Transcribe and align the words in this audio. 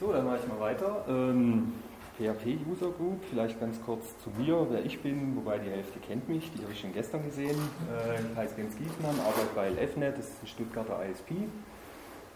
So, 0.00 0.12
dann 0.12 0.26
mache 0.26 0.38
ich 0.40 0.48
mal 0.48 0.60
weiter. 0.60 1.04
Ähm, 1.08 1.72
PHP 2.18 2.58
User 2.70 2.90
Group, 2.90 3.20
vielleicht 3.30 3.60
ganz 3.60 3.80
kurz 3.84 4.16
zu 4.22 4.30
mir, 4.38 4.66
wer 4.70 4.84
ich 4.84 5.00
bin, 5.00 5.36
wobei 5.36 5.58
die 5.58 5.70
Hälfte 5.70 5.98
kennt 6.00 6.28
mich, 6.28 6.50
die 6.52 6.62
habe 6.62 6.72
ich 6.72 6.80
schon 6.80 6.92
gestern 6.92 7.24
gesehen. 7.24 7.56
Äh, 7.90 8.20
ich 8.20 8.36
heiße 8.36 8.54
Jens 8.58 8.76
Giesmann, 8.76 9.18
arbeite 9.20 9.48
bei 9.54 9.70
LFNet, 9.70 10.18
das 10.18 10.28
ist 10.28 10.42
ein 10.42 10.46
Stuttgarter 10.46 11.00
ISP. 11.04 11.34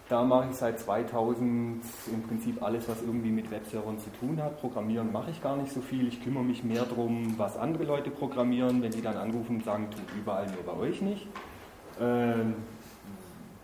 Da 0.08 0.24
mache 0.24 0.48
ich 0.50 0.56
seit 0.56 0.78
2000 0.78 1.82
im 2.12 2.22
Prinzip 2.22 2.62
alles, 2.62 2.88
was 2.88 3.00
irgendwie 3.00 3.30
mit 3.30 3.50
Webservern 3.50 3.98
zu 3.98 4.10
tun 4.10 4.42
hat. 4.42 4.60
Programmieren 4.60 5.12
mache 5.12 5.30
ich 5.30 5.40
gar 5.40 5.56
nicht 5.56 5.72
so 5.72 5.80
viel. 5.80 6.08
Ich 6.08 6.22
kümmere 6.22 6.44
mich 6.44 6.64
mehr 6.64 6.82
darum, 6.82 7.34
was 7.38 7.56
andere 7.56 7.84
Leute 7.84 8.10
programmieren. 8.10 8.82
Wenn 8.82 8.90
die 8.90 9.00
dann 9.00 9.16
anrufen 9.16 9.56
und 9.56 9.64
sagen, 9.64 9.88
tut 9.90 10.04
überall 10.18 10.46
nur 10.46 10.64
bei 10.64 10.80
euch 10.80 11.00
nicht. 11.00 11.28
Ähm, 12.00 12.56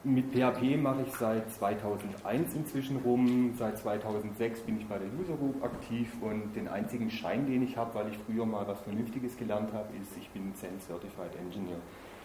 mit 0.05 0.33
PHP 0.33 0.77
mache 0.77 1.03
ich 1.07 1.12
seit 1.15 1.51
2001 1.51 2.55
inzwischen 2.55 2.97
rum. 2.98 3.55
Seit 3.59 3.79
2006 3.79 4.61
bin 4.61 4.79
ich 4.79 4.87
bei 4.87 4.98
der 4.98 5.09
User 5.19 5.37
Group 5.37 5.62
aktiv 5.62 6.11
und 6.20 6.55
den 6.55 6.69
einzigen 6.69 7.11
Schein, 7.11 7.47
den 7.47 7.62
ich 7.62 7.77
habe, 7.77 7.95
weil 7.95 8.09
ich 8.09 8.19
früher 8.19 8.47
mal 8.47 8.66
was 8.66 8.80
Vernünftiges 8.80 9.37
gelernt 9.37 9.73
habe, 9.73 9.89
ist, 10.01 10.16
ich 10.16 10.29
bin 10.30 10.55
Zen 10.55 10.80
Certified 10.80 11.34
Engineer. 11.41 11.79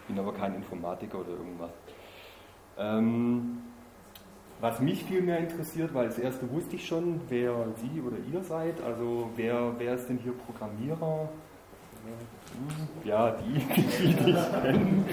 Bin 0.06 0.18
aber 0.18 0.32
kein 0.32 0.54
Informatiker 0.54 1.20
oder 1.20 1.30
irgendwas. 1.30 1.70
Ähm, 2.78 3.58
was 4.60 4.80
mich 4.80 5.04
viel 5.04 5.20
mehr 5.20 5.38
interessiert, 5.38 5.92
weil 5.94 6.06
das 6.06 6.18
erste 6.18 6.50
wusste 6.50 6.76
ich 6.76 6.86
schon, 6.86 7.20
wer 7.28 7.66
Sie 7.76 8.00
oder 8.00 8.16
ihr 8.32 8.42
seid. 8.42 8.80
Also 8.82 9.30
wer, 9.36 9.74
wer 9.78 9.94
ist 9.94 10.08
denn 10.08 10.18
hier 10.18 10.32
Programmierer? 10.32 11.28
Ja, 13.04 13.32
die, 13.32 13.58
die 13.58 14.14
dich 14.14 14.52
kennen. 14.62 15.04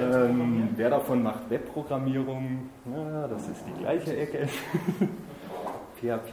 Ähm, 0.00 0.68
wer 0.76 0.90
davon 0.90 1.22
macht 1.22 1.50
Webprogrammierung? 1.50 2.70
Ja, 2.84 3.26
das 3.28 3.48
ist 3.48 3.64
die 3.66 3.80
gleiche 3.80 4.16
Ecke. 4.16 4.48
PHP, 6.00 6.32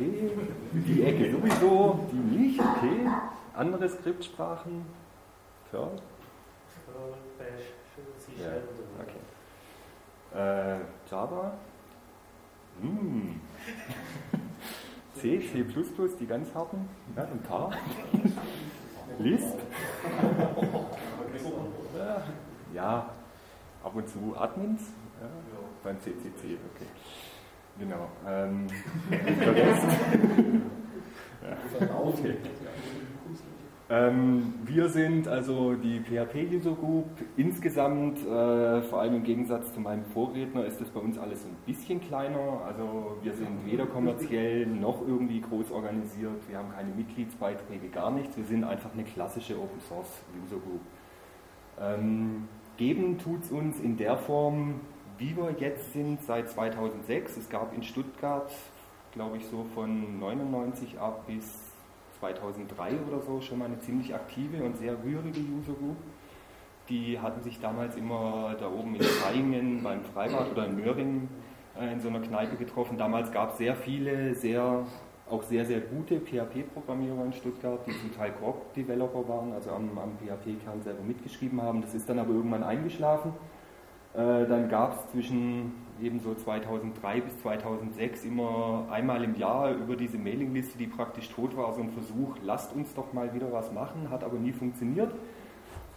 die 0.74 1.04
Ecke 1.04 1.32
sowieso, 1.32 2.08
die 2.12 2.38
nicht, 2.38 2.60
okay. 2.60 3.08
Andere 3.56 3.88
Skriptsprachen? 3.90 4.86
Perl? 5.70 5.92
Ja, 8.40 8.50
okay. 9.02 9.20
Äh, 10.34 10.80
Java? 11.10 11.54
Hm. 12.82 13.40
C, 15.14 15.40
C++, 15.40 15.64
die 16.20 16.26
ganz 16.26 16.54
harten, 16.56 16.90
ja, 17.16 17.24
und 17.26 17.46
Tar. 17.46 17.72
Lisp. 19.20 19.60
Ja, 22.74 23.10
ab 23.84 23.96
und 23.96 24.08
zu 24.08 24.34
Admins 24.38 24.82
ja, 25.22 25.28
beim 25.84 26.00
CCC, 26.00 26.58
okay. 26.74 26.88
Genau. 27.78 28.10
Ähm, 28.28 28.68
ja, 31.42 31.58
okay. 32.00 32.38
Ähm, 33.92 34.54
wir 34.64 34.88
sind 34.88 35.28
also 35.28 35.74
die 35.74 36.00
PHP 36.00 36.50
User 36.56 36.72
Group. 36.72 37.08
Insgesamt, 37.36 38.20
äh, 38.26 38.82
vor 38.84 39.02
allem 39.02 39.16
im 39.16 39.24
Gegensatz 39.24 39.74
zu 39.74 39.82
meinem 39.82 40.06
Vorredner, 40.06 40.64
ist 40.64 40.80
das 40.80 40.88
bei 40.88 41.02
uns 41.02 41.18
alles 41.18 41.44
ein 41.44 41.58
bisschen 41.66 42.00
kleiner. 42.00 42.62
Also 42.66 43.18
wir 43.22 43.34
sind 43.34 43.66
weder 43.66 43.86
kommerziell 43.86 44.66
noch 44.66 45.06
irgendwie 45.06 45.42
groß 45.42 45.72
organisiert. 45.72 46.48
Wir 46.48 46.60
haben 46.60 46.72
keine 46.74 46.92
Mitgliedsbeiträge, 46.96 47.90
gar 47.90 48.12
nichts. 48.12 48.38
Wir 48.38 48.46
sind 48.46 48.64
einfach 48.64 48.94
eine 48.94 49.04
klassische 49.04 49.60
Open 49.60 49.82
Source 49.82 50.22
User 50.42 50.62
Group. 50.62 50.82
Ähm, 51.78 52.48
geben 52.78 53.18
tut 53.18 53.44
es 53.44 53.52
uns 53.52 53.82
in 53.82 53.98
der 53.98 54.16
Form, 54.16 54.80
wie 55.18 55.36
wir 55.36 55.54
jetzt 55.60 55.92
sind, 55.92 56.24
seit 56.24 56.50
2006. 56.50 57.36
Es 57.36 57.50
gab 57.50 57.76
in 57.76 57.84
Stuttgart, 57.84 58.54
glaube 59.12 59.36
ich, 59.36 59.46
so 59.48 59.66
von 59.76 60.18
99 60.18 60.98
ab 60.98 61.28
bis 61.28 61.61
2003 62.22 62.92
oder 63.08 63.20
so 63.20 63.42
schon 63.42 63.60
mal 63.60 63.66
eine 63.66 63.80
ziemlich 63.80 64.14
aktive 64.14 64.64
und 64.64 64.78
sehr 64.78 64.94
rührige 65.04 65.40
User 65.40 65.74
Group. 65.74 65.98
Die 66.88 67.20
hatten 67.20 67.42
sich 67.42 67.60
damals 67.60 67.96
immer 67.96 68.56
da 68.60 68.70
oben 68.70 68.96
in 68.96 69.02
Feingen 69.02 69.84
beim 69.84 70.04
Freibad 70.04 70.52
oder 70.52 70.68
in 70.68 70.76
Möhringen 70.76 71.30
äh, 71.80 71.94
in 71.94 72.00
so 72.00 72.10
einer 72.10 72.20
Kneipe 72.20 72.56
getroffen. 72.58 72.98
Damals 72.98 73.32
gab 73.32 73.52
es 73.52 73.58
sehr 73.58 73.76
viele, 73.76 74.36
sehr, 74.36 74.86
auch 75.30 75.44
sehr, 75.44 75.66
sehr 75.66 75.80
gute 75.82 76.20
PHP-Programmierer 76.20 77.26
in 77.26 77.34
Stuttgart, 77.34 77.80
die 77.88 77.98
zum 78.00 78.16
Teil 78.16 78.32
Core-Developer 78.34 79.28
waren, 79.28 79.54
also 79.54 79.72
am, 79.72 79.98
am 79.98 80.18
PHP-Kern 80.18 80.82
selber 80.84 81.04
mitgeschrieben 81.04 81.62
haben. 81.62 81.82
Das 81.82 81.96
ist 81.96 82.08
dann 82.08 82.20
aber 82.20 82.34
irgendwann 82.34 82.64
eingeschlafen. 82.64 83.34
Äh, 84.14 84.46
dann 84.46 84.70
gab 84.70 84.94
es 84.94 85.12
zwischen 85.12 85.74
ebenso 86.02 86.34
2003 86.36 87.22
bis 87.22 87.38
2006 87.40 88.26
immer 88.26 88.88
einmal 88.92 89.24
im 89.24 89.36
Jahr 89.36 89.72
über 89.72 89.96
diese 89.96 90.18
Mailingliste, 90.18 90.78
die 90.78 90.88
praktisch 90.88 91.30
tot 91.30 91.56
war, 91.56 91.74
so 91.74 91.82
ein 91.82 91.92
Versuch, 91.92 92.36
lasst 92.44 92.76
uns 92.76 92.94
doch 92.94 93.14
mal 93.14 93.34
wieder 93.34 93.52
was 93.52 93.72
machen, 93.72 94.10
hat 94.10 94.24
aber 94.24 94.38
nie 94.38 94.52
funktioniert. 94.52 95.14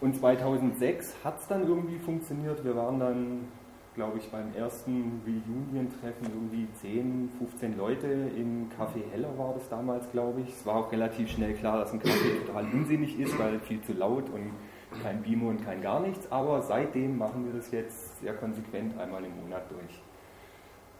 Und 0.00 0.14
2006 0.16 1.14
hat 1.24 1.40
es 1.40 1.46
dann 1.46 1.66
irgendwie 1.66 1.98
funktioniert. 1.98 2.64
Wir 2.64 2.76
waren 2.76 2.98
dann, 3.00 3.48
glaube 3.94 4.18
ich, 4.18 4.28
beim 4.30 4.54
ersten 4.54 5.22
Reunion-Treffen 5.24 6.26
irgendwie 6.26 6.68
10, 6.80 7.30
15 7.38 7.78
Leute 7.78 8.06
im 8.36 8.68
Café 8.68 9.10
Heller 9.12 9.38
war 9.38 9.54
das 9.54 9.68
damals, 9.68 10.10
glaube 10.10 10.42
ich. 10.42 10.48
Es 10.48 10.66
war 10.66 10.76
auch 10.76 10.92
relativ 10.92 11.30
schnell 11.30 11.54
klar, 11.54 11.78
dass 11.78 11.92
ein 11.92 12.00
Café 12.00 12.44
total 12.44 12.64
unsinnig 12.72 13.18
ist, 13.18 13.38
weil 13.38 13.58
viel 13.60 13.80
zu 13.82 13.92
laut 13.92 14.28
und 14.30 14.50
kein 15.02 15.22
Bimo 15.22 15.48
und 15.48 15.64
kein 15.64 15.80
gar 15.80 16.00
nichts, 16.00 16.30
aber 16.30 16.62
seitdem 16.62 17.18
machen 17.18 17.46
wir 17.46 17.52
das 17.52 17.70
jetzt 17.70 18.13
sehr 18.24 18.34
konsequent 18.34 18.98
einmal 18.98 19.22
im 19.22 19.36
Monat 19.42 19.70
durch. 19.70 20.00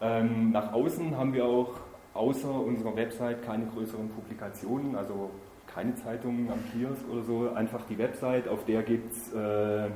Ähm, 0.02 0.50
nach 0.52 0.72
außen 0.74 1.16
haben 1.16 1.32
wir 1.32 1.46
auch 1.46 1.80
außer 2.12 2.50
unserer 2.50 2.94
Website 2.96 3.42
keine 3.42 3.64
größeren 3.66 4.10
Publikationen, 4.10 4.94
also 4.94 5.30
keine 5.66 5.94
Zeitungen 5.94 6.50
am 6.50 6.58
Kiosk 6.70 7.02
oder 7.10 7.22
so, 7.22 7.50
einfach 7.52 7.86
die 7.86 7.96
Website, 7.96 8.46
auf 8.46 8.64
der 8.66 8.82
gibt 8.82 9.10
es 9.12 9.32
äh, 9.32 9.88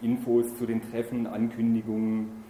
Infos 0.00 0.56
zu 0.56 0.64
den 0.64 0.80
Treffen, 0.90 1.26
Ankündigungen, 1.26 2.43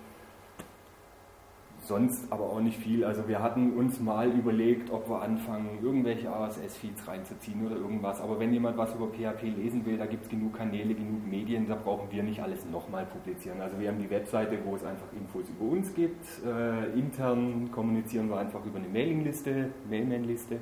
sonst 1.86 2.32
aber 2.32 2.44
auch 2.44 2.60
nicht 2.60 2.78
viel. 2.78 3.04
Also 3.04 3.28
wir 3.28 3.42
hatten 3.42 3.74
uns 3.74 4.00
mal 4.00 4.30
überlegt, 4.30 4.90
ob 4.90 5.08
wir 5.08 5.20
anfangen, 5.20 5.78
irgendwelche 5.82 6.28
RSS-Feeds 6.28 7.06
reinzuziehen 7.06 7.66
oder 7.66 7.76
irgendwas. 7.76 8.20
Aber 8.20 8.40
wenn 8.40 8.52
jemand 8.52 8.76
was 8.78 8.94
über 8.94 9.08
PHP 9.08 9.42
lesen 9.42 9.84
will, 9.84 9.98
da 9.98 10.06
gibt 10.06 10.24
es 10.24 10.30
genug 10.30 10.54
Kanäle, 10.54 10.94
genug 10.94 11.26
Medien, 11.26 11.68
da 11.68 11.74
brauchen 11.74 12.10
wir 12.10 12.22
nicht 12.22 12.40
alles 12.40 12.64
nochmal 12.66 13.04
publizieren. 13.04 13.60
Also 13.60 13.78
wir 13.78 13.88
haben 13.88 13.98
die 13.98 14.10
Webseite, 14.10 14.58
wo 14.64 14.74
es 14.76 14.84
einfach 14.84 15.06
Infos 15.12 15.44
über 15.48 15.70
uns 15.70 15.94
gibt. 15.94 16.24
Äh, 16.44 16.98
intern 16.98 17.70
kommunizieren 17.70 18.30
wir 18.30 18.38
einfach 18.38 18.64
über 18.64 18.78
eine 18.78 18.88
Mailingliste, 18.88 19.70
Mailman-Liste. 19.88 20.58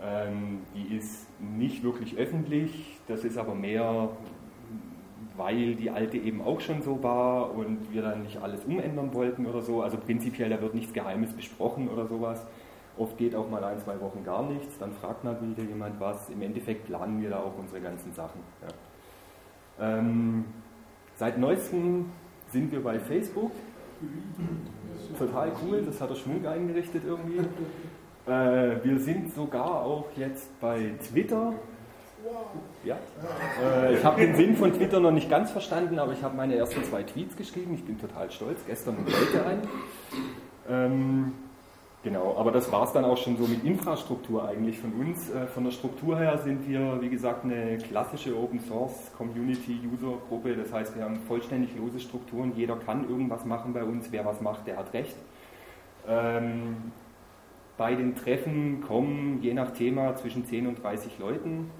Ähm, 0.00 0.60
die 0.74 0.96
ist 0.96 1.26
nicht 1.40 1.82
wirklich 1.82 2.16
öffentlich, 2.16 3.00
das 3.08 3.24
ist 3.24 3.36
aber 3.36 3.54
mehr 3.54 4.10
weil 5.38 5.76
die 5.76 5.90
alte 5.90 6.18
eben 6.18 6.42
auch 6.42 6.60
schon 6.60 6.82
so 6.82 7.02
war 7.02 7.54
und 7.54 7.92
wir 7.92 8.02
dann 8.02 8.24
nicht 8.24 8.42
alles 8.42 8.64
umändern 8.64 9.14
wollten 9.14 9.46
oder 9.46 9.62
so. 9.62 9.82
Also 9.82 9.96
prinzipiell, 9.96 10.50
da 10.50 10.60
wird 10.60 10.74
nichts 10.74 10.92
Geheimes 10.92 11.32
besprochen 11.32 11.88
oder 11.88 12.06
sowas. 12.06 12.44
Oft 12.98 13.16
geht 13.16 13.36
auch 13.36 13.48
mal 13.48 13.62
ein, 13.62 13.78
zwei 13.78 14.00
Wochen 14.00 14.24
gar 14.24 14.42
nichts, 14.42 14.76
dann 14.78 14.92
fragt 14.92 15.24
wieder 15.24 15.68
jemand 15.68 16.00
was. 16.00 16.28
Im 16.30 16.42
Endeffekt 16.42 16.86
planen 16.86 17.22
wir 17.22 17.30
da 17.30 17.38
auch 17.38 17.56
unsere 17.56 17.80
ganzen 17.80 18.12
Sachen. 18.12 18.40
Ja. 18.60 19.98
Ähm, 19.98 20.44
seit 21.14 21.38
neuestem 21.38 22.06
sind 22.48 22.72
wir 22.72 22.82
bei 22.82 22.98
Facebook. 22.98 23.52
Total 25.16 25.52
cool, 25.62 25.82
das 25.86 26.00
hat 26.00 26.10
der 26.10 26.16
Schwung 26.16 26.44
eingerichtet 26.44 27.04
irgendwie. 27.06 27.38
Äh, 28.26 28.84
wir 28.84 28.98
sind 28.98 29.32
sogar 29.32 29.82
auch 29.82 30.06
jetzt 30.16 30.60
bei 30.60 30.92
Twitter. 31.08 31.54
Ja. 32.84 32.96
Äh, 33.62 33.94
ich 33.94 34.04
habe 34.04 34.20
den 34.20 34.34
Sinn 34.34 34.56
von 34.56 34.72
Twitter 34.72 35.00
noch 35.00 35.10
nicht 35.10 35.28
ganz 35.28 35.50
verstanden, 35.50 35.98
aber 35.98 36.12
ich 36.12 36.22
habe 36.22 36.36
meine 36.36 36.56
ersten 36.56 36.82
zwei 36.84 37.02
Tweets 37.02 37.36
geschrieben. 37.36 37.74
Ich 37.74 37.84
bin 37.84 37.98
total 37.98 38.30
stolz, 38.30 38.60
gestern 38.66 38.96
und 38.96 39.06
heute 39.06 39.46
ein. 39.46 39.62
Ähm, 40.70 41.32
genau, 42.02 42.36
aber 42.36 42.52
das 42.52 42.70
war 42.70 42.84
es 42.84 42.92
dann 42.92 43.04
auch 43.04 43.16
schon 43.16 43.36
so 43.36 43.46
mit 43.46 43.64
Infrastruktur 43.64 44.48
eigentlich 44.48 44.78
von 44.78 44.92
uns. 44.92 45.30
Äh, 45.30 45.46
von 45.48 45.64
der 45.64 45.70
Struktur 45.70 46.18
her 46.18 46.38
sind 46.38 46.68
wir, 46.68 47.00
wie 47.00 47.08
gesagt, 47.08 47.44
eine 47.44 47.78
klassische 47.78 48.36
Open 48.36 48.60
Source 48.60 49.12
Community 49.16 49.80
User 49.92 50.18
Gruppe. 50.28 50.56
Das 50.56 50.72
heißt, 50.72 50.96
wir 50.96 51.04
haben 51.04 51.20
vollständig 51.26 51.76
lose 51.76 52.00
Strukturen. 52.00 52.52
Jeder 52.54 52.76
kann 52.76 53.08
irgendwas 53.08 53.44
machen 53.44 53.72
bei 53.72 53.82
uns. 53.82 54.12
Wer 54.12 54.24
was 54.24 54.40
macht, 54.40 54.66
der 54.66 54.76
hat 54.76 54.92
recht. 54.94 55.16
Ähm, 56.06 56.76
bei 57.76 57.94
den 57.94 58.16
Treffen 58.16 58.80
kommen 58.80 59.40
je 59.42 59.54
nach 59.54 59.72
Thema 59.72 60.16
zwischen 60.16 60.44
10 60.44 60.66
und 60.66 60.82
30 60.82 61.18
Leuten 61.18 61.70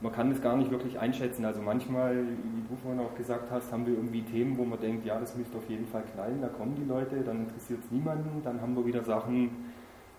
man 0.00 0.12
kann 0.12 0.30
das 0.30 0.40
gar 0.40 0.56
nicht 0.56 0.70
wirklich 0.70 0.98
einschätzen. 0.98 1.44
Also 1.44 1.60
manchmal, 1.60 2.16
wie 2.16 2.62
du 2.68 2.76
vorhin 2.82 3.00
auch 3.00 3.14
gesagt 3.14 3.50
hast, 3.50 3.70
haben 3.72 3.86
wir 3.86 3.94
irgendwie 3.94 4.22
Themen, 4.22 4.56
wo 4.56 4.64
man 4.64 4.80
denkt, 4.80 5.04
ja, 5.04 5.20
das 5.20 5.36
müsste 5.36 5.58
auf 5.58 5.68
jeden 5.68 5.86
Fall 5.86 6.02
knallen, 6.14 6.40
da 6.40 6.48
kommen 6.48 6.74
die 6.74 6.84
Leute, 6.84 7.20
dann 7.20 7.40
interessiert 7.40 7.80
es 7.84 7.90
niemanden. 7.90 8.42
Dann 8.42 8.60
haben 8.62 8.74
wir 8.74 8.86
wieder 8.86 9.02
Sachen, 9.04 9.50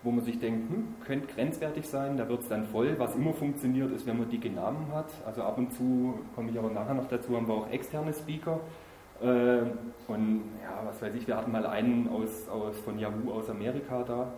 wo 0.03 0.11
man 0.11 0.23
sich 0.23 0.39
denkt, 0.39 0.71
hm, 0.71 0.95
könnte 1.03 1.33
grenzwertig 1.33 1.87
sein, 1.87 2.17
da 2.17 2.29
wird 2.29 2.41
es 2.41 2.47
dann 2.47 2.65
voll. 2.65 2.95
Was 2.99 3.15
immer 3.15 3.33
funktioniert, 3.33 3.91
ist, 3.91 4.05
wenn 4.05 4.19
man 4.19 4.29
dicke 4.29 4.51
Namen 4.51 4.87
hat. 4.93 5.11
Also 5.25 5.41
ab 5.41 5.57
und 5.57 5.73
zu, 5.73 6.19
komme 6.35 6.51
ich 6.51 6.59
aber 6.59 6.69
nachher 6.69 6.93
noch 6.93 7.07
dazu, 7.07 7.35
haben 7.35 7.47
wir 7.47 7.55
auch 7.55 7.69
externe 7.71 8.13
Speaker. 8.13 8.59
Äh, 9.19 9.61
und 10.07 10.43
ja, 10.61 10.81
was 10.85 11.01
weiß 11.01 11.15
ich, 11.15 11.27
wir 11.27 11.37
hatten 11.37 11.51
mal 11.51 11.65
einen 11.65 12.07
aus, 12.07 12.47
aus, 12.49 12.79
von 12.79 12.99
Yahoo 12.99 13.31
aus 13.31 13.49
Amerika 13.49 14.03
da 14.03 14.31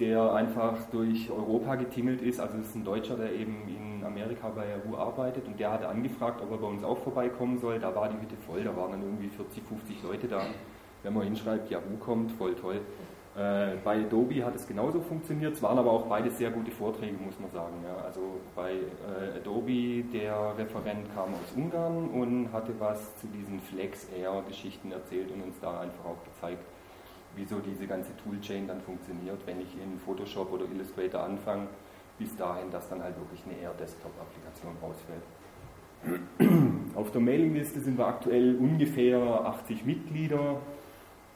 der 0.00 0.32
einfach 0.32 0.76
durch 0.90 1.30
Europa 1.30 1.76
getingelt 1.76 2.20
ist. 2.20 2.40
Also 2.40 2.58
es 2.58 2.68
ist 2.68 2.74
ein 2.74 2.84
Deutscher, 2.84 3.16
der 3.16 3.32
eben 3.32 3.68
in 3.68 4.04
Amerika 4.04 4.48
bei 4.48 4.64
RU 4.76 4.96
arbeitet 4.96 5.46
und 5.46 5.58
der 5.58 5.72
hatte 5.72 5.88
angefragt, 5.88 6.40
ob 6.42 6.50
er 6.50 6.58
bei 6.58 6.66
uns 6.66 6.82
auch 6.82 6.98
vorbeikommen 6.98 7.58
soll. 7.60 7.78
Da 7.78 7.94
war 7.94 8.08
die 8.08 8.20
Hütte 8.20 8.36
voll, 8.46 8.64
da 8.64 8.76
waren 8.76 8.92
dann 8.92 9.02
irgendwie 9.02 9.28
40, 9.28 9.62
50 9.62 10.02
Leute 10.02 10.28
da. 10.28 10.42
Wenn 11.02 11.12
man 11.14 11.24
hinschreibt, 11.24 11.72
RU 11.72 11.96
kommt, 12.00 12.32
voll 12.32 12.54
toll. 12.54 12.80
Äh, 13.36 13.76
bei 13.82 14.04
Adobe 14.04 14.44
hat 14.44 14.54
es 14.54 14.66
genauso 14.66 15.00
funktioniert, 15.00 15.54
es 15.54 15.62
waren 15.62 15.76
aber 15.76 15.90
auch 15.90 16.06
beide 16.06 16.30
sehr 16.30 16.52
gute 16.52 16.70
Vorträge, 16.70 17.16
muss 17.16 17.38
man 17.40 17.50
sagen. 17.50 17.74
Ja. 17.84 18.04
Also 18.04 18.20
bei 18.54 18.74
äh, 18.74 19.38
Adobe, 19.38 20.04
der 20.12 20.56
Referent 20.56 21.12
kam 21.14 21.34
aus 21.34 21.52
Ungarn 21.56 22.10
und 22.10 22.52
hatte 22.52 22.72
was 22.78 23.16
zu 23.16 23.26
diesen 23.26 23.60
Flex 23.60 24.08
Air 24.16 24.44
Geschichten 24.46 24.92
erzählt 24.92 25.32
und 25.32 25.42
uns 25.42 25.58
da 25.60 25.80
einfach 25.80 26.04
auch 26.04 26.24
gezeigt, 26.24 26.64
wieso 27.36 27.58
diese 27.60 27.86
ganze 27.86 28.10
Toolchain 28.16 28.66
dann 28.66 28.80
funktioniert, 28.80 29.38
wenn 29.46 29.60
ich 29.60 29.74
in 29.80 29.98
Photoshop 29.98 30.52
oder 30.52 30.64
Illustrator 30.64 31.22
anfange, 31.22 31.68
bis 32.18 32.36
dahin, 32.36 32.70
dass 32.70 32.88
dann 32.88 33.02
halt 33.02 33.16
wirklich 33.18 33.42
eine 33.46 33.60
Air-Desktop-Applikation 33.60 34.76
rausfällt. 34.82 35.22
Auf 36.94 37.10
der 37.10 37.20
Mailingliste 37.20 37.80
sind 37.80 37.98
wir 37.98 38.06
aktuell 38.06 38.56
ungefähr 38.56 39.18
80 39.18 39.84
Mitglieder. 39.84 40.60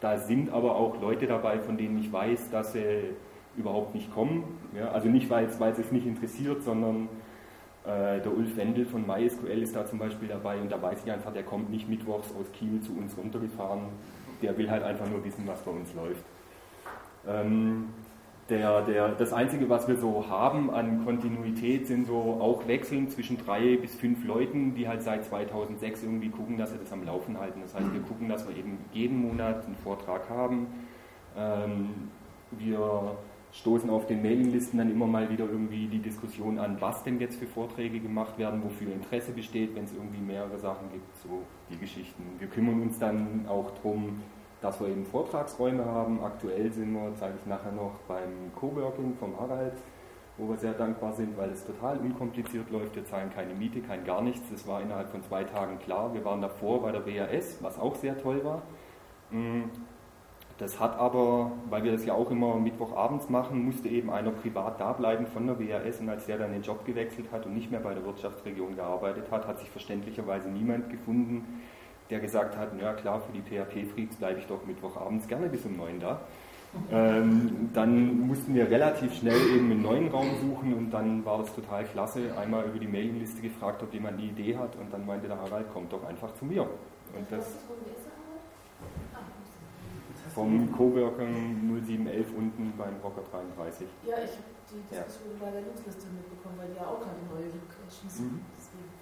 Da 0.00 0.18
sind 0.18 0.50
aber 0.50 0.76
auch 0.76 1.00
Leute 1.00 1.26
dabei, 1.26 1.58
von 1.58 1.76
denen 1.76 1.98
ich 1.98 2.12
weiß, 2.12 2.50
dass 2.50 2.72
sie 2.72 3.14
überhaupt 3.56 3.94
nicht 3.94 4.12
kommen. 4.14 4.44
Ja, 4.76 4.90
also 4.90 5.08
nicht, 5.08 5.28
weil 5.30 5.46
es 5.46 5.58
es 5.60 5.92
nicht 5.92 6.06
interessiert, 6.06 6.62
sondern 6.62 7.08
äh, 7.84 8.20
der 8.20 8.36
Ulf 8.36 8.56
Wendel 8.56 8.86
von 8.86 9.06
MySQL 9.06 9.62
ist 9.62 9.74
da 9.74 9.86
zum 9.86 9.98
Beispiel 9.98 10.28
dabei 10.28 10.60
und 10.60 10.70
da 10.70 10.80
weiß 10.80 11.00
ich 11.04 11.10
einfach, 11.10 11.32
der 11.32 11.42
kommt 11.42 11.70
nicht 11.70 11.88
mittwochs 11.88 12.32
aus 12.38 12.52
Kiel 12.52 12.80
zu 12.80 12.92
uns 12.92 13.16
runtergefahren, 13.16 13.86
der 14.43 14.56
will 14.56 14.70
halt 14.70 14.82
einfach 14.82 15.08
nur 15.08 15.25
wissen, 15.25 15.46
was 15.46 15.61
bei 15.61 15.70
uns 15.70 15.94
läuft. 15.94 16.25
Ähm, 17.26 17.88
der, 18.49 18.81
der, 18.82 19.08
das 19.11 19.35
Einzige, 19.35 19.69
was 19.69 19.88
wir 19.88 19.96
so 19.96 20.26
haben 20.29 20.70
an 20.70 21.05
Kontinuität, 21.05 21.87
sind 21.87 22.06
so 22.06 22.38
auch 22.40 22.67
Wechseln 22.67 23.11
zwischen 23.11 23.37
drei 23.37 23.76
bis 23.76 23.94
fünf 23.94 24.25
Leuten, 24.25 24.75
die 24.75 24.88
halt 24.88 25.02
seit 25.02 25.25
2006 25.26 26.02
irgendwie 26.02 26.31
gucken, 26.31 26.56
dass 26.56 26.73
sie 26.73 26.79
das 26.79 26.90
am 26.90 27.05
Laufen 27.05 27.38
halten. 27.38 27.61
Das 27.61 27.75
heißt, 27.75 27.93
wir 27.93 28.00
gucken, 28.00 28.29
dass 28.29 28.49
wir 28.49 28.56
eben 28.56 28.79
jeden 28.93 29.19
Monat 29.19 29.67
einen 29.67 29.76
Vortrag 29.76 30.31
haben. 30.31 30.69
Ähm, 31.37 32.11
wir 32.52 33.17
stoßen 33.52 33.88
auf 33.90 34.06
den 34.06 34.22
Mailinglisten 34.22 34.78
dann 34.78 34.90
immer 34.90 35.06
mal 35.06 35.30
wieder 35.30 35.46
irgendwie 35.46 35.86
die 35.86 36.00
Diskussion 36.00 36.58
an, 36.58 36.76
was 36.80 37.02
denn 37.02 37.18
jetzt 37.18 37.36
für 37.36 37.46
Vorträge 37.46 37.98
gemacht 38.00 38.38
werden, 38.38 38.62
wofür 38.62 38.92
Interesse 38.92 39.32
besteht, 39.32 39.74
wenn 39.74 39.84
es 39.84 39.92
irgendwie 39.92 40.20
mehrere 40.20 40.58
Sachen 40.58 40.90
gibt, 40.92 41.16
so 41.16 41.42
die 41.70 41.78
Geschichten. 41.78 42.22
Wir 42.38 42.48
kümmern 42.48 42.82
uns 42.82 42.98
dann 42.98 43.46
auch 43.48 43.70
darum, 43.70 44.20
dass 44.60 44.80
wir 44.80 44.88
eben 44.88 45.06
Vortragsräume 45.06 45.84
haben. 45.84 46.22
Aktuell 46.22 46.70
sind 46.72 46.92
wir, 46.92 47.12
zeige 47.14 47.34
ich 47.40 47.46
nachher 47.46 47.72
noch, 47.72 47.92
beim 48.06 48.52
Coworking 48.54 49.14
vom 49.18 49.38
Harald, 49.38 49.74
wo 50.36 50.48
wir 50.48 50.56
sehr 50.56 50.72
dankbar 50.74 51.12
sind, 51.12 51.36
weil 51.36 51.50
es 51.50 51.64
total 51.64 51.98
unkompliziert 51.98 52.70
läuft. 52.70 52.96
Wir 52.96 53.04
zahlen 53.04 53.30
keine 53.34 53.54
Miete, 53.54 53.80
kein 53.80 54.04
gar 54.04 54.20
nichts. 54.20 54.50
Das 54.50 54.66
war 54.66 54.82
innerhalb 54.82 55.10
von 55.10 55.22
zwei 55.22 55.44
Tagen 55.44 55.78
klar. 55.78 56.12
Wir 56.12 56.24
waren 56.24 56.40
davor 56.40 56.82
bei 56.82 56.92
der 56.92 57.00
BAS, 57.00 57.58
was 57.62 57.78
auch 57.78 57.94
sehr 57.96 58.20
toll 58.20 58.44
war. 58.44 58.62
Das 60.58 60.81
hat 60.81 60.99
aber, 60.99 61.52
weil 61.70 61.84
wir 61.84 61.93
das 61.93 62.05
ja 62.05 62.14
auch 62.14 62.31
immer 62.32 62.56
Mittwochabends 62.56 63.28
machen, 63.28 63.64
musste 63.64 63.88
eben 63.88 64.10
einer 64.10 64.32
privat 64.32 64.81
da 64.81 64.93
bleiben 64.93 65.26
von 65.26 65.46
der 65.46 65.58
WAS 65.60 66.00
und 66.00 66.08
als 66.08 66.26
der 66.26 66.38
dann 66.38 66.50
den 66.50 66.62
Job 66.62 66.84
gewechselt 66.84 67.26
hat 67.31 67.46
und 67.46 67.55
nicht 67.55 67.70
mehr 67.70 67.78
bei 67.78 67.94
der 67.94 68.05
Wirtschaftsregion 68.05 68.75
gearbeitet 68.75 69.31
hat, 69.31 69.46
hat 69.46 69.60
sich 69.60 69.70
verständlicherweise 69.70 70.49
niemand 70.49 70.90
gefunden, 70.90 71.62
der 72.10 72.19
gesagt 72.19 72.56
hat, 72.56 72.70
ja 72.81 72.93
klar, 72.94 73.20
für 73.20 73.32
die 73.32 73.40
PHP-Freaks 73.40 74.16
bleibe 74.16 74.40
ich 74.40 74.46
doch 74.46 74.66
Mittwochabends 74.66 75.28
gerne 75.28 75.49
bis 75.49 75.64
um 75.64 75.76
neun 75.76 76.00
da. 76.00 76.20
Ähm, 76.90 77.70
dann 77.72 78.26
mussten 78.26 78.54
wir 78.54 78.69
relativ 78.69 79.14
schnell 79.14 79.40
eben 79.54 79.70
einen 79.70 79.82
neuen 79.82 80.08
Raum 80.08 80.28
suchen 80.40 80.75
und 80.75 80.90
dann 80.90 81.25
war 81.25 81.38
das 81.38 81.54
total 81.54 81.84
klasse. 81.84 82.20
Einmal 82.37 82.64
über 82.66 82.78
die 82.78 82.88
Mailingliste 82.88 83.40
gefragt, 83.40 83.82
ob 83.82 83.94
jemand 83.94 84.19
eine 84.19 84.26
Idee 84.26 84.56
hat 84.56 84.75
und 84.76 84.93
dann 84.93 85.06
meinte 85.06 85.28
der 85.28 85.38
Harald, 85.38 85.72
kommt 85.72 85.93
doch 85.93 86.04
einfach 86.04 86.34
zu 86.34 86.44
mir. 86.44 86.62
Und 86.62 87.31
das 87.31 87.46
vom 90.38 90.70
Coworking 90.73 91.82
0711 91.82 92.26
unten 92.37 92.73
beim 92.79 92.94
Rocker 93.02 93.23
33. 93.32 93.88
Ja, 94.06 94.14
ich 94.23 94.31
habe 94.38 94.55
die 94.70 94.94
Diskussion 94.94 95.35
ja. 95.35 95.44
bei 95.44 95.50
der 95.50 95.62
Newsliste 95.62 96.06
mitbekommen, 96.14 96.55
weil 96.58 96.69
die 96.69 96.76
ja 96.76 96.87
auch 96.87 97.00
gerade 97.00 97.19
neue 97.26 97.50
Locations 97.50 98.20
mhm. 98.20 98.40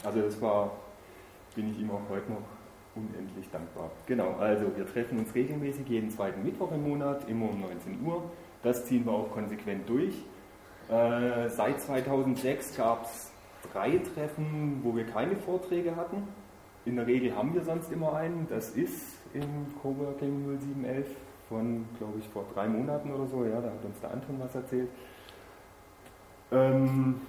Also 0.03 0.21
das 0.23 0.41
war, 0.41 0.71
bin 1.55 1.73
ich 1.73 1.81
ihm 1.81 1.91
auch 1.91 2.01
heute 2.09 2.33
noch 2.33 2.47
unendlich 2.95 3.51
dankbar. 3.51 3.91
Genau, 4.07 4.33
also 4.39 4.75
wir 4.75 4.87
treffen 4.87 5.19
uns 5.19 5.35
regelmäßig 5.35 5.87
jeden 5.89 6.11
zweiten 6.11 6.43
Mittwoch 6.43 6.73
im 6.73 6.89
Monat, 6.89 7.29
immer 7.29 7.51
um 7.51 7.61
19 7.61 8.03
Uhr. 8.07 8.23
Das 8.63 8.87
ziehen 8.87 9.05
wir 9.05 9.13
auch 9.13 9.31
konsequent 9.31 9.87
durch. 9.87 10.15
Äh, 10.89 11.51
seit 11.51 11.81
2006 11.83 12.79
gab 12.79 13.05
es 13.05 13.31
drei 13.75 13.99
Treffen, 13.99 14.81
wo 14.83 14.97
wir 14.97 15.05
keine 15.05 15.37
Vorträge 15.37 15.97
hatten. 15.97 16.27
In 16.87 16.97
der 16.97 17.07
Regel 17.07 17.37
haben 17.37 17.53
wir 17.53 17.63
sonst 17.63 17.93
immer 17.93 18.15
einen. 18.15 18.47
Das 18.49 18.71
ist 18.71 19.19
im 19.35 19.67
Coworking 19.83 20.59
0711 20.59 21.07
von, 21.49 21.87
glaube 21.99 22.19
ich, 22.19 22.29
vor 22.29 22.45
drei 22.55 22.69
Monaten 22.69 23.13
oder 23.13 23.27
so. 23.27 23.45
Ja, 23.45 23.61
da 23.61 23.69
hat 23.69 23.85
uns 23.85 24.01
der 24.01 24.13
Anton 24.13 24.37
was 24.39 24.55
erzählt. 24.55 24.89
Ähm, 26.53 27.21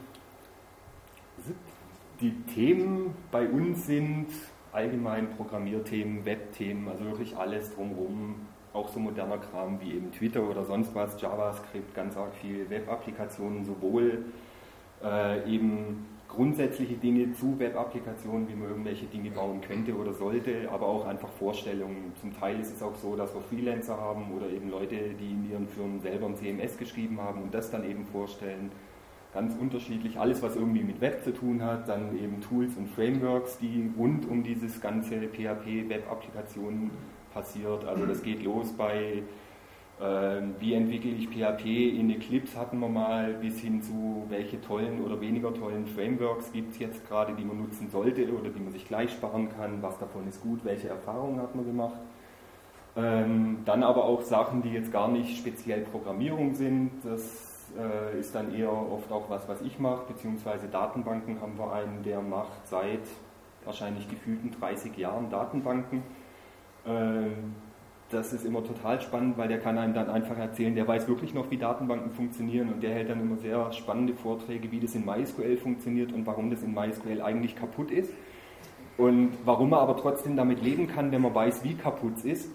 die 2.20 2.32
Themen 2.44 3.14
bei 3.32 3.48
uns 3.48 3.86
sind 3.86 4.28
allgemein 4.72 5.30
Programmierthemen, 5.32 6.26
Webthemen, 6.26 6.88
also 6.88 7.06
wirklich 7.06 7.36
alles 7.36 7.74
drumherum. 7.74 8.36
Auch 8.74 8.90
so 8.90 9.00
moderner 9.00 9.38
Kram 9.38 9.80
wie 9.82 9.94
eben 9.94 10.12
Twitter 10.12 10.44
oder 10.44 10.64
sonst 10.64 10.94
was, 10.94 11.20
JavaScript, 11.20 11.96
ganz 11.96 12.16
arg 12.16 12.34
viel 12.36 12.70
Web-Applikationen, 12.70 13.66
sowohl 13.66 14.26
äh, 15.04 15.50
eben 15.52 16.06
grundsätzliche 16.28 16.96
Dinge 16.96 17.32
zu 17.34 17.58
Web-Applikationen, 17.58 18.48
wie 18.50 18.56
man 18.56 18.70
irgendwelche 18.70 19.06
Dinge 19.06 19.32
bauen 19.32 19.62
könnte 19.62 19.96
oder 19.96 20.14
sollte, 20.14 20.70
aber 20.72 20.88
auch 20.88 21.08
einfach 21.08 21.30
Vorstellungen. 21.30 22.14
Zum 22.20 22.38
Teil 22.38 22.60
ist 22.60 22.76
es 22.76 22.84
auch 22.84 22.96
so, 22.96 23.16
dass 23.16 23.34
wir 23.34 23.42
Freelancer 23.42 23.98
haben 23.98 24.32
oder 24.36 24.50
eben 24.50 24.70
Leute, 24.70 24.96
die 25.20 25.32
in 25.32 25.50
ihren 25.52 25.68
Firmen 25.68 26.02
selber 26.02 26.28
ein 26.28 26.36
CMS 26.36 26.78
geschrieben 26.78 27.20
haben 27.22 27.44
und 27.44 27.54
das 27.54 27.72
dann 27.72 27.90
eben 27.90 28.06
vorstellen. 28.06 28.72
Ganz 29.34 29.56
unterschiedlich, 29.60 30.20
alles 30.20 30.42
was 30.42 30.56
irgendwie 30.56 30.84
mit 30.84 31.00
Web 31.02 31.24
zu 31.24 31.32
tun 31.34 31.62
hat, 31.62 31.88
dann 31.88 32.18
eben 32.18 32.42
Tools 32.42 32.76
und 32.78 32.90
Frameworks, 32.90 33.58
die 33.60 33.92
rund 33.98 34.28
um 34.28 34.44
dieses 34.44 34.82
ganze 34.82 35.28
PHP-Web-Applikationen 35.28 36.92
passiert. 37.34 37.86
Also 37.86 38.06
das 38.06 38.24
geht 38.24 38.44
los 38.44 38.74
bei 38.74 39.22
wie 40.00 40.74
entwickle 40.76 41.10
ich 41.10 41.28
PHP 41.28 41.66
in 42.00 42.12
Eclipse 42.12 42.56
hatten 42.60 42.78
wir 42.80 42.88
mal, 42.88 43.34
bis 43.34 43.60
hin 43.60 43.82
zu 43.82 44.26
welche 44.30 44.62
tollen 44.62 45.04
oder 45.04 45.20
weniger 45.20 45.52
tollen 45.52 45.88
Frameworks 45.88 46.52
gibt 46.52 46.74
es 46.74 46.80
jetzt 46.80 47.08
gerade, 47.08 47.34
die 47.34 47.44
man 47.44 47.58
nutzen 47.58 47.90
sollte 47.90 48.32
oder 48.32 48.50
die 48.50 48.60
man 48.60 48.72
sich 48.72 48.88
gleich 48.88 49.12
sparen 49.12 49.50
kann, 49.50 49.82
was 49.82 49.98
davon 49.98 50.28
ist 50.28 50.42
gut, 50.44 50.64
welche 50.64 50.90
Erfahrungen 50.90 51.42
hat 51.42 51.56
man 51.56 51.66
gemacht. 51.66 52.00
Ähm, 52.96 53.60
dann 53.66 53.84
aber 53.84 54.06
auch 54.06 54.22
Sachen, 54.22 54.62
die 54.62 54.70
jetzt 54.70 54.92
gar 54.92 55.08
nicht 55.08 55.38
speziell 55.38 55.82
Programmierung 55.82 56.54
sind, 56.54 56.92
das 57.04 57.72
äh, 57.78 58.20
ist 58.20 58.34
dann 58.34 58.54
eher 58.56 58.72
oft 58.72 59.12
auch 59.12 59.30
was, 59.30 59.48
was 59.48 59.62
ich 59.62 59.78
mache, 59.80 60.08
beziehungsweise 60.08 60.68
Datenbanken 60.68 61.42
haben 61.42 61.58
wir 61.58 61.72
einen, 61.74 62.04
der 62.04 62.22
macht 62.22 62.68
seit 62.68 63.02
wahrscheinlich 63.66 64.10
gefühlten 64.10 64.52
30 64.52 64.98
Jahren 64.98 65.30
Datenbanken. 65.30 66.04
Das 68.10 68.32
ist 68.32 68.46
immer 68.46 68.64
total 68.64 69.02
spannend, 69.02 69.38
weil 69.38 69.50
der 69.50 69.60
kann 69.60 69.78
einem 69.78 69.94
dann 69.94 70.10
einfach 70.10 70.38
erzählen, 70.38 70.74
der 70.74 70.88
weiß 70.88 71.10
wirklich 71.10 71.34
noch, 71.34 71.52
wie 71.52 71.58
Datenbanken 71.58 72.12
funktionieren 72.12 72.72
und 72.72 72.82
der 72.82 72.94
hält 72.94 73.10
dann 73.10 73.20
immer 73.20 73.36
sehr 73.36 73.74
spannende 73.74 74.14
Vorträge, 74.14 74.72
wie 74.72 74.80
das 74.80 74.96
in 74.96 75.06
MySQL 75.06 75.58
funktioniert 75.58 76.14
und 76.14 76.26
warum 76.26 76.50
das 76.50 76.64
in 76.64 76.74
MySQL 76.74 77.22
eigentlich 77.22 77.58
kaputt 77.58 77.92
ist 77.92 78.14
und 78.98 79.32
warum 79.44 79.72
man 79.72 79.80
aber 79.80 79.98
trotzdem 79.98 80.38
damit 80.38 80.62
leben 80.62 80.88
kann, 80.88 81.12
wenn 81.12 81.22
man 81.22 81.36
weiß, 81.36 81.66
wie 81.66 81.76
kaputt 81.76 82.14
es 82.16 82.24
ist 82.24 82.52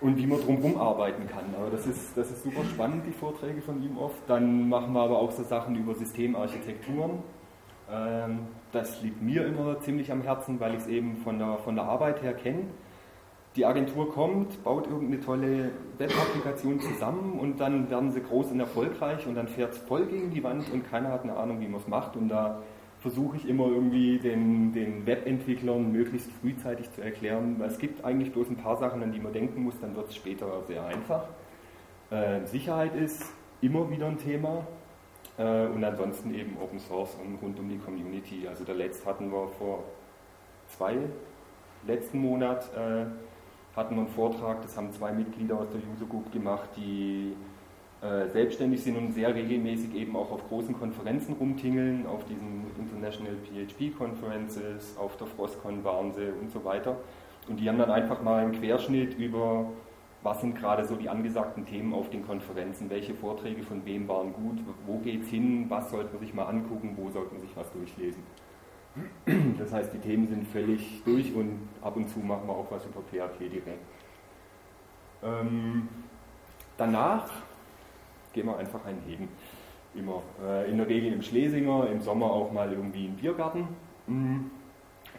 und 0.00 0.16
wie 0.16 0.26
man 0.26 0.40
drumherum 0.40 0.80
arbeiten 0.80 1.28
kann. 1.28 1.44
Aber 1.60 1.70
das 1.70 1.86
ist, 1.86 2.16
das 2.16 2.30
ist 2.30 2.42
super 2.42 2.64
spannend, 2.64 3.02
die 3.06 3.12
Vorträge 3.12 3.60
von 3.60 3.82
ihm 3.82 3.98
oft. 3.98 4.22
Dann 4.26 4.70
machen 4.70 4.94
wir 4.94 5.02
aber 5.02 5.18
auch 5.18 5.32
so 5.32 5.42
Sachen 5.42 5.76
über 5.76 5.94
Systemarchitekturen. 5.94 7.22
Ähm, 7.92 8.38
das 8.72 9.02
liegt 9.02 9.20
mir 9.20 9.44
immer 9.46 9.80
ziemlich 9.80 10.10
am 10.10 10.22
Herzen, 10.22 10.58
weil 10.60 10.74
ich 10.74 10.80
es 10.80 10.86
eben 10.86 11.18
von 11.18 11.38
der, 11.38 11.58
von 11.58 11.74
der 11.74 11.84
Arbeit 11.84 12.22
her 12.22 12.32
kenne 12.32 12.64
die 13.56 13.64
Agentur 13.64 14.12
kommt, 14.12 14.62
baut 14.62 14.86
irgendeine 14.86 15.20
tolle 15.20 15.70
Web-Applikation 15.98 16.80
zusammen 16.80 17.38
und 17.40 17.58
dann 17.60 17.90
werden 17.90 18.12
sie 18.12 18.20
groß 18.20 18.52
und 18.52 18.60
erfolgreich 18.60 19.26
und 19.26 19.34
dann 19.34 19.48
fährt 19.48 19.72
es 19.72 19.78
voll 19.78 20.06
gegen 20.06 20.30
die 20.30 20.44
Wand 20.44 20.70
und 20.72 20.88
keiner 20.88 21.10
hat 21.10 21.24
eine 21.24 21.36
Ahnung, 21.36 21.60
wie 21.60 21.66
man 21.66 21.80
es 21.80 21.88
macht. 21.88 22.16
Und 22.16 22.28
da 22.28 22.62
versuche 23.00 23.36
ich 23.36 23.48
immer 23.48 23.66
irgendwie 23.66 24.18
den, 24.18 24.72
den 24.72 25.06
Webentwicklern 25.06 25.90
möglichst 25.92 26.30
frühzeitig 26.40 26.90
zu 26.92 27.00
erklären, 27.00 27.56
weil 27.58 27.68
es 27.68 27.78
gibt 27.78 28.04
eigentlich 28.04 28.32
bloß 28.32 28.48
ein 28.50 28.56
paar 28.56 28.76
Sachen, 28.76 29.02
an 29.02 29.12
die 29.12 29.20
man 29.20 29.32
denken 29.32 29.62
muss, 29.62 29.74
dann 29.80 29.94
wird 29.96 30.08
es 30.08 30.16
später 30.16 30.46
sehr 30.66 30.84
einfach. 30.84 31.24
Äh, 32.10 32.44
Sicherheit 32.46 32.94
ist 32.94 33.24
immer 33.60 33.90
wieder 33.90 34.06
ein 34.06 34.18
Thema 34.18 34.66
äh, 35.36 35.66
und 35.66 35.84
ansonsten 35.84 36.34
eben 36.34 36.56
Open 36.60 36.78
Source 36.78 37.16
und 37.24 37.36
rund 37.42 37.58
um 37.58 37.68
die 37.68 37.78
Community. 37.78 38.46
Also 38.48 38.64
der 38.64 38.74
letzte 38.74 39.06
hatten 39.06 39.30
wir 39.30 39.48
vor 39.58 39.84
zwei 40.68 40.96
letzten 41.86 42.18
Monat 42.18 42.68
äh, 42.74 43.06
hatten 43.78 43.94
einen 43.94 44.08
Vortrag, 44.08 44.60
das 44.62 44.76
haben 44.76 44.92
zwei 44.92 45.12
Mitglieder 45.12 45.58
aus 45.58 45.68
der 45.70 45.80
User 45.80 46.06
Group 46.06 46.30
gemacht, 46.32 46.68
die 46.76 47.34
äh, 48.02 48.28
selbstständig 48.28 48.82
sind 48.82 48.96
und 48.96 49.12
sehr 49.12 49.34
regelmäßig 49.34 49.94
eben 49.94 50.14
auch 50.16 50.30
auf 50.30 50.46
großen 50.48 50.78
Konferenzen 50.78 51.34
rumtingeln, 51.34 52.06
auf 52.06 52.24
diesen 52.24 52.64
International 52.78 53.34
PHP 53.44 53.96
Conferences, 53.96 54.96
auf 54.98 55.16
der 55.16 55.26
Frostcon 55.26 55.82
waren 55.84 56.12
sie 56.12 56.28
und 56.40 56.50
so 56.50 56.64
weiter. 56.64 56.96
Und 57.48 57.58
die 57.60 57.68
haben 57.68 57.78
dann 57.78 57.90
einfach 57.90 58.22
mal 58.22 58.42
einen 58.42 58.52
Querschnitt 58.52 59.18
über, 59.18 59.66
was 60.22 60.40
sind 60.40 60.54
gerade 60.56 60.84
so 60.84 60.96
die 60.96 61.08
angesagten 61.08 61.64
Themen 61.64 61.94
auf 61.94 62.10
den 62.10 62.26
Konferenzen, 62.26 62.90
welche 62.90 63.14
Vorträge 63.14 63.62
von 63.62 63.84
wem 63.84 64.06
waren 64.06 64.32
gut, 64.32 64.58
wo 64.86 64.98
geht 64.98 65.22
es 65.22 65.28
hin, 65.28 65.66
was 65.68 65.90
sollte 65.90 66.12
man 66.12 66.20
sich 66.20 66.34
mal 66.34 66.44
angucken, 66.44 66.94
wo 66.96 67.10
sollte 67.10 67.32
man 67.32 67.40
sich 67.40 67.56
was 67.56 67.72
durchlesen. 67.72 68.22
Das 69.58 69.72
heißt, 69.72 69.92
die 69.92 69.98
Themen 69.98 70.28
sind 70.28 70.46
völlig 70.48 71.02
durch 71.04 71.34
und 71.34 71.68
ab 71.82 71.96
und 71.96 72.08
zu 72.08 72.20
machen 72.20 72.46
wir 72.46 72.54
auch 72.54 72.70
was 72.70 72.84
über 72.86 73.00
PHP 73.00 73.50
direkt. 73.50 73.84
Ähm, 75.22 75.88
danach 76.76 77.30
gehen 78.32 78.46
wir 78.46 78.56
einfach 78.56 78.84
einen 78.84 79.02
Hegen. 79.06 79.28
Immer. 79.94 80.22
Äh, 80.42 80.70
in 80.70 80.78
der 80.78 80.88
Regel 80.88 81.12
im 81.12 81.22
Schlesinger, 81.22 81.88
im 81.90 82.00
Sommer 82.00 82.26
auch 82.26 82.52
mal 82.52 82.72
irgendwie 82.72 83.06
im 83.06 83.16
Biergarten. 83.16 83.68
Mhm. 84.06 84.50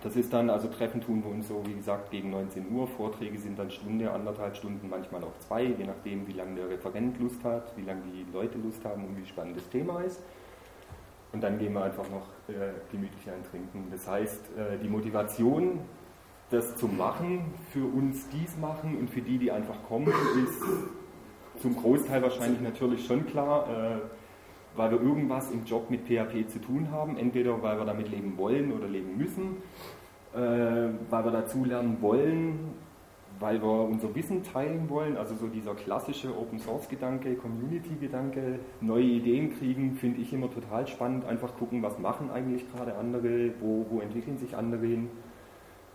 Das 0.02 0.16
ist 0.16 0.32
dann, 0.32 0.50
also 0.50 0.70
Treffen 0.70 1.02
tun 1.02 1.22
wir 1.24 1.32
uns 1.32 1.50
so, 1.50 1.62
wie 1.66 1.74
gesagt, 1.74 2.10
gegen 2.10 2.30
19 2.30 2.72
Uhr. 2.72 2.88
Vorträge 2.88 3.38
sind 3.38 3.60
dann 3.60 3.70
Stunde, 3.70 4.10
anderthalb 4.10 4.56
Stunden, 4.56 4.90
manchmal 4.90 5.24
auch 5.24 5.38
zwei, 5.40 5.64
je 5.64 5.84
nachdem, 5.84 6.26
wie 6.26 6.32
lange 6.32 6.56
der 6.56 6.70
Referent 6.70 7.20
Lust 7.20 7.44
hat, 7.44 7.76
wie 7.76 7.82
lange 7.82 8.02
die 8.14 8.26
Leute 8.32 8.58
Lust 8.60 8.84
haben 8.86 9.06
und 9.06 9.18
wie 9.18 9.26
spannend 9.26 9.58
das 9.58 9.68
Thema 9.70 10.02
ist. 10.02 10.22
Und 11.32 11.42
dann 11.44 11.60
gehen 11.60 11.74
wir 11.74 11.84
einfach 11.84 12.10
noch 12.10 12.28
äh, 12.48 12.72
gemütlich 12.92 13.30
ein 13.30 13.44
Trinken. 13.50 13.88
Das 13.92 14.08
heißt, 14.08 14.42
äh, 14.58 14.78
die 14.82 14.90
Motivation, 14.90 15.82
das 16.50 16.76
zu 16.76 16.88
machen, 16.88 17.54
für 17.72 17.86
uns 17.86 18.28
dies 18.30 18.58
machen 18.58 18.98
und 18.98 19.10
für 19.10 19.22
die, 19.22 19.38
die 19.38 19.52
einfach 19.52 19.84
kommen, 19.88 20.08
ist 20.08 20.64
zum 21.62 21.76
Großteil 21.76 22.22
wahrscheinlich 22.24 22.62
natürlich 22.62 23.06
schon 23.06 23.28
klar, 23.28 23.68
äh, 23.70 24.00
weil 24.76 24.92
wir 24.92 25.02
irgendwas 25.02 25.52
im 25.52 25.66
Job 25.66 25.90
mit 25.90 26.08
PHP 26.08 26.48
zu 26.48 26.60
tun 26.60 26.90
haben, 26.92 27.18
entweder 27.18 27.62
weil 27.62 27.78
wir 27.78 27.86
damit 27.86 28.10
leben 28.10 28.38
wollen 28.38 28.72
oder 28.72 28.88
leben 28.88 29.18
müssen, 29.18 29.58
äh, 30.34 30.40
weil 31.10 31.26
wir 31.26 31.32
dazu 31.32 31.66
lernen 31.66 31.98
wollen, 32.02 32.74
weil 33.40 33.62
wir 33.62 33.84
unser 33.84 34.14
Wissen 34.16 34.44
teilen 34.44 34.90
wollen, 34.90 35.18
also 35.18 35.36
so 35.36 35.48
dieser 35.48 35.74
klassische 35.74 36.38
Open 36.38 36.60
Source 36.60 36.90
Gedanke, 36.90 37.36
Community 37.36 37.96
Gedanke, 38.00 38.60
neue 38.82 39.04
Ideen 39.04 39.58
kriegen, 39.58 39.94
finde 39.94 40.22
ich 40.22 40.34
immer 40.34 40.52
total 40.52 40.86
spannend. 40.88 41.26
Einfach 41.26 41.56
gucken, 41.58 41.82
was 41.82 41.98
machen 42.00 42.30
eigentlich 42.32 42.70
gerade 42.72 42.96
andere, 42.96 43.52
wo, 43.62 43.86
wo 43.90 44.02
entwickeln 44.02 44.38
sich 44.38 44.56
andere 44.56 44.86
hin. 44.86 45.10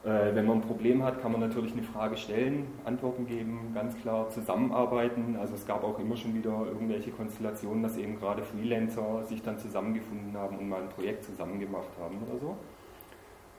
Äh, 0.04 0.34
wenn 0.34 0.46
man 0.46 0.58
ein 0.58 0.60
Problem 0.62 1.02
hat, 1.02 1.20
kann 1.22 1.32
man 1.32 1.40
natürlich 1.40 1.72
eine 1.72 1.82
Frage 1.82 2.16
stellen, 2.16 2.66
Antworten 2.84 3.26
geben, 3.26 3.72
ganz 3.74 3.96
klar 4.00 4.28
zusammenarbeiten. 4.28 5.36
Also 5.40 5.54
es 5.54 5.66
gab 5.66 5.82
auch 5.82 5.98
immer 5.98 6.16
schon 6.16 6.34
wieder 6.34 6.66
irgendwelche 6.66 7.10
Konstellationen, 7.10 7.82
dass 7.82 7.96
eben 7.96 8.18
gerade 8.18 8.42
Freelancer 8.42 9.24
sich 9.24 9.42
dann 9.42 9.58
zusammengefunden 9.58 10.36
haben 10.36 10.58
und 10.58 10.68
mal 10.68 10.82
ein 10.82 10.90
Projekt 10.90 11.24
zusammen 11.24 11.58
gemacht 11.58 11.88
haben 11.98 12.18
oder 12.26 12.38
so. 12.38 12.56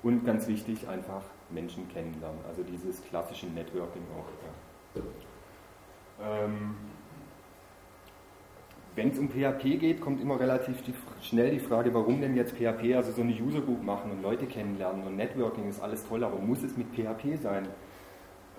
Und 0.06 0.24
ganz 0.24 0.48
wichtig, 0.48 0.88
einfach 0.88 1.24
Menschen 1.50 1.90
kennenlernen, 1.90 2.38
also 2.48 2.62
dieses 2.62 3.04
klassische 3.06 3.48
Networking 3.48 4.04
auch. 4.16 5.02
Ja. 5.02 6.44
Ähm, 6.44 6.76
wenn 8.96 9.10
es 9.10 9.18
um 9.18 9.30
PHP 9.30 9.80
geht, 9.80 10.02
kommt 10.02 10.22
immer 10.22 10.40
relativ 10.40 10.84
die, 10.84 10.94
schnell 11.24 11.50
die 11.50 11.60
Frage, 11.60 11.92
warum 11.92 12.22
denn 12.22 12.36
jetzt 12.36 12.56
PHP, 12.56 12.94
also 12.96 13.14
so 13.14 13.24
eine 13.24 13.32
User 13.32 13.62
Group 13.62 13.84
machen 13.84 14.12
und 14.12 14.22
Leute 14.22 14.46
kennenlernen 14.46 15.08
und 15.08 15.16
Networking 15.16 15.68
ist 15.68 15.82
alles 15.82 16.08
toll, 16.08 16.24
aber 16.24 16.38
muss 16.38 16.62
es 16.62 16.78
mit 16.78 16.86
PHP 16.94 17.42
sein? 17.42 17.68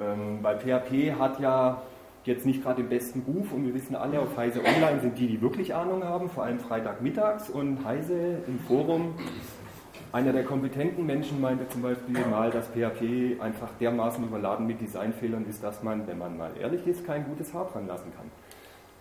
Ähm, 0.00 0.40
weil 0.42 0.58
PHP 0.58 1.16
hat 1.16 1.38
ja 1.38 1.80
jetzt 2.24 2.44
nicht 2.44 2.64
gerade 2.64 2.82
den 2.82 2.88
besten 2.88 3.20
Ruf 3.20 3.52
und 3.52 3.64
wir 3.64 3.72
wissen 3.72 3.94
alle, 3.94 4.18
auf 4.18 4.36
Heise 4.36 4.64
Online 4.64 4.98
sind 5.00 5.16
die, 5.16 5.28
die 5.28 5.40
wirklich 5.40 5.72
Ahnung 5.72 6.02
haben, 6.02 6.28
vor 6.28 6.42
allem 6.42 6.58
Freitagmittags 6.58 7.50
und 7.50 7.84
Heise 7.84 8.42
im 8.48 8.58
Forum. 8.58 9.14
Einer 10.12 10.32
der 10.32 10.44
kompetenten 10.44 11.04
Menschen 11.04 11.40
meinte 11.40 11.68
zum 11.68 11.82
Beispiel 11.82 12.18
mal, 12.30 12.50
dass 12.50 12.68
PHP 12.68 13.40
einfach 13.40 13.70
dermaßen 13.80 14.24
überladen 14.24 14.66
mit 14.66 14.80
Designfehlern 14.80 15.46
ist, 15.46 15.62
dass 15.62 15.82
man, 15.82 16.06
wenn 16.06 16.18
man 16.18 16.36
mal 16.36 16.52
ehrlich 16.60 16.86
ist, 16.86 17.04
kein 17.04 17.24
gutes 17.24 17.52
Haar 17.52 17.68
dran 17.72 17.86
lassen 17.86 18.12
kann. 18.16 18.30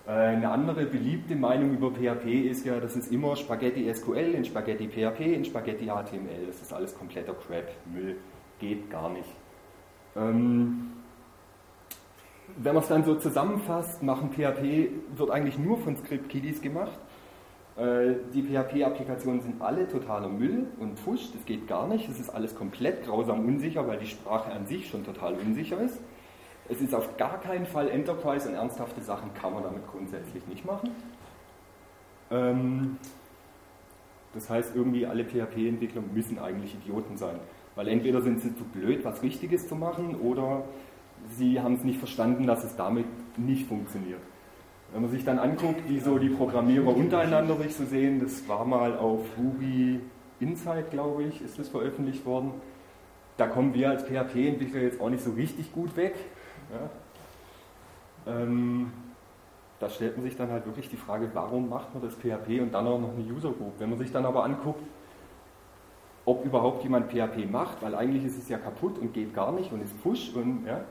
Äh, 0.07 0.35
eine 0.35 0.49
andere 0.49 0.85
beliebte 0.85 1.35
Meinung 1.35 1.71
über 1.71 1.91
PHP 1.91 2.49
ist 2.49 2.65
ja, 2.65 2.79
das 2.79 2.95
ist 2.95 3.11
immer 3.11 3.35
Spaghetti 3.35 3.91
SQL 3.93 4.33
in 4.35 4.45
Spaghetti 4.45 4.87
PHP 4.87 5.21
in 5.21 5.45
Spaghetti 5.45 5.85
HTML. 5.85 6.47
Das 6.47 6.61
ist 6.61 6.73
alles 6.73 6.97
kompletter 6.97 7.33
Crap, 7.33 7.69
Müll, 7.93 8.17
geht 8.59 8.89
gar 8.89 9.09
nicht. 9.09 9.29
Ähm, 10.15 10.91
wenn 12.57 12.73
man 12.73 12.83
es 12.83 12.89
dann 12.89 13.03
so 13.03 13.15
zusammenfasst, 13.15 14.03
machen 14.03 14.31
PHP, 14.31 14.89
wird 15.17 15.31
eigentlich 15.31 15.57
nur 15.57 15.77
von 15.77 15.97
Script-Kiddies 15.97 16.61
gemacht. 16.61 16.99
Äh, 17.77 18.15
die 18.33 18.41
PHP-Applikationen 18.41 19.41
sind 19.41 19.61
alle 19.61 19.87
totaler 19.87 20.29
Müll 20.29 20.67
und 20.79 20.97
Pfusch, 20.97 21.31
das 21.33 21.45
geht 21.45 21.67
gar 21.67 21.87
nicht. 21.87 22.07
Es 22.09 22.19
ist 22.19 22.29
alles 22.29 22.55
komplett 22.55 23.05
grausam 23.05 23.45
unsicher, 23.45 23.87
weil 23.87 23.99
die 23.99 24.07
Sprache 24.07 24.51
an 24.51 24.65
sich 24.65 24.87
schon 24.89 25.03
total 25.03 25.33
unsicher 25.33 25.79
ist. 25.81 25.99
Es 26.69 26.81
ist 26.81 26.95
auf 26.95 27.17
gar 27.17 27.39
keinen 27.41 27.65
Fall 27.65 27.89
Enterprise 27.89 28.47
und 28.47 28.55
ernsthafte 28.55 29.01
Sachen 29.01 29.33
kann 29.33 29.53
man 29.53 29.63
damit 29.63 29.85
grundsätzlich 29.87 30.47
nicht 30.47 30.65
machen. 30.65 30.89
Ähm, 32.31 32.97
das 34.33 34.49
heißt, 34.49 34.75
irgendwie 34.75 35.05
alle 35.05 35.25
PHP-Entwickler 35.25 36.01
müssen 36.13 36.39
eigentlich 36.39 36.75
Idioten 36.75 37.17
sein. 37.17 37.39
Weil 37.75 37.89
entweder 37.89 38.21
sind 38.21 38.41
sie 38.41 38.55
zu 38.55 38.63
blöd, 38.63 39.03
was 39.03 39.21
Richtiges 39.21 39.67
zu 39.67 39.75
machen, 39.75 40.15
oder 40.15 40.63
sie 41.29 41.59
haben 41.59 41.75
es 41.75 41.83
nicht 41.83 41.99
verstanden, 41.99 42.47
dass 42.47 42.63
es 42.63 42.75
damit 42.75 43.05
nicht 43.37 43.67
funktioniert. 43.67 44.21
Wenn 44.95 45.01
man 45.01 45.11
sich 45.11 45.25
dann 45.25 45.39
anguckt, 45.39 45.89
wie 45.89 45.99
so 45.99 46.17
die 46.17 46.29
Programmierer 46.29 46.87
untereinander 46.87 47.57
sich 47.57 47.75
so 47.75 47.83
sehen, 47.83 48.21
das 48.21 48.47
war 48.47 48.63
mal 48.63 48.97
auf 48.97 49.19
Ruby 49.37 49.99
Insight, 50.39 50.89
glaube 50.89 51.23
ich, 51.23 51.41
ist 51.41 51.59
das 51.59 51.67
veröffentlicht 51.67 52.25
worden. 52.25 52.53
Da 53.35 53.47
kommen 53.47 53.73
wir 53.73 53.89
als 53.89 54.03
PHP-Entwickler 54.03 54.79
jetzt 54.79 55.01
auch 55.01 55.09
nicht 55.09 55.21
so 55.21 55.31
richtig 55.31 55.73
gut 55.73 55.97
weg. 55.97 56.15
Ja? 58.25 58.31
Ähm, 58.33 58.93
da 59.81 59.89
stellt 59.89 60.15
man 60.15 60.25
sich 60.25 60.37
dann 60.37 60.49
halt 60.49 60.65
wirklich 60.65 60.87
die 60.87 60.95
Frage, 60.95 61.29
warum 61.33 61.67
macht 61.67 61.93
man 61.93 62.01
das 62.01 62.13
PHP 62.15 62.61
und 62.61 62.73
dann 62.73 62.87
auch 62.87 62.97
noch 62.97 63.11
eine 63.17 63.33
User 63.33 63.51
Group? 63.51 63.73
Wenn 63.79 63.89
man 63.89 63.99
sich 63.99 64.13
dann 64.13 64.25
aber 64.25 64.45
anguckt, 64.45 64.81
ob 66.23 66.45
überhaupt 66.45 66.83
jemand 66.83 67.11
PHP 67.11 67.51
macht, 67.51 67.81
weil 67.81 67.95
eigentlich 67.95 68.23
ist 68.23 68.37
es 68.37 68.47
ja 68.47 68.57
kaputt 68.57 68.97
und 68.97 69.13
geht 69.13 69.33
gar 69.33 69.51
nicht 69.51 69.73
und 69.73 69.83
ist 69.83 70.01
Push 70.01 70.33
und 70.35 70.65
ja. 70.65 70.85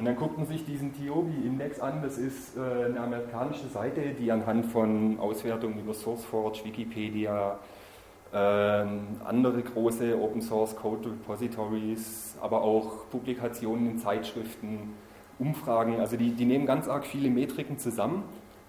Und 0.00 0.06
dann 0.06 0.16
guckt 0.16 0.38
man 0.38 0.46
sich 0.46 0.64
diesen 0.64 0.94
Tiobi-Index 0.94 1.78
an, 1.78 2.00
das 2.00 2.16
ist 2.16 2.56
äh, 2.56 2.86
eine 2.86 3.00
amerikanische 3.00 3.68
Seite, 3.68 4.00
die 4.18 4.32
anhand 4.32 4.64
von 4.64 5.20
Auswertungen 5.20 5.78
über 5.78 5.92
SourceForge, 5.92 6.64
Wikipedia, 6.64 7.58
ähm, 8.32 9.00
andere 9.22 9.60
große 9.60 10.18
Open 10.18 10.40
Source 10.40 10.74
Code 10.74 11.10
Repositories, 11.10 12.34
aber 12.40 12.62
auch 12.62 13.10
Publikationen 13.10 13.90
in 13.90 13.98
Zeitschriften, 13.98 14.94
Umfragen, 15.38 16.00
also 16.00 16.16
die, 16.16 16.30
die 16.30 16.46
nehmen 16.46 16.64
ganz 16.64 16.88
arg 16.88 17.04
viele 17.04 17.28
Metriken 17.28 17.76
zusammen 17.76 18.22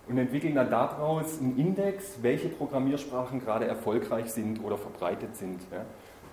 und 0.10 0.18
entwickeln 0.18 0.56
dann 0.56 0.70
daraus 0.70 1.40
einen 1.40 1.58
Index, 1.58 2.18
welche 2.22 2.50
Programmiersprachen 2.50 3.40
gerade 3.40 3.68
erfolgreich 3.68 4.34
sind 4.34 4.62
oder 4.62 4.78
verbreitet 4.78 5.38
sind. 5.38 5.62
Ja. 5.72 5.86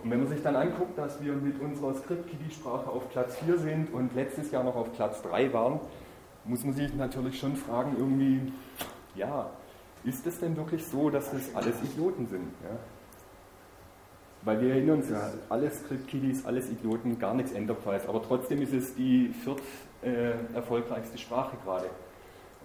Und 0.02 0.10
wenn 0.10 0.20
man 0.20 0.28
sich 0.28 0.42
dann 0.42 0.54
anguckt, 0.54 0.96
dass 0.96 1.22
wir 1.22 1.32
mit 1.34 1.60
unserer 1.60 1.94
Script-Kiddie-Sprache 1.94 2.88
auf 2.88 3.10
Platz 3.10 3.36
4 3.44 3.58
sind 3.58 3.92
und 3.92 4.14
letztes 4.14 4.50
Jahr 4.50 4.62
noch 4.62 4.76
auf 4.76 4.92
Platz 4.92 5.22
3 5.22 5.52
waren, 5.52 5.80
muss 6.44 6.64
man 6.64 6.72
sich 6.72 6.94
natürlich 6.94 7.38
schon 7.38 7.56
fragen, 7.56 7.96
irgendwie, 7.98 8.52
ja, 9.14 9.50
ist 10.04 10.26
es 10.26 10.38
denn 10.38 10.56
wirklich 10.56 10.84
so, 10.84 11.10
dass 11.10 11.30
das 11.32 11.54
alles 11.54 11.74
Idioten 11.82 12.26
sind? 12.26 12.48
Ja? 12.62 12.76
Weil 14.42 14.60
wir 14.60 14.70
erinnern 14.70 14.98
uns 14.98 15.10
ja, 15.10 15.30
alle 15.48 15.68
Script-Kiddies, 15.68 16.46
alles 16.46 16.70
Idioten, 16.70 17.18
gar 17.18 17.34
nichts 17.34 17.52
Enterprise, 17.52 18.08
aber 18.08 18.22
trotzdem 18.22 18.62
ist 18.62 18.72
es 18.72 18.94
die 18.94 19.34
viert 19.44 19.60
äh, 20.02 20.54
erfolgreichste 20.54 21.18
Sprache 21.18 21.56
gerade. 21.64 21.86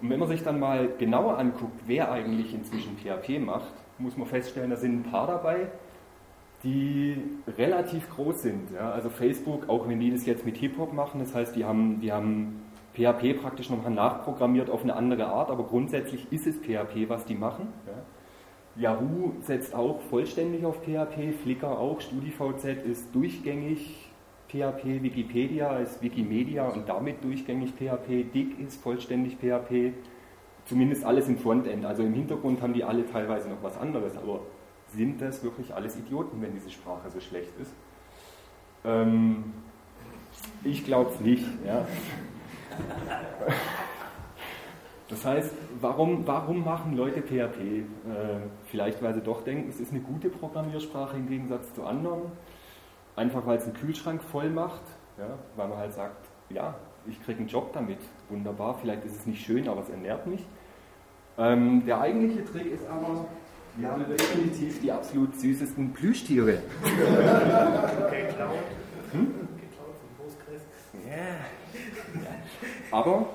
Und 0.00 0.08
wenn 0.08 0.20
man 0.20 0.28
sich 0.28 0.42
dann 0.42 0.60
mal 0.60 0.88
genauer 0.98 1.38
anguckt, 1.38 1.80
wer 1.86 2.12
eigentlich 2.12 2.54
inzwischen 2.54 2.96
PHP 2.96 3.40
macht, 3.40 3.72
muss 3.98 4.16
man 4.16 4.26
feststellen, 4.26 4.70
da 4.70 4.76
sind 4.76 5.00
ein 5.00 5.10
paar 5.10 5.26
dabei, 5.26 5.68
die 6.64 7.16
relativ 7.58 8.08
groß 8.10 8.42
sind. 8.42 8.70
Ja? 8.72 8.90
Also 8.90 9.10
Facebook, 9.10 9.68
auch 9.68 9.88
wenn 9.88 10.00
die 10.00 10.10
das 10.10 10.26
jetzt 10.26 10.44
mit 10.44 10.56
Hip-Hop 10.56 10.92
machen, 10.92 11.20
das 11.20 11.34
heißt, 11.34 11.54
die 11.54 11.64
haben, 11.64 12.00
die 12.00 12.10
haben 12.10 12.62
PHP 12.94 13.40
praktisch 13.40 13.70
nochmal 13.70 13.92
nachprogrammiert 13.92 14.70
auf 14.70 14.82
eine 14.82 14.96
andere 14.96 15.26
Art, 15.26 15.50
aber 15.50 15.64
grundsätzlich 15.64 16.32
ist 16.32 16.46
es 16.46 16.56
PHP, 16.58 17.08
was 17.08 17.24
die 17.24 17.34
machen. 17.34 17.68
Ja? 17.86 18.02
Yahoo 18.76 19.34
setzt 19.40 19.74
auch 19.74 20.00
vollständig 20.00 20.64
auf 20.64 20.82
PHP, 20.82 21.32
Flickr 21.42 21.78
auch, 21.78 22.00
StudiVZ 22.00 22.84
ist 22.84 23.14
durchgängig 23.14 24.10
PHP, 24.48 25.02
Wikipedia 25.02 25.78
ist 25.78 26.02
Wikimedia 26.02 26.68
und 26.68 26.88
damit 26.88 27.22
durchgängig 27.22 27.72
PHP, 27.74 28.32
Dick 28.32 28.58
ist 28.58 28.82
vollständig 28.82 29.36
PHP, 29.36 29.92
zumindest 30.64 31.04
alles 31.04 31.28
im 31.28 31.38
Frontend. 31.38 31.84
Also 31.84 32.02
im 32.02 32.14
Hintergrund 32.14 32.62
haben 32.62 32.72
die 32.72 32.84
alle 32.84 33.06
teilweise 33.06 33.48
noch 33.48 33.62
was 33.62 33.76
anderes, 33.76 34.16
aber 34.16 34.40
sind 34.94 35.20
das 35.20 35.42
wirklich 35.42 35.74
alles 35.74 35.96
Idioten, 35.96 36.40
wenn 36.42 36.52
diese 36.52 36.70
Sprache 36.70 37.10
so 37.10 37.20
schlecht 37.20 37.52
ist? 37.60 37.72
Ähm, 38.84 39.52
ich 40.62 40.84
glaube 40.84 41.10
es 41.12 41.20
nicht. 41.20 41.46
Ja. 41.66 41.86
Das 45.08 45.24
heißt, 45.24 45.54
warum, 45.80 46.26
warum 46.26 46.64
machen 46.64 46.96
Leute 46.96 47.20
PHP? 47.20 47.60
Äh, 47.60 47.84
vielleicht, 48.64 49.02
weil 49.02 49.12
sie 49.14 49.20
doch 49.20 49.44
denken, 49.44 49.68
es 49.68 49.78
ist 49.78 49.92
eine 49.92 50.00
gute 50.00 50.30
Programmiersprache 50.30 51.16
im 51.16 51.28
Gegensatz 51.28 51.74
zu 51.74 51.84
anderen. 51.84 52.22
Einfach, 53.14 53.46
weil 53.46 53.58
es 53.58 53.64
einen 53.64 53.74
Kühlschrank 53.74 54.22
voll 54.22 54.48
macht. 54.48 54.82
Ja? 55.18 55.38
Weil 55.56 55.68
man 55.68 55.78
halt 55.78 55.92
sagt, 55.92 56.26
ja, 56.48 56.74
ich 57.06 57.22
kriege 57.22 57.38
einen 57.40 57.48
Job 57.48 57.72
damit. 57.74 57.98
Wunderbar, 58.30 58.74
vielleicht 58.80 59.04
ist 59.04 59.16
es 59.16 59.26
nicht 59.26 59.44
schön, 59.44 59.68
aber 59.68 59.82
es 59.82 59.90
ernährt 59.90 60.26
mich. 60.26 60.44
Ähm, 61.36 61.84
der 61.84 62.00
eigentliche 62.00 62.44
Trick 62.44 62.72
ist 62.72 62.86
aber, 62.86 63.26
wir 63.76 63.90
haben 63.90 64.04
definitiv 64.08 64.80
die 64.80 64.92
absolut 64.92 65.38
süßesten 65.38 65.92
Plüschtiere. 65.92 66.58
Okay, 66.82 68.26
klar. 68.34 68.52
Hm? 69.12 69.34
Yeah. 71.06 71.36
Aber 72.90 73.26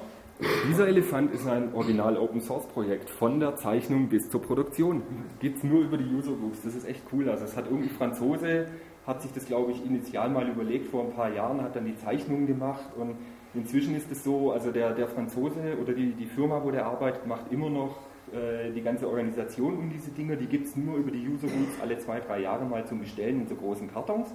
dieser 0.69 0.87
Elefant 0.87 1.33
ist 1.33 1.45
ein 1.45 1.73
Original 1.73 2.17
Open 2.17 2.39
Source 2.39 2.65
Projekt, 2.67 3.09
von 3.09 3.39
der 3.41 3.57
Zeichnung 3.57 4.07
bis 4.07 4.29
zur 4.29 4.41
Produktion. 4.41 5.01
Gibt 5.39 5.57
es 5.57 5.63
nur 5.63 5.81
über 5.81 5.97
die 5.97 6.05
User 6.05 6.31
Groups. 6.31 6.61
Das 6.63 6.75
ist 6.75 6.87
echt 6.87 7.03
cool. 7.11 7.29
Also 7.29 7.43
es 7.43 7.57
hat 7.57 7.65
irgendwie 7.65 7.89
Franzose, 7.89 8.67
hat 9.05 9.21
sich 9.21 9.33
das 9.33 9.45
glaube 9.45 9.73
ich 9.73 9.85
initial 9.85 10.29
mal 10.29 10.47
überlegt 10.47 10.89
vor 10.89 11.03
ein 11.03 11.13
paar 11.13 11.33
Jahren, 11.33 11.61
hat 11.61 11.75
dann 11.75 11.85
die 11.85 11.97
Zeichnungen 11.97 12.47
gemacht 12.47 12.85
und 12.95 13.15
inzwischen 13.53 13.95
ist 13.95 14.09
es 14.11 14.23
so, 14.23 14.51
also 14.51 14.71
der, 14.71 14.93
der 14.93 15.07
Franzose 15.07 15.77
oder 15.81 15.93
die, 15.93 16.13
die 16.13 16.27
Firma, 16.27 16.63
wo 16.63 16.71
der 16.71 16.85
arbeitet, 16.85 17.27
macht 17.27 17.51
immer 17.51 17.69
noch 17.69 17.97
äh, 18.33 18.71
die 18.71 18.81
ganze 18.81 19.07
Organisation 19.07 19.77
um 19.77 19.89
diese 19.89 20.11
Dinge. 20.11 20.37
Die 20.37 20.47
gibt 20.47 20.67
es 20.67 20.75
nur 20.75 20.97
über 20.97 21.11
die 21.11 21.27
User 21.27 21.47
Groups 21.47 21.81
alle 21.81 21.97
zwei, 21.97 22.19
drei 22.19 22.41
Jahre 22.41 22.65
mal 22.65 22.85
zum 22.85 22.99
Bestellen 22.99 23.41
in 23.41 23.47
so 23.47 23.55
großen 23.55 23.91
Kartons. 23.91 24.33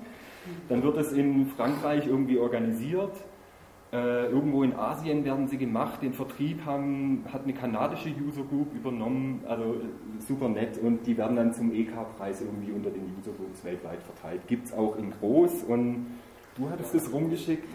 Dann 0.69 0.83
wird 0.83 0.97
es 0.99 1.13
in 1.13 1.47
Frankreich 1.47 2.07
irgendwie 2.07 2.39
organisiert 2.39 3.13
äh, 3.95 4.27
irgendwo 4.27 4.65
in 4.65 4.75
Asien 4.75 5.25
werden 5.25 5.47
sie 5.47 5.57
gemacht. 5.57 6.03
Den 6.03 6.15
Vertrieb 6.15 6.65
haben, 6.65 7.25
hat 7.33 7.45
eine 7.45 7.53
kanadische 7.53 8.09
User 8.09 8.43
Group 8.43 8.75
übernommen, 8.75 9.45
also 9.47 9.77
super 10.19 10.49
nett. 10.49 10.79
Und 10.79 11.07
die 11.07 11.17
werden 11.17 11.37
dann 11.37 11.55
zum 11.55 11.73
EK-Preis 11.73 12.41
irgendwie 12.41 12.73
unter 12.73 12.91
den 12.91 13.05
User 13.17 13.31
Groups 13.31 13.65
weltweit 13.65 14.03
verteilt. 14.03 14.49
Gibt 14.49 14.67
es 14.67 14.73
auch 14.73 14.97
in 14.99 15.13
groß 15.13 15.63
und 15.69 16.07
du 16.57 16.69
hattest 16.71 16.93
es 16.97 17.13
rumgeschickt 17.13 17.69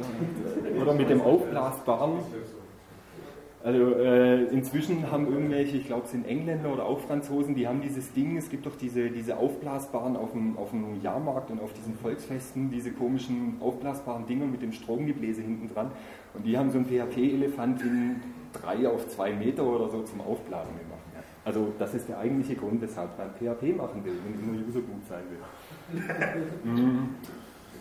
oder 0.82 0.94
mit 0.94 1.10
dem 1.10 1.22
aufblasbaren. 1.22 2.20
Also 3.62 3.94
äh, 3.96 4.46
inzwischen 4.46 5.12
haben 5.12 5.28
irgendwelche, 5.28 5.78
ich 5.78 5.88
glaube 5.88 6.04
es 6.06 6.12
sind 6.12 6.26
Engländer 6.26 6.72
oder 6.72 6.86
auch 6.86 7.02
Franzosen, 7.02 7.56
die 7.56 7.68
haben 7.68 7.82
dieses 7.82 8.14
Ding, 8.14 8.38
es 8.38 8.50
gibt 8.50 8.66
doch 8.66 8.76
diese, 8.78 9.10
diese 9.10 9.38
aufblasbaren 9.38 10.16
auf 10.16 10.32
dem, 10.32 10.58
auf 10.58 10.70
dem 10.70 11.02
Jahrmarkt 11.02 11.52
und 11.52 11.62
auf 11.62 11.74
diesen 11.74 11.96
Volksfesten, 11.96 12.72
diese 12.72 12.92
komischen 12.92 13.58
aufblasbaren 13.60 14.26
Dinger 14.28 14.46
mit 14.46 14.62
dem 14.62 14.72
Stromgebläse 14.72 15.42
hinten 15.42 15.68
dran. 15.74 15.92
Und 16.34 16.46
die 16.46 16.58
haben 16.58 16.72
so 16.72 16.78
einen 16.78 16.88
PHP-Elefant 16.88 17.82
in 17.82 18.16
drei 18.54 18.88
auf 18.88 19.10
zwei 19.10 19.34
Meter 19.34 19.66
oder 19.66 19.90
so 19.90 20.04
zum 20.04 20.22
Aufblasen 20.22 20.78
gemacht. 20.78 21.00
Also 21.44 21.74
das 21.80 21.94
ist 21.94 22.08
der 22.08 22.20
eigentliche 22.20 22.56
Grund, 22.56 22.82
weshalb 22.82 23.18
man 23.18 23.30
PHP 23.32 23.76
machen 23.76 24.06
will, 24.06 24.14
wenn 24.24 24.40
immer 24.40 24.68
User 24.68 24.82
gut 24.82 25.06
sein 25.08 25.24
will. 25.30 26.02
Mhm. 26.64 27.10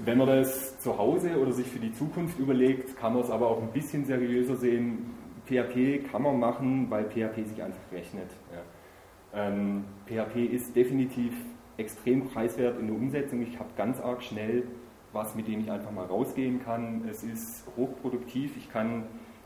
Wenn 0.04 0.18
man 0.18 0.28
das 0.28 0.78
zu 0.78 0.96
Hause 0.96 1.38
oder 1.38 1.52
sich 1.52 1.66
für 1.66 1.80
die 1.80 1.92
Zukunft 1.92 2.38
überlegt, 2.38 2.96
kann 2.96 3.14
man 3.14 3.22
es 3.22 3.30
aber 3.30 3.48
auch 3.48 3.60
ein 3.60 3.72
bisschen 3.72 4.04
seriöser 4.04 4.56
sehen 4.56 5.17
PHP 5.48 6.10
kann 6.10 6.22
man 6.22 6.38
machen, 6.38 6.90
weil 6.90 7.04
PHP 7.04 7.44
sich 7.44 7.62
einfach 7.62 7.92
rechnet. 7.92 8.30
Ja. 8.52 9.46
Ähm, 9.46 9.84
PHP 10.06 10.46
ist 10.46 10.76
definitiv 10.76 11.32
extrem 11.76 12.28
preiswert 12.28 12.78
in 12.78 12.86
der 12.88 12.96
Umsetzung. 12.96 13.42
Ich 13.42 13.58
habe 13.58 13.70
ganz 13.76 14.00
arg 14.00 14.22
schnell 14.22 14.64
was, 15.12 15.34
mit 15.34 15.48
dem 15.48 15.60
ich 15.60 15.70
einfach 15.70 15.90
mal 15.90 16.04
rausgehen 16.04 16.62
kann. 16.62 17.08
Es 17.08 17.22
ist 17.22 17.66
hochproduktiv. 17.76 18.56
Ich 18.56 18.70
kann 18.70 19.04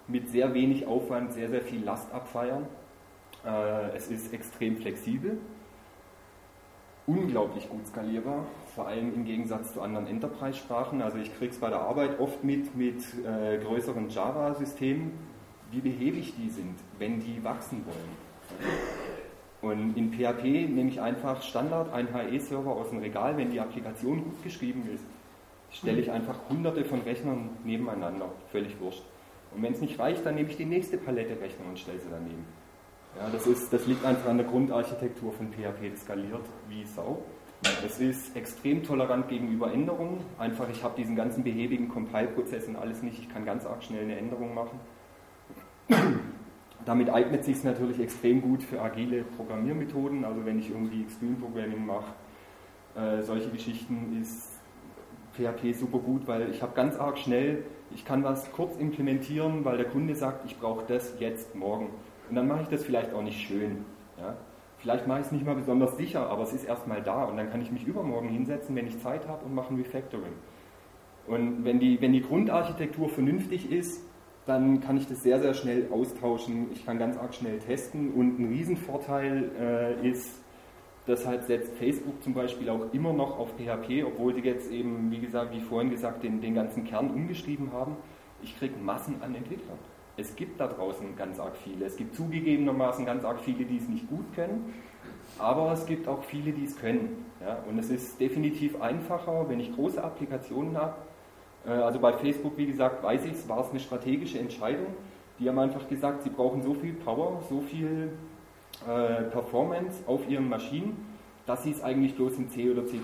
mit 0.09 0.29
sehr 0.29 0.55
wenig 0.55 0.87
Aufwand 0.87 1.33
sehr, 1.33 1.49
sehr 1.49 1.63
viel 1.63 1.85
Last 1.85 2.13
abfeiern. 2.13 2.67
Äh, 3.47 3.97
es 3.97 4.09
ist 4.09 4.33
extrem 4.33 4.77
flexibel. 4.77 5.39
Unglaublich 7.07 7.69
gut 7.69 7.85
skalierbar, 7.87 8.47
vor 8.77 8.87
allem 8.87 9.13
im 9.13 9.25
Gegensatz 9.25 9.75
zu 9.75 9.83
anderen 9.83 10.07
Enterprise-Sprachen. 10.07 11.03
Also 11.03 11.19
ich 11.19 11.37
kriege 11.37 11.51
es 11.51 11.59
bei 11.59 11.69
der 11.69 11.81
Arbeit 11.81 12.21
oft 12.21 12.45
mit 12.45 12.77
mit 12.77 13.03
äh, 13.25 13.59
größeren 13.59 14.09
Java-Systemen, 14.09 15.11
wie 15.73 15.81
behäbig 15.81 16.35
die 16.37 16.49
sind, 16.49 16.77
wenn 16.99 17.21
die 17.21 17.43
wachsen 17.43 17.85
wollen. 17.87 18.23
Und 19.63 19.97
in 19.97 20.13
PHP 20.13 20.45
nehme 20.69 20.91
ich 20.91 21.01
einfach 21.01 21.43
Standard, 21.43 21.93
ein 21.93 22.09
HE-Server 22.13 22.71
aus 22.71 22.91
dem 22.91 22.99
Regal, 22.99 23.37
wenn 23.37 23.51
die 23.51 23.61
Applikation 23.61 24.23
gut 24.23 24.43
geschrieben 24.43 24.89
ist, 24.93 25.05
stelle 25.71 26.01
ich 26.01 26.11
einfach 26.11 26.37
hunderte 26.49 26.85
von 26.85 27.01
Rechnern 27.03 27.51
nebeneinander, 27.65 28.31
völlig 28.51 28.79
wurscht. 28.81 29.03
Und 29.55 29.63
wenn 29.63 29.73
es 29.73 29.81
nicht 29.81 29.99
reicht, 29.99 30.25
dann 30.27 30.35
nehme 30.35 30.51
ich 30.51 30.57
die 30.57 30.65
nächste 30.65 30.99
Palette 30.99 31.41
Rechner 31.41 31.67
und 31.69 31.79
stelle 31.79 31.99
sie 31.99 32.09
daneben. 32.11 32.45
Ja, 33.19 33.29
das, 33.31 33.47
ist, 33.47 33.73
das 33.73 33.87
liegt 33.87 34.05
einfach 34.05 34.31
an 34.31 34.39
der 34.39 34.47
Grundarchitektur 34.47 35.33
von 35.33 35.49
PHP, 35.53 35.91
das 35.91 36.03
skaliert 36.03 36.45
wie 36.69 36.85
Sau. 36.85 37.23
Es 37.87 38.01
ist 38.01 38.35
extrem 38.35 38.83
tolerant 38.83 39.29
gegenüber 39.29 39.73
Änderungen. 39.73 40.19
Einfach, 40.39 40.69
ich 40.69 40.83
habe 40.83 40.97
diesen 40.97 41.15
ganzen 41.15 41.45
behäbigen 41.45 41.89
Compile-Prozess 41.89 42.67
und 42.67 42.77
alles 42.77 43.03
nicht. 43.03 43.19
Ich 43.21 43.29
kann 43.29 43.45
ganz 43.45 43.65
arg 43.67 43.85
schnell 43.85 44.03
eine 44.03 44.17
Änderung 44.17 44.55
machen. 44.55 44.81
Damit 46.85 47.11
eignet 47.11 47.45
sich 47.45 47.59
es 47.59 47.65
natürlich 47.65 48.01
extrem 48.01 48.43
gut 48.43 48.63
für 48.63 48.81
agile 48.81 49.23
Programmiermethoden. 49.23 50.25
Also 50.25 50.45
wenn 50.45 50.59
ich 50.59 50.71
irgendwie 50.71 51.03
Extreme 51.03 51.37
Programming 51.37 51.87
mache, 51.87 52.13
äh, 52.97 53.23
solche 53.23 53.51
Geschichten 53.51 54.19
ist 54.21 54.61
PHP 55.33 55.73
super 55.73 55.99
gut, 55.99 56.27
weil 56.27 56.51
ich 56.51 56.63
habe 56.63 56.75
ganz 56.75 56.97
arg 56.97 57.19
schnell, 57.19 57.65
ich 57.95 58.05
kann 58.05 58.25
was 58.25 58.51
kurz 58.53 58.77
implementieren, 58.77 59.65
weil 59.65 59.77
der 59.77 59.87
Kunde 59.87 60.15
sagt, 60.15 60.45
ich 60.45 60.59
brauche 60.59 60.85
das 60.87 61.15
jetzt 61.21 61.55
morgen. 61.55 61.91
Und 62.29 62.37
dann 62.37 62.49
mache 62.49 62.63
ich 62.63 62.69
das 62.69 62.85
vielleicht 62.85 63.15
auch 63.15 63.23
nicht 63.23 63.41
schön. 63.41 63.85
Ja? 64.19 64.37
Vielleicht 64.79 65.07
mache 65.07 65.21
ich 65.21 65.27
es 65.27 65.33
nicht 65.33 65.47
mal 65.47 65.55
besonders 65.55 65.97
sicher, 65.97 66.29
aber 66.29 66.43
es 66.43 66.53
ist 66.53 66.65
erstmal 66.65 67.03
da 67.03 67.25
und 67.25 67.37
dann 67.37 67.51
kann 67.51 67.63
ich 67.63 67.71
mich 67.71 67.87
übermorgen 67.87 68.29
hinsetzen, 68.29 68.75
wenn 68.75 68.87
ich 68.87 68.99
Zeit 68.99 69.29
habe 69.29 69.45
und 69.45 69.55
mache 69.55 69.73
ein 69.73 69.77
Refactoring. 69.77 70.33
Und 71.27 71.65
wenn 71.65 71.79
die, 71.79 72.01
wenn 72.01 72.13
die 72.13 72.23
Grundarchitektur 72.23 73.09
vernünftig 73.09 73.71
ist, 73.71 74.03
dann 74.47 74.81
kann 74.81 74.97
ich 74.97 75.07
das 75.07 75.23
sehr, 75.23 75.41
sehr 75.41 75.55
schnell 75.55 75.89
austauschen. 75.93 76.69
Ich 76.73 76.85
kann 76.85 76.99
ganz 76.99 77.17
arg 77.17 77.35
schnell 77.35 77.59
testen 77.59 78.13
und 78.13 78.41
ein 78.41 78.49
Riesenvorteil 78.49 79.51
äh, 79.59 80.09
ist, 80.09 80.41
das 81.07 81.27
halt 81.27 81.45
setzt 81.45 81.77
Facebook 81.77 82.23
zum 82.23 82.35
Beispiel 82.35 82.69
auch 82.71 82.93
immer 82.93 83.13
noch 83.13 83.39
auf 83.39 83.51
PHP, 83.57 84.05
obwohl 84.05 84.35
die 84.35 84.41
jetzt 84.41 84.71
eben, 84.71 85.11
wie 85.11 85.19
gesagt, 85.19 85.53
wie 85.53 85.61
vorhin 85.61 85.91
gesagt, 85.91 86.23
den, 86.23 86.41
den 86.41 86.55
ganzen 86.55 86.85
Kern 86.85 87.11
umgeschrieben 87.11 87.73
haben. 87.73 87.97
Ich 88.43 88.59
kriege 88.59 88.75
Massen 88.79 89.23
an 89.23 89.35
Entwicklern. 89.35 89.79
Es 90.17 90.37
gibt 90.37 90.61
da 90.61 90.67
draußen 90.67 91.17
ganz 91.17 91.41
arg 91.41 91.57
viele. 91.57 91.87
Es 91.87 91.97
gibt 91.97 92.15
zugegebenermaßen 92.15 93.07
ganz 93.07 93.25
arg 93.25 93.41
viele, 93.41 93.65
die 93.65 93.79
es 93.79 93.89
nicht 93.89 94.09
gut 94.09 94.27
können, 94.35 94.75
aber 95.39 95.73
es 95.73 95.87
gibt 95.87 96.07
auch 96.07 96.23
viele, 96.25 96.53
die 96.53 96.65
es 96.65 96.77
können. 96.77 97.25
Ja? 97.41 97.59
Und 97.69 97.79
es 97.79 97.91
ist 97.91 98.21
definitiv 98.21 98.81
einfacher, 98.81 99.49
wenn 99.49 99.61
ich 99.61 99.75
große 99.75 100.03
Applikationen 100.03 100.77
habe, 100.77 100.95
also 101.71 101.99
bei 102.01 102.13
Facebook, 102.13 102.57
wie 102.57 102.67
gesagt, 102.67 103.03
weiß 103.03 103.25
ich 103.25 103.33
es, 103.33 103.49
war 103.49 103.61
es 103.61 103.71
eine 103.71 103.81
strategische 103.81 104.39
Entscheidung. 104.39 104.89
Die 105.39 105.49
haben 105.49 105.59
einfach 105.59 105.89
gesagt, 105.89 106.23
sie 106.23 106.31
brauchen 106.31 106.63
so 106.63 106.75
viel 106.75 106.93
Power, 106.93 107.43
so 107.49 107.61
viel 107.61 108.13
äh, 108.87 109.23
Performance 109.25 110.03
auf 110.07 110.29
ihren 110.29 110.49
Maschinen, 110.49 110.97
dass 111.47 111.63
sie 111.63 111.71
es 111.71 111.83
eigentlich 111.83 112.15
bloß 112.17 112.39
in 112.39 112.49
C 112.49 112.71
oder 112.71 112.87
C 112.87 112.99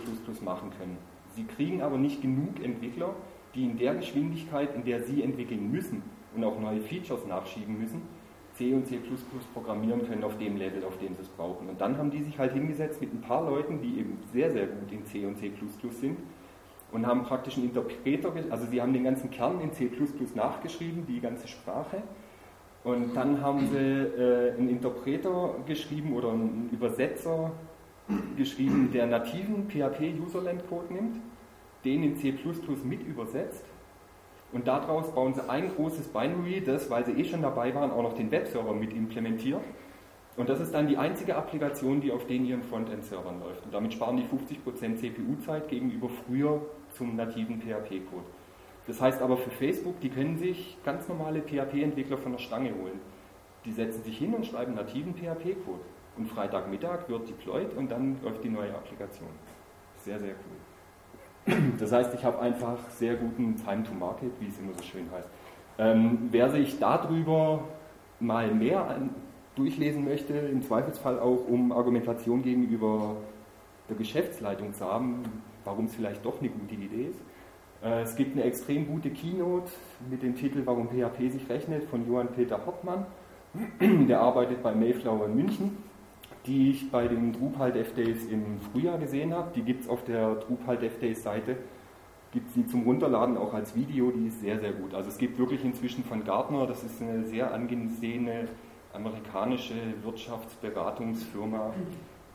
machen 0.44 0.70
können. 0.78 0.98
Sie 1.34 1.44
kriegen 1.44 1.82
aber 1.82 1.98
nicht 1.98 2.20
genug 2.20 2.62
Entwickler, 2.62 3.14
die 3.54 3.64
in 3.64 3.78
der 3.78 3.94
Geschwindigkeit, 3.94 4.74
in 4.74 4.84
der 4.84 5.02
sie 5.02 5.22
entwickeln 5.22 5.70
müssen 5.70 6.02
und 6.34 6.44
auch 6.44 6.58
neue 6.60 6.80
Features 6.80 7.26
nachschieben 7.26 7.78
müssen, 7.78 8.02
C 8.54 8.74
und 8.74 8.86
C 8.86 8.98
programmieren 9.54 10.06
können 10.06 10.24
auf 10.24 10.36
dem 10.36 10.56
Level, 10.56 10.84
auf 10.84 10.98
dem 10.98 11.14
sie 11.14 11.22
es 11.22 11.28
brauchen. 11.28 11.68
Und 11.68 11.80
dann 11.80 11.96
haben 11.96 12.10
die 12.10 12.22
sich 12.22 12.38
halt 12.38 12.52
hingesetzt 12.52 13.00
mit 13.00 13.12
ein 13.14 13.20
paar 13.20 13.48
Leuten, 13.48 13.80
die 13.80 14.00
eben 14.00 14.18
sehr, 14.32 14.50
sehr 14.50 14.66
gut 14.66 14.90
in 14.90 15.04
C 15.06 15.24
und 15.26 15.38
C 15.38 15.52
sind 15.90 16.18
und 16.92 17.06
haben 17.06 17.22
praktisch 17.24 17.56
einen 17.56 17.66
Interpreter, 17.66 18.32
also 18.50 18.66
sie 18.66 18.80
haben 18.80 18.92
den 18.92 19.04
ganzen 19.04 19.30
Kern 19.30 19.60
in 19.60 19.72
C++ 19.72 19.90
nachgeschrieben, 20.34 21.06
die 21.06 21.20
ganze 21.20 21.48
Sprache. 21.48 22.02
Und 22.84 23.14
dann 23.14 23.42
haben 23.42 23.68
sie 23.68 23.76
äh, 23.76 24.56
einen 24.56 24.68
Interpreter 24.68 25.56
geschrieben 25.66 26.14
oder 26.14 26.30
einen 26.30 26.70
Übersetzer 26.72 27.52
geschrieben, 28.36 28.90
der 28.92 29.06
nativen 29.06 29.68
PHP-Userland-Code 29.68 30.94
nimmt, 30.94 31.16
den 31.84 32.02
in 32.02 32.16
C++ 32.16 32.34
mit 32.84 33.06
übersetzt 33.06 33.64
und 34.52 34.66
daraus 34.66 35.12
bauen 35.12 35.34
sie 35.34 35.48
ein 35.48 35.74
großes 35.74 36.08
Binary, 36.08 36.62
das, 36.64 36.88
weil 36.88 37.04
sie 37.04 37.12
eh 37.12 37.24
schon 37.24 37.42
dabei 37.42 37.74
waren, 37.74 37.90
auch 37.90 38.02
noch 38.02 38.14
den 38.14 38.30
Webserver 38.30 38.72
mit 38.72 38.92
implementiert. 38.94 39.60
Und 40.38 40.48
das 40.48 40.60
ist 40.60 40.72
dann 40.72 40.86
die 40.86 40.96
einzige 40.96 41.34
Applikation, 41.34 42.00
die 42.00 42.12
auf 42.12 42.24
den 42.26 42.46
ihren 42.46 42.62
Frontend-Servern 42.62 43.40
läuft. 43.40 43.64
Und 43.64 43.74
damit 43.74 43.92
sparen 43.92 44.16
die 44.16 44.22
50% 44.22 44.96
CPU-Zeit 44.96 45.68
gegenüber 45.68 46.08
früher 46.08 46.62
zum 46.90 47.16
nativen 47.16 47.60
PHP-Code. 47.60 48.24
Das 48.86 49.00
heißt 49.00 49.20
aber 49.20 49.36
für 49.36 49.50
Facebook, 49.50 49.98
die 50.00 50.08
können 50.08 50.38
sich 50.38 50.78
ganz 50.84 51.08
normale 51.08 51.42
PHP-Entwickler 51.42 52.18
von 52.18 52.32
der 52.32 52.38
Stange 52.38 52.70
holen. 52.70 53.00
Die 53.64 53.72
setzen 53.72 54.04
sich 54.04 54.16
hin 54.16 54.32
und 54.32 54.46
schreiben 54.46 54.74
nativen 54.74 55.12
PHP-Code. 55.12 55.82
Und 56.16 56.28
Freitagmittag 56.28 57.08
wird 57.08 57.28
deployed 57.28 57.76
und 57.76 57.90
dann 57.90 58.16
läuft 58.22 58.44
die 58.44 58.48
neue 58.48 58.70
Applikation. 58.70 59.28
Sehr, 59.96 60.20
sehr 60.20 60.34
cool. 60.34 61.56
Das 61.80 61.90
heißt, 61.90 62.14
ich 62.14 62.24
habe 62.24 62.38
einfach 62.38 62.78
sehr 62.90 63.16
guten 63.16 63.56
Time 63.56 63.82
to 63.82 63.92
Market, 63.92 64.30
wie 64.38 64.46
es 64.46 64.58
immer 64.58 64.72
so 64.74 64.84
schön 64.84 65.10
heißt. 65.10 65.28
Ähm, 65.78 66.28
wer 66.30 66.48
sich 66.50 66.78
darüber 66.78 67.64
mal 68.20 68.54
mehr 68.54 69.00
durchlesen 69.58 70.04
möchte, 70.04 70.32
im 70.32 70.62
Zweifelsfall 70.62 71.18
auch 71.18 71.46
um 71.46 71.72
Argumentation 71.72 72.42
gegenüber 72.42 73.16
der 73.88 73.96
Geschäftsleitung 73.96 74.72
zu 74.72 74.84
haben, 74.84 75.22
warum 75.64 75.86
es 75.86 75.94
vielleicht 75.94 76.24
doch 76.24 76.40
eine 76.40 76.48
gute 76.48 76.74
Idee 76.74 77.08
ist. 77.10 77.20
Äh, 77.82 78.02
es 78.02 78.16
gibt 78.16 78.34
eine 78.36 78.44
extrem 78.44 78.86
gute 78.86 79.10
Keynote 79.10 79.70
mit 80.10 80.22
dem 80.22 80.34
Titel 80.34 80.62
Warum 80.64 80.88
PHP 80.88 81.30
sich 81.30 81.48
rechnet 81.48 81.84
von 81.84 82.06
Johann 82.08 82.28
Peter 82.28 82.64
Hoppmann. 82.66 83.06
Der 84.08 84.20
arbeitet 84.20 84.62
bei 84.62 84.74
Mayflower 84.74 85.26
in 85.26 85.36
München, 85.36 85.76
die 86.46 86.70
ich 86.70 86.90
bei 86.90 87.08
den 87.08 87.32
Drupal 87.32 87.72
Dev 87.72 87.92
Days 87.94 88.26
im 88.26 88.60
Frühjahr 88.72 88.98
gesehen 88.98 89.32
habe. 89.32 89.50
Die 89.54 89.62
gibt 89.62 89.82
es 89.82 89.88
auf 89.88 90.04
der 90.04 90.36
Drupal 90.36 90.76
Dev 90.76 90.98
Days 91.00 91.22
Seite. 91.22 91.56
Gibt 92.30 92.52
sie 92.52 92.66
zum 92.66 92.82
Runterladen 92.82 93.38
auch 93.38 93.54
als 93.54 93.74
Video, 93.74 94.10
die 94.10 94.26
ist 94.26 94.42
sehr, 94.42 94.60
sehr 94.60 94.72
gut. 94.72 94.92
Also 94.92 95.08
es 95.08 95.16
gibt 95.16 95.38
wirklich 95.38 95.64
inzwischen 95.64 96.04
von 96.04 96.24
Gartner, 96.24 96.66
das 96.66 96.84
ist 96.84 97.00
eine 97.00 97.24
sehr 97.24 97.54
angesehene 97.54 98.48
amerikanische 98.92 99.74
Wirtschaftsberatungsfirma, 100.02 101.74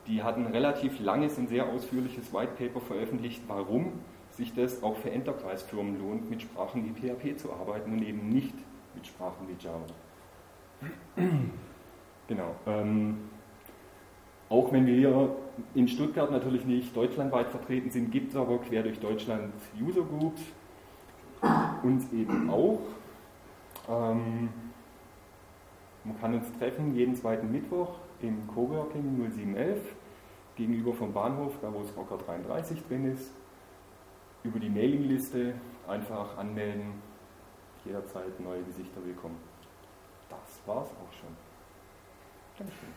die 0.08 0.22
hat 0.22 0.38
ein 0.38 0.48
relativ 0.48 1.00
langes 1.00 1.38
und 1.38 1.50
sehr 1.50 1.68
ausführliches 1.68 2.34
White 2.34 2.54
Paper 2.58 2.82
veröffentlicht, 2.82 3.42
warum 3.48 3.94
sich 4.32 4.54
das 4.54 4.82
auch 4.84 4.98
für 4.98 5.12
Enterprise-Firmen 5.12 6.00
lohnt, 6.00 6.30
mit 6.30 6.42
Sprachen 6.42 6.84
wie 6.86 6.94
PHP 6.94 7.38
zu 7.38 7.54
arbeiten 7.54 7.94
und 7.94 8.02
eben 8.02 8.30
nicht 8.30 8.56
mit 8.96 9.08
Sprachen 9.08 9.48
wie 9.48 9.64
Java. 9.64 9.86
genau. 12.28 12.56
Ähm, 12.66 13.30
auch 14.50 14.72
wenn 14.72 14.86
wir 14.86 14.96
hier 14.96 15.36
in 15.76 15.88
Stuttgart 15.88 16.32
natürlich 16.32 16.66
nicht 16.66 16.96
deutschlandweit 16.96 17.50
vertreten 17.50 17.90
sind, 17.90 18.12
gibt 18.12 18.32
es 18.32 18.36
aber 18.36 18.58
quer 18.60 18.84
durch 18.84 19.00
Deutschland 19.00 19.54
User 19.80 20.02
Groups, 20.02 20.42
uns 21.84 22.12
eben 22.12 22.50
auch. 22.50 22.82
Ähm, 23.90 24.50
man 26.04 26.20
kann 26.20 26.34
uns 26.34 26.52
treffen 26.60 26.96
jeden 26.96 27.16
zweiten 27.16 27.52
Mittwoch 27.52 27.96
im 28.22 28.48
Coworking 28.48 29.18
0711 29.32 29.80
gegenüber 30.56 30.94
vom 30.94 31.14
Bahnhof, 31.14 31.54
da 31.62 31.74
wo 31.74 31.82
das 31.82 31.96
Rocker 31.96 32.18
33 32.18 32.84
drin 32.88 33.12
ist 33.12 33.32
über 34.44 34.60
die 34.60 34.70
Mailingliste 34.70 35.54
einfach 35.88 36.38
anmelden, 36.38 37.02
jederzeit 37.86 38.40
neue 38.40 38.62
Gesichter 38.64 39.04
willkommen. 39.06 39.38
Das 40.30 40.62
war's 40.66 40.90
auch 40.90 41.14
schon. 41.14 41.30
Dankeschön. 42.58 42.90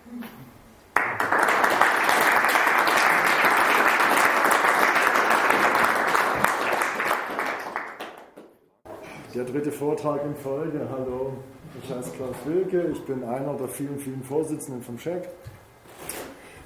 Der 9.34 9.44
dritte 9.44 9.70
Vortrag 9.70 10.24
in 10.24 10.34
Folge. 10.34 10.88
Hallo, 10.90 11.34
ich 11.82 11.90
heiße 11.90 12.10
Klaus 12.12 12.36
Wilke, 12.44 12.88
ich 12.92 13.02
bin 13.04 13.24
einer 13.24 13.54
der 13.54 13.68
vielen, 13.68 13.98
vielen 13.98 14.22
Vorsitzenden 14.22 14.82
vom 14.82 14.98
Scheck. 14.98 15.28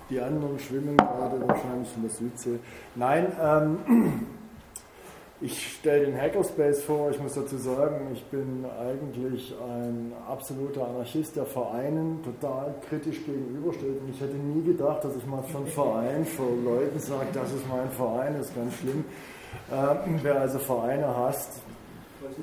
Die 0.09 0.21
anderen 0.21 0.59
schwimmen 0.59 0.97
gerade 0.97 1.41
wahrscheinlich 1.47 1.89
in 1.95 2.03
der 2.03 2.11
Südsee. 2.11 2.59
Nein, 2.97 3.33
ähm, 3.41 4.27
ich 5.41 5.75
stelle 5.75 6.07
den 6.07 6.21
Hackerspace 6.21 6.83
vor. 6.83 7.11
Ich 7.11 7.21
muss 7.21 7.35
dazu 7.35 7.57
sagen, 7.59 8.09
ich 8.13 8.25
bin 8.25 8.65
eigentlich 8.81 9.55
ein 9.63 10.13
absoluter 10.29 10.89
Anarchist, 10.89 11.37
der 11.37 11.47
Vereinen 11.47 12.21
total 12.25 12.75
kritisch 12.89 13.25
gegenübersteht. 13.25 14.01
Und 14.01 14.11
ich 14.11 14.21
hätte 14.21 14.37
nie 14.37 14.65
gedacht, 14.65 15.05
dass 15.05 15.17
ich 15.17 15.27
mal 15.27 15.43
von 15.45 15.67
Verein 15.67 16.25
vor 16.25 16.51
Leuten 16.65 16.99
sage, 16.99 17.29
das 17.33 17.53
ist 17.53 17.69
mein 17.69 17.89
Verein, 17.91 18.35
das 18.37 18.49
ist 18.49 18.57
ganz 18.57 18.75
schlimm. 18.75 19.05
Ähm, 19.73 20.19
wer 20.23 20.41
also 20.41 20.59
Vereine 20.59 21.07
hasst, 21.17 21.61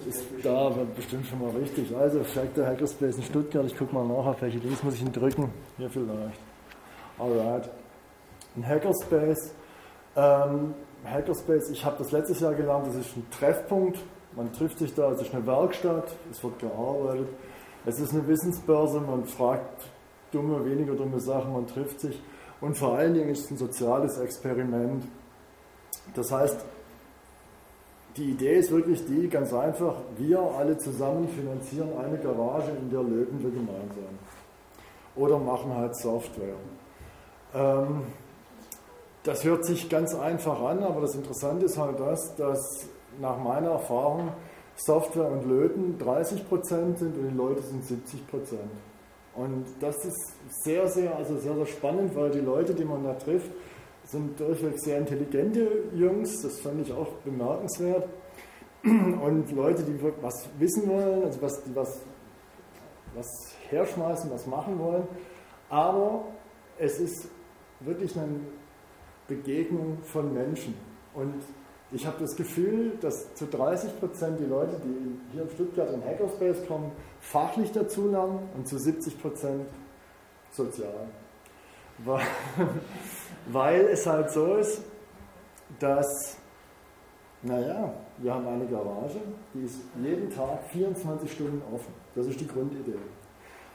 ist 0.07 0.25
da 0.43 0.71
bestimmt 0.95 1.25
schon 1.27 1.39
mal 1.39 1.51
richtig. 1.51 1.95
Also, 1.95 2.21
der 2.55 2.67
Hackerspace 2.67 3.17
in 3.17 3.23
Stuttgart. 3.23 3.65
Ich 3.65 3.77
gucke 3.77 3.93
mal 3.93 4.05
nach, 4.05 4.25
auf 4.25 4.41
welche 4.41 4.57
Links 4.59 4.83
muss 4.83 4.95
ich 4.95 5.01
ihn 5.01 5.11
drücken. 5.11 5.51
Hier 5.77 5.89
vielleicht. 5.89 6.39
Alright. 7.17 7.69
Ein 8.55 8.67
Hackerspace. 8.67 9.53
Ähm, 10.15 10.73
Hackerspace, 11.05 11.69
ich 11.71 11.85
habe 11.85 11.97
das 11.99 12.11
letztes 12.11 12.39
Jahr 12.39 12.53
gelernt, 12.53 12.87
das 12.87 12.95
ist 12.95 13.15
ein 13.15 13.25
Treffpunkt. 13.31 13.99
Man 14.35 14.51
trifft 14.51 14.79
sich 14.79 14.93
da, 14.93 15.11
es 15.11 15.21
ist 15.21 15.33
eine 15.33 15.45
Werkstatt, 15.45 16.11
es 16.31 16.43
wird 16.43 16.59
gearbeitet. 16.59 17.27
Es 17.85 17.99
ist 17.99 18.13
eine 18.13 18.27
Wissensbörse, 18.27 18.99
man 18.99 19.25
fragt 19.25 19.89
dumme, 20.31 20.65
weniger 20.65 20.93
dumme 20.93 21.19
Sachen, 21.19 21.53
man 21.53 21.67
trifft 21.67 22.01
sich. 22.01 22.21
Und 22.59 22.77
vor 22.77 22.97
allen 22.97 23.13
Dingen 23.13 23.29
ist 23.29 23.45
es 23.45 23.51
ein 23.51 23.57
soziales 23.57 24.17
Experiment. 24.17 25.05
Das 26.15 26.31
heißt, 26.31 26.65
die 28.17 28.31
Idee 28.31 28.57
ist 28.57 28.71
wirklich 28.71 29.05
die, 29.05 29.27
ganz 29.27 29.53
einfach, 29.53 29.95
wir 30.17 30.39
alle 30.39 30.77
zusammen 30.77 31.27
finanzieren 31.29 31.89
eine 31.97 32.17
Garage, 32.17 32.71
in 32.71 32.89
der 32.89 33.03
leben 33.03 33.41
wir 33.41 33.51
gemeinsam. 33.51 34.17
Oder 35.15 35.37
machen 35.39 35.73
halt 35.75 35.95
Software. 35.95 36.55
Ähm, 37.53 38.03
das 39.23 39.43
hört 39.43 39.65
sich 39.65 39.89
ganz 39.89 40.15
einfach 40.15 40.61
an, 40.61 40.83
aber 40.83 41.01
das 41.01 41.15
Interessante 41.15 41.65
ist 41.65 41.77
halt 41.77 41.99
das, 41.99 42.35
dass 42.35 42.87
nach 43.19 43.37
meiner 43.37 43.71
Erfahrung 43.71 44.31
Software 44.75 45.31
und 45.31 45.45
Löten 45.45 45.97
30% 45.99 46.97
sind 46.97 47.01
und 47.01 47.29
die 47.31 47.35
Leute 47.35 47.61
sind 47.61 47.83
70%. 47.83 47.97
Und 49.35 49.65
das 49.79 49.95
ist 50.05 50.33
sehr, 50.63 50.87
sehr, 50.87 51.15
also 51.15 51.37
sehr, 51.37 51.55
sehr 51.55 51.65
spannend, 51.65 52.15
weil 52.15 52.31
die 52.31 52.39
Leute, 52.39 52.73
die 52.73 52.85
man 52.85 53.03
da 53.03 53.13
trifft, 53.13 53.51
sind 54.07 54.39
durchweg 54.39 54.79
sehr 54.79 54.99
intelligente 54.99 55.83
Jungs, 55.93 56.41
das 56.41 56.59
fand 56.61 56.81
ich 56.81 56.91
auch 56.93 57.11
bemerkenswert. 57.25 58.07
Und 58.83 59.51
Leute, 59.51 59.83
die 59.83 60.01
was 60.21 60.47
wissen 60.59 60.87
wollen, 60.87 61.23
also 61.23 61.41
was, 61.41 61.63
die 61.63 61.75
was, 61.75 62.01
was 63.13 63.27
herschmeißen, 63.69 64.31
was 64.31 64.47
machen 64.47 64.79
wollen. 64.79 65.07
Aber 65.69 66.23
es 66.77 66.99
ist 66.99 67.27
wirklich 67.81 68.15
ein 68.17 68.47
Begegnung 69.27 69.97
von 70.03 70.33
Menschen. 70.33 70.73
Und 71.13 71.43
ich 71.91 72.05
habe 72.05 72.17
das 72.19 72.35
Gefühl, 72.35 72.97
dass 73.01 73.33
zu 73.33 73.45
30 73.45 73.99
Prozent 73.99 74.39
die 74.39 74.45
Leute, 74.45 74.79
die 74.83 75.33
hier 75.33 75.43
in 75.43 75.49
Stuttgart 75.49 75.91
in 75.91 76.03
Hackerspace 76.03 76.65
kommen, 76.65 76.91
fachlich 77.19 77.71
dazulernen 77.71 78.39
und 78.55 78.67
zu 78.67 78.77
70 78.77 79.21
Prozent 79.21 79.67
sozial. 80.51 81.07
Weil, 82.05 82.21
weil 83.51 83.87
es 83.87 84.05
halt 84.05 84.29
so 84.31 84.55
ist, 84.55 84.81
dass, 85.79 86.37
naja, 87.41 87.93
wir 88.17 88.33
haben 88.33 88.47
eine 88.47 88.65
Garage, 88.65 89.19
die 89.53 89.65
ist 89.65 89.79
jeden 90.01 90.29
Tag 90.29 90.63
24 90.71 91.31
Stunden 91.31 91.61
offen. 91.73 91.93
Das 92.15 92.25
ist 92.25 92.39
die 92.39 92.47
Grundidee. 92.47 92.97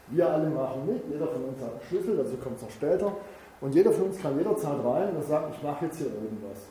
Wir 0.08 0.28
alle 0.28 0.50
machen 0.50 0.86
mit, 0.86 1.02
jeder 1.10 1.28
von 1.28 1.44
uns 1.44 1.60
hat 1.60 1.70
einen 1.70 1.80
Schlüssel, 1.88 2.16
dazu 2.16 2.36
kommt 2.36 2.56
es 2.56 2.62
noch 2.62 2.70
später. 2.70 3.12
Und 3.60 3.74
jeder 3.74 3.92
von 3.92 4.06
uns 4.06 4.20
kann 4.20 4.36
jederzeit 4.36 4.84
rein 4.84 5.14
und 5.14 5.24
sagt, 5.24 5.54
ich 5.54 5.62
mache 5.62 5.84
jetzt 5.84 5.98
hier 5.98 6.08
irgendwas. 6.08 6.66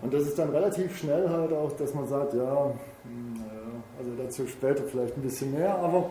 Und 0.00 0.14
das 0.14 0.22
ist 0.22 0.38
dann 0.38 0.50
relativ 0.50 0.96
schnell 0.96 1.28
halt 1.28 1.52
auch, 1.52 1.72
dass 1.72 1.92
man 1.92 2.06
sagt, 2.06 2.32
ja, 2.34 2.72
hm, 3.02 3.34
naja, 3.34 3.60
also 3.98 4.10
dazu 4.16 4.46
später 4.46 4.84
vielleicht 4.84 5.16
ein 5.16 5.22
bisschen 5.22 5.52
mehr, 5.52 5.76
aber 5.76 6.10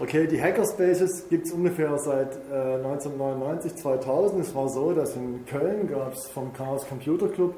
okay, 0.00 0.26
die 0.26 0.40
Hackerspaces 0.40 1.28
gibt 1.28 1.46
es 1.46 1.52
ungefähr 1.52 1.96
seit 1.98 2.34
äh, 2.50 2.74
1999, 2.76 3.76
2000. 3.76 4.40
Es 4.40 4.54
war 4.54 4.68
so, 4.68 4.92
dass 4.92 5.16
in 5.16 5.44
Köln 5.46 5.88
gab 5.88 6.14
es 6.14 6.26
vom 6.28 6.52
Chaos 6.52 6.86
Computer 6.88 7.28
Club 7.28 7.54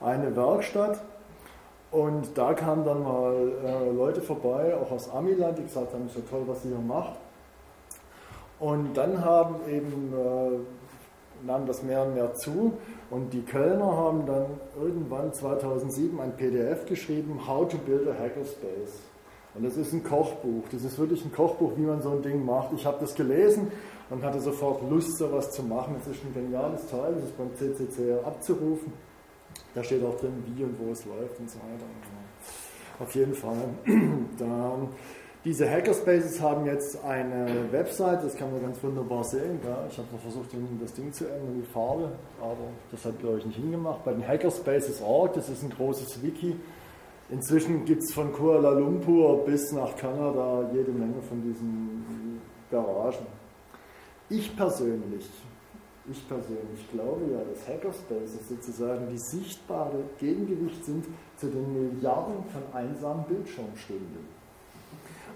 eine 0.00 0.34
Werkstatt 0.36 1.02
und 1.90 2.36
da 2.36 2.54
kamen 2.54 2.84
dann 2.84 3.02
mal 3.02 3.52
äh, 3.64 3.90
Leute 3.90 4.20
vorbei, 4.20 4.74
auch 4.74 4.90
aus 4.90 5.08
Amiland, 5.10 5.58
die 5.58 5.62
gesagt 5.62 5.92
haben, 5.92 6.06
ist 6.06 6.16
ja 6.16 6.22
toll, 6.28 6.42
was 6.46 6.64
ihr 6.64 6.72
hier 6.72 6.80
macht. 6.80 7.14
Und 8.58 8.94
dann 8.94 9.24
haben 9.24 9.56
eben, 9.68 10.12
äh, 10.12 11.46
nahm 11.46 11.66
das 11.66 11.82
mehr 11.82 12.02
und 12.02 12.14
mehr 12.14 12.34
zu 12.34 12.72
und 13.10 13.32
die 13.32 13.42
Kölner 13.42 13.96
haben 13.96 14.26
dann 14.26 14.46
irgendwann 14.80 15.32
2007 15.32 16.18
ein 16.20 16.36
PDF 16.36 16.86
geschrieben, 16.86 17.40
How 17.46 17.68
to 17.68 17.78
Build 17.78 18.08
a 18.08 18.14
Hackerspace. 18.18 19.13
Und 19.54 19.64
das 19.64 19.76
ist 19.76 19.92
ein 19.92 20.02
Kochbuch, 20.02 20.64
das 20.72 20.82
ist 20.82 20.98
wirklich 20.98 21.24
ein 21.24 21.32
Kochbuch, 21.32 21.72
wie 21.76 21.82
man 21.82 22.02
so 22.02 22.10
ein 22.10 22.22
Ding 22.22 22.44
macht. 22.44 22.72
Ich 22.74 22.84
habe 22.84 22.98
das 23.00 23.14
gelesen 23.14 23.70
und 24.10 24.22
hatte 24.22 24.40
sofort 24.40 24.88
Lust, 24.90 25.16
sowas 25.16 25.50
zu 25.52 25.62
machen. 25.62 25.96
Es 26.00 26.08
ist 26.08 26.24
ein 26.24 26.34
geniales 26.34 26.86
Teil, 26.88 27.14
das 27.14 27.24
ist 27.24 27.38
beim 27.38 27.54
CCC 27.54 28.14
abzurufen. 28.24 28.92
Da 29.74 29.84
steht 29.84 30.04
auch 30.04 30.18
drin, 30.18 30.42
wie 30.46 30.64
und 30.64 30.76
wo 30.78 30.90
es 30.92 31.04
läuft 31.04 31.38
und 31.38 31.50
so 31.50 31.58
weiter. 31.58 31.86
Auf 32.98 33.14
jeden 33.14 33.34
Fall. 33.34 33.64
Da 34.38 34.76
diese 35.44 35.70
Hackerspaces 35.70 36.40
haben 36.40 36.64
jetzt 36.64 37.04
eine 37.04 37.70
Website, 37.70 38.24
das 38.24 38.34
kann 38.34 38.50
man 38.50 38.62
ganz 38.62 38.82
wunderbar 38.82 39.22
sehen. 39.24 39.60
Ja. 39.62 39.86
Ich 39.90 39.98
habe 39.98 40.08
versucht, 40.22 40.48
das 40.80 40.94
Ding 40.94 41.12
zu 41.12 41.26
ändern, 41.26 41.62
die 41.62 41.70
Farbe, 41.70 42.12
aber 42.40 42.56
das 42.90 43.04
hat, 43.04 43.18
glaube 43.18 43.40
ich, 43.40 43.44
nicht 43.44 43.56
hingemacht. 43.56 44.02
Bei 44.06 44.12
den 44.14 44.26
Hackerspaces.org, 44.26 45.34
das 45.34 45.50
ist 45.50 45.62
ein 45.62 45.68
großes 45.68 46.22
Wiki. 46.22 46.56
Inzwischen 47.30 47.84
gibt 47.84 48.02
es 48.02 48.12
von 48.12 48.32
Kuala 48.32 48.70
Lumpur 48.70 49.44
bis 49.46 49.72
nach 49.72 49.96
Kanada 49.96 50.68
jede 50.72 50.92
Menge 50.92 51.22
von 51.26 51.42
diesen 51.42 52.40
Garagen. 52.70 53.26
Ich 54.28 54.54
persönlich, 54.54 55.26
ich 56.10 56.28
persönlich 56.28 56.90
glaube 56.92 57.22
ja, 57.32 57.38
dass 57.38 57.66
Hackerspaces 57.66 58.48
sozusagen 58.48 59.08
die 59.10 59.18
sichtbare 59.18 60.00
Gegengewicht 60.18 60.84
sind 60.84 61.06
zu 61.36 61.46
den 61.46 61.72
Milliarden 61.72 62.44
von 62.52 62.62
einsamen 62.72 63.24
Bildschirmstunden. 63.24 64.34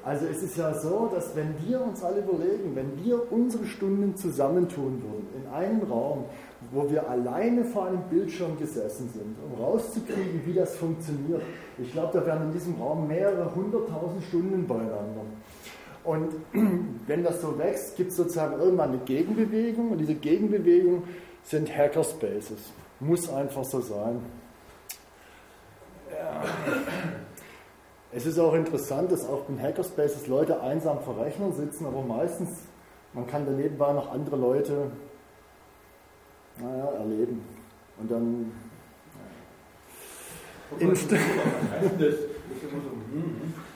Also 0.05 0.27
es 0.27 0.43
ist 0.43 0.57
ja 0.57 0.73
so, 0.75 1.11
dass 1.13 1.35
wenn 1.35 1.55
wir 1.67 1.81
uns 1.81 2.03
alle 2.03 2.21
überlegen, 2.21 2.75
wenn 2.75 3.05
wir 3.05 3.31
unsere 3.33 3.67
Stunden 3.67 4.17
zusammentun 4.17 5.03
würden 5.03 5.27
in 5.37 5.53
einen 5.53 5.83
Raum, 5.83 6.25
wo 6.71 6.91
wir 6.91 7.09
alleine 7.09 7.65
vor 7.65 7.87
einem 7.87 8.03
Bildschirm 8.11 8.59
gesessen 8.59 9.09
sind, 9.09 9.37
um 9.45 9.63
rauszukriegen, 9.63 10.43
wie 10.45 10.53
das 10.53 10.77
funktioniert, 10.77 11.43
ich 11.79 11.93
glaube, 11.93 12.19
da 12.19 12.27
wären 12.27 12.45
in 12.45 12.53
diesem 12.53 12.75
Raum 12.81 13.07
mehrere 13.07 13.55
hunderttausend 13.55 14.23
Stunden 14.25 14.67
beieinander. 14.67 15.23
Und 16.05 16.35
wenn 17.07 17.25
das 17.25 17.41
so 17.41 17.59
wächst, 17.59 17.97
gibt 17.97 18.11
es 18.11 18.17
sozusagen 18.17 18.61
irgendwann 18.61 18.91
eine 18.91 18.99
Gegenbewegung 18.99 19.93
und 19.93 19.99
diese 19.99 20.15
Gegenbewegung 20.15 21.05
sind 21.43 21.75
Hackerspaces. 21.75 22.73
Muss 23.01 23.33
einfach 23.33 23.65
so 23.65 23.81
sein. 23.81 24.21
Es 28.13 28.27
ist 28.27 28.39
auch 28.39 28.55
interessant, 28.55 29.13
dass 29.13 29.29
auch 29.29 29.49
in 29.49 29.61
Hackerspaces 29.61 30.27
Leute 30.27 30.61
einsam 30.61 31.01
vor 31.01 31.21
Rechnern 31.21 31.53
sitzen, 31.53 31.87
aber 31.87 32.03
meistens, 32.03 32.51
man 33.13 33.27
kann 33.27 33.45
daneben 33.47 33.77
noch 33.79 34.11
andere 34.13 34.37
Leute 34.37 34.91
naja, 36.63 36.93
erleben. 36.99 37.43
Und 37.99 38.11
dann. 38.11 38.53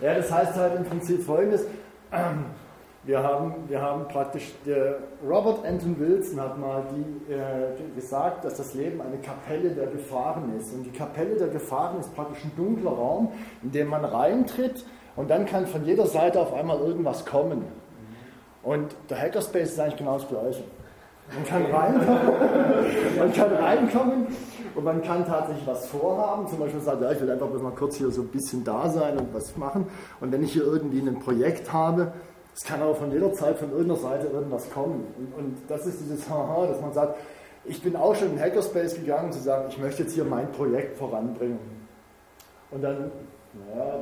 Naja. 0.01 0.13
ja, 0.13 0.15
das 0.15 0.31
heißt 0.31 0.55
halt 0.57 0.77
im 0.77 0.85
Prinzip 0.85 1.23
folgendes. 1.23 1.67
Wir 3.05 3.21
haben, 3.21 3.55
wir 3.67 3.83
haben 3.83 4.07
praktisch, 4.07 4.53
der 4.65 4.99
Robert 5.27 5.65
Anton 5.67 5.99
Wilson 5.99 6.41
hat 6.41 6.57
mal 6.57 6.85
die, 6.95 7.33
äh, 7.33 7.97
gesagt, 7.97 8.45
dass 8.45 8.59
das 8.59 8.75
Leben 8.75 9.01
eine 9.01 9.17
Kapelle 9.19 9.71
der 9.71 9.89
Gefahren 9.89 10.57
ist. 10.57 10.73
Und 10.73 10.85
die 10.85 10.93
Kapelle 10.93 11.35
der 11.35 11.49
Gefahren 11.49 11.99
ist 11.99 12.15
praktisch 12.15 12.45
ein 12.45 12.53
dunkler 12.57 12.93
Raum, 12.93 13.33
in 13.63 13.73
dem 13.73 13.89
man 13.89 14.05
reintritt 14.05 14.85
und 15.17 15.31
dann 15.31 15.47
kann 15.47 15.67
von 15.67 15.85
jeder 15.85 16.07
Seite 16.07 16.41
auf 16.41 16.53
einmal 16.53 16.79
irgendwas 16.79 17.27
kommen. 17.27 17.65
Und 18.63 18.95
der 19.11 19.21
Hackerspace 19.21 19.73
ist 19.73 19.81
eigentlich 19.81 19.97
genau 19.97 20.19
das 20.19 20.29
Gleiche. 20.29 20.63
Man 21.35 21.45
kann 21.47 21.65
reinkommen, 21.67 22.33
man 23.19 23.33
kann 23.33 23.53
reinkommen 23.53 24.27
und 24.75 24.85
man 24.85 25.03
kann 25.03 25.27
tatsächlich 25.27 25.67
was 25.67 25.87
vorhaben. 25.87 26.47
Zum 26.49 26.59
Beispiel 26.59 26.81
sagen, 26.81 27.03
ja, 27.03 27.13
ich 27.13 27.21
will 27.21 27.31
einfach 27.31 27.49
mal 27.51 27.73
kurz 27.73 27.97
hier 27.97 28.11
so 28.11 28.23
ein 28.23 28.29
bisschen 28.29 28.65
da 28.65 28.89
sein 28.89 29.17
und 29.19 29.33
was 29.33 29.57
machen. 29.57 29.87
Und 30.21 30.33
wenn 30.33 30.43
ich 30.43 30.53
hier 30.53 30.65
irgendwie 30.65 31.01
ein 31.01 31.19
Projekt 31.21 31.73
habe, 31.73 32.13
es 32.55 32.65
kann 32.65 32.83
aber 32.83 32.95
von 32.95 33.11
jeder 33.11 33.33
Zeit, 33.33 33.59
von 33.59 33.71
irgendeiner 33.71 34.01
Seite 34.01 34.27
irgendwas 34.27 34.71
kommen. 34.71 35.07
Und, 35.17 35.45
und 35.45 35.57
das 35.69 35.87
ist 35.87 36.01
dieses 36.01 36.29
Haha, 36.29 36.67
dass 36.67 36.81
man 36.81 36.93
sagt, 36.93 37.17
ich 37.65 37.83
bin 37.83 37.97
auch 37.97 38.15
schon 38.15 38.33
in 38.33 38.41
Hackerspace 38.41 38.97
gegangen, 38.97 39.27
um 39.27 39.33
zu 39.33 39.41
sagen, 39.41 39.67
ich 39.69 39.79
möchte 39.79 40.03
jetzt 40.03 40.13
hier 40.13 40.25
mein 40.25 40.51
Projekt 40.53 40.99
voranbringen. 40.99 41.59
Und 42.71 42.83
dann, 42.83 43.11
naja, 43.55 43.95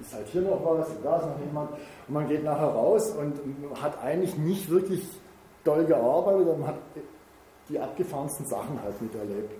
ist 0.00 0.14
halt 0.14 0.26
hier 0.28 0.42
noch 0.42 0.64
was, 0.64 0.88
da 1.02 1.16
ist 1.16 1.26
noch 1.26 1.38
jemand. 1.44 1.70
Und 2.08 2.14
man 2.14 2.28
geht 2.28 2.44
nachher 2.44 2.68
raus 2.68 3.10
und 3.10 3.34
hat 3.80 4.02
eigentlich 4.02 4.36
nicht 4.36 4.70
wirklich 4.70 5.06
doll 5.66 5.84
gearbeitet 5.84 6.48
und 6.48 6.66
hat 6.66 6.76
die 7.68 7.78
abgefahrensten 7.78 8.46
Sachen 8.46 8.80
halt 8.82 9.00
miterlebt. 9.00 9.52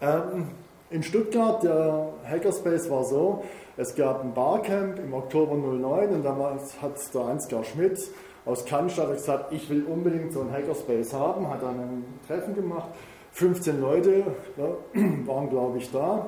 Ähm, 0.00 0.50
in 0.90 1.02
Stuttgart, 1.02 1.62
der 1.62 2.12
Hackerspace 2.24 2.90
war 2.90 3.04
so, 3.04 3.44
es 3.76 3.94
gab 3.94 4.24
ein 4.24 4.34
Barcamp 4.34 4.98
im 4.98 5.14
Oktober 5.14 5.54
09 5.54 6.08
und 6.10 6.22
damals 6.24 6.80
hat 6.82 6.92
der 7.14 7.22
Ansgar 7.22 7.64
Schmidt 7.64 8.00
aus 8.44 8.64
Cannstatt 8.64 9.12
gesagt, 9.12 9.52
ich 9.52 9.68
will 9.70 9.84
unbedingt 9.84 10.32
so 10.32 10.40
einen 10.40 10.52
Hackerspace 10.52 11.12
haben, 11.12 11.48
hat 11.48 11.62
dann 11.62 11.78
ein 11.78 12.04
Treffen 12.26 12.54
gemacht. 12.54 12.88
15 13.32 13.80
Leute 13.80 14.24
ja, 14.56 14.64
waren, 15.26 15.48
glaube 15.50 15.78
ich, 15.78 15.90
da 15.92 16.26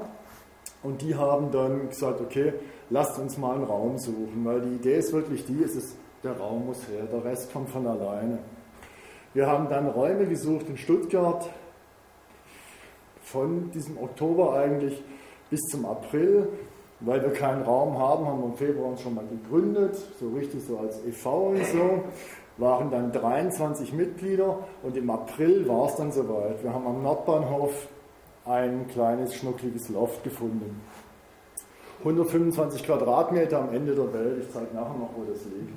und 0.83 1.03
die 1.03 1.15
haben 1.15 1.51
dann 1.51 1.89
gesagt, 1.89 2.21
okay, 2.21 2.53
lasst 2.91 3.19
uns 3.19 3.39
mal 3.39 3.57
einen 3.57 3.65
Raum 3.65 3.99
suchen, 3.99 4.45
weil 4.45 4.61
die 4.61 4.77
Idee 4.77 4.99
ist 4.99 5.13
wirklich 5.13 5.45
die, 5.47 5.63
es 5.63 5.75
ist, 5.75 5.97
der 6.23 6.37
Raum 6.37 6.67
muss 6.67 6.89
her, 6.89 7.05
der 7.11 7.25
Rest 7.25 7.53
kommt 7.53 7.71
von 7.71 7.87
alleine. 7.87 8.39
Wir 9.35 9.47
haben 9.47 9.69
dann 9.69 9.89
Räume 9.89 10.27
gesucht 10.27 10.69
in 10.69 10.77
Stuttgart, 10.77 11.49
von 13.23 13.71
diesem 13.71 13.97
Oktober 13.99 14.55
eigentlich 14.55 15.03
bis 15.51 15.61
zum 15.71 15.87
April. 15.87 16.49
Weil 17.05 17.21
wir 17.21 17.33
keinen 17.33 17.63
Raum 17.63 17.99
haben, 17.99 18.27
haben 18.27 18.41
wir 18.41 18.47
im 18.47 18.57
Februar 18.57 18.91
uns 18.91 19.01
schon 19.01 19.15
mal 19.15 19.25
gegründet, 19.27 19.97
so 20.21 20.29
richtig 20.29 20.63
so 20.63 20.79
als 20.79 21.05
e.V. 21.05 21.49
und 21.49 21.67
so. 21.67 22.05
Waren 22.59 22.93
dann 22.93 23.11
23 23.11 23.93
Mitglieder 23.93 24.59
und 24.85 24.97
im 24.97 25.11
April 25.11 25.67
war 25.67 25.89
es 25.89 25.97
dann 25.97 26.13
soweit. 26.13 26.63
Wir 26.63 26.73
haben 26.73 26.87
am 26.87 27.03
Nordbahnhof 27.03 27.89
ein 28.45 28.87
kleines 28.89 29.35
schnuckliges 29.35 29.89
Loft 29.89 30.23
gefunden. 30.23 30.81
125 32.01 32.85
Quadratmeter 32.85 33.61
am 33.61 33.75
Ende 33.75 33.95
der 33.95 34.13
Welt. 34.13 34.45
Ich 34.45 34.53
zeige 34.53 34.75
nachher 34.75 34.99
noch, 34.99 35.11
wo 35.17 35.25
das 35.25 35.45
liegt. 35.45 35.73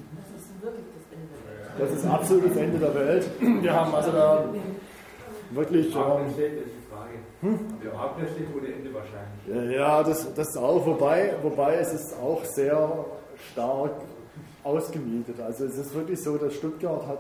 Das 0.65 0.73
ist 0.73 0.73
wirklich 0.73 0.95
das 0.95 1.13
Ende 1.13 1.27
der 1.35 1.45
Welt. 1.45 1.79
Das 1.79 1.91
ist 1.91 2.05
absolut 2.05 2.45
das 2.49 2.57
Ende 2.57 2.79
der 2.79 2.95
Welt. 2.95 3.63
Wir 3.63 3.73
haben 3.73 3.95
also 3.95 4.11
da 4.11 4.45
wirklich. 5.51 5.95
Ähm, 5.95 6.01
hm? 7.41 7.59
Der 7.83 7.93
Adler 7.93 8.27
steht 8.33 8.47
ohne 8.55 8.67
Ende 8.73 8.91
wahrscheinlich. 8.93 9.75
Ja, 9.75 10.01
das, 10.03 10.33
das 10.33 10.57
auch. 10.57 10.85
Wobei, 10.85 11.35
wobei 11.43 11.75
es 11.75 11.93
ist 11.93 12.15
auch 12.19 12.43
sehr 12.43 13.05
stark 13.51 13.91
ausgemietet. 14.63 15.39
Also 15.39 15.65
es 15.65 15.77
ist 15.77 15.93
wirklich 15.93 16.21
so, 16.21 16.37
dass 16.37 16.55
Stuttgart 16.55 17.05
hat 17.05 17.19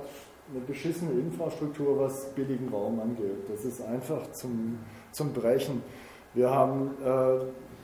eine 0.51 0.61
beschissene 0.61 1.11
Infrastruktur, 1.11 1.99
was 1.99 2.33
billigen 2.33 2.69
Raum 2.69 2.99
angeht. 2.99 3.49
Das 3.49 3.63
ist 3.65 3.81
einfach 3.81 4.31
zum, 4.31 4.79
zum 5.11 5.33
Brechen. 5.33 5.83
Wir 6.33 6.49
haben 6.49 6.91
äh, 7.03 7.39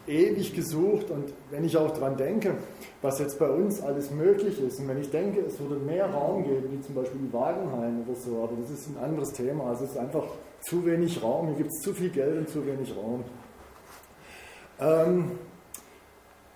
ewig 0.07 0.53
gesucht 0.55 1.11
und 1.11 1.33
wenn 1.49 1.63
ich 1.63 1.77
auch 1.77 1.91
daran 1.91 2.17
denke, 2.17 2.55
was 3.01 3.19
jetzt 3.19 3.39
bei 3.39 3.49
uns 3.49 3.81
alles 3.81 4.11
möglich 4.11 4.61
ist 4.61 4.79
und 4.79 4.87
wenn 4.87 4.99
ich 4.99 5.09
denke, 5.09 5.41
es 5.41 5.59
würde 5.59 5.75
mehr 5.75 6.07
Raum 6.07 6.43
geben, 6.43 6.69
wie 6.71 6.81
zum 6.81 6.95
Beispiel 6.95 7.21
die 7.21 7.33
Wagenheim 7.33 8.03
oder 8.07 8.15
so, 8.15 8.43
aber 8.43 8.53
das 8.61 8.71
ist 8.71 8.87
ein 8.89 9.03
anderes 9.03 9.31
Thema. 9.33 9.65
Also 9.65 9.85
es 9.85 9.91
ist 9.91 9.97
einfach 9.97 10.25
zu 10.61 10.85
wenig 10.85 11.21
Raum, 11.21 11.47
hier 11.47 11.57
gibt 11.57 11.71
es 11.71 11.81
zu 11.81 11.93
viel 11.93 12.09
Geld 12.09 12.37
und 12.37 12.49
zu 12.49 12.65
wenig 12.65 12.95
Raum. 12.95 13.23
Ähm, 14.79 15.31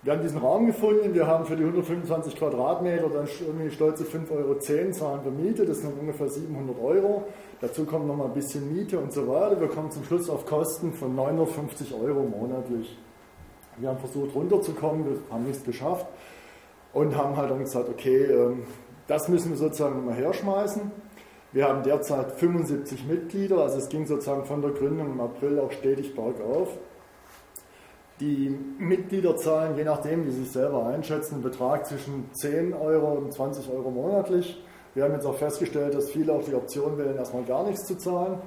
wir 0.02 0.12
haben 0.12 0.22
diesen 0.22 0.38
Raum 0.38 0.66
gefunden, 0.66 1.14
wir 1.14 1.26
haben 1.26 1.46
für 1.46 1.56
die 1.56 1.64
125 1.64 2.36
Quadratmeter 2.36 3.08
dann 3.08 3.26
irgendwie 3.40 3.70
stolze 3.72 4.04
5,10 4.04 4.30
Euro 4.30 4.54
zahlen 4.92 5.20
wir 5.24 5.32
Miete, 5.32 5.64
das 5.64 5.80
sind 5.80 5.98
ungefähr 5.98 6.28
700 6.28 6.80
Euro. 6.80 7.24
Dazu 7.60 7.84
kommt 7.84 8.06
noch 8.06 8.16
mal 8.16 8.26
ein 8.26 8.34
bisschen 8.34 8.72
Miete 8.72 8.98
und 8.98 9.12
so 9.12 9.26
weiter. 9.26 9.60
Wir 9.60 9.68
kommen 9.68 9.90
zum 9.90 10.04
Schluss 10.04 10.30
auf 10.30 10.46
Kosten 10.46 10.92
von 10.92 11.16
950 11.16 11.92
Euro 11.94 12.22
monatlich. 12.22 12.96
Wir 13.78 13.88
haben 13.88 13.98
versucht 13.98 14.34
runterzukommen, 14.34 15.04
wir 15.04 15.18
haben 15.30 15.44
nichts 15.44 15.64
geschafft 15.64 16.06
und 16.92 17.16
haben 17.16 17.36
halt 17.36 17.50
dann 17.50 17.60
gesagt, 17.60 17.88
okay, 17.88 18.24
ähm, 18.24 18.62
das 19.06 19.28
müssen 19.28 19.50
wir 19.50 19.56
sozusagen 19.56 20.04
mal 20.04 20.14
herschmeißen. 20.14 20.90
Wir 21.52 21.68
haben 21.68 21.82
derzeit 21.82 22.32
75 22.32 23.06
Mitglieder, 23.06 23.58
also 23.58 23.78
es 23.78 23.88
ging 23.88 24.06
sozusagen 24.06 24.44
von 24.44 24.62
der 24.62 24.72
Gründung 24.72 25.12
im 25.12 25.20
April 25.20 25.58
auch 25.60 25.72
stetig 25.72 26.14
bergauf. 26.14 26.68
Die 28.20 28.58
Mitglieder 28.78 29.36
zahlen, 29.36 29.76
je 29.76 29.84
nachdem, 29.84 30.26
wie 30.26 30.30
sie 30.30 30.40
sich 30.44 30.52
selber 30.52 30.86
einschätzen, 30.86 31.42
Betrag 31.42 31.86
zwischen 31.86 32.30
10 32.32 32.72
Euro 32.72 33.12
und 33.12 33.32
20 33.32 33.70
Euro 33.70 33.90
monatlich. 33.90 34.62
Wir 34.94 35.04
haben 35.04 35.12
jetzt 35.12 35.26
auch 35.26 35.36
festgestellt, 35.36 35.94
dass 35.94 36.10
viele 36.10 36.32
auch 36.32 36.42
die 36.42 36.54
Option 36.54 36.96
wählen, 36.96 37.16
erstmal 37.16 37.44
gar 37.44 37.64
nichts 37.64 37.84
zu 37.84 37.96
zahlen. 37.96 38.38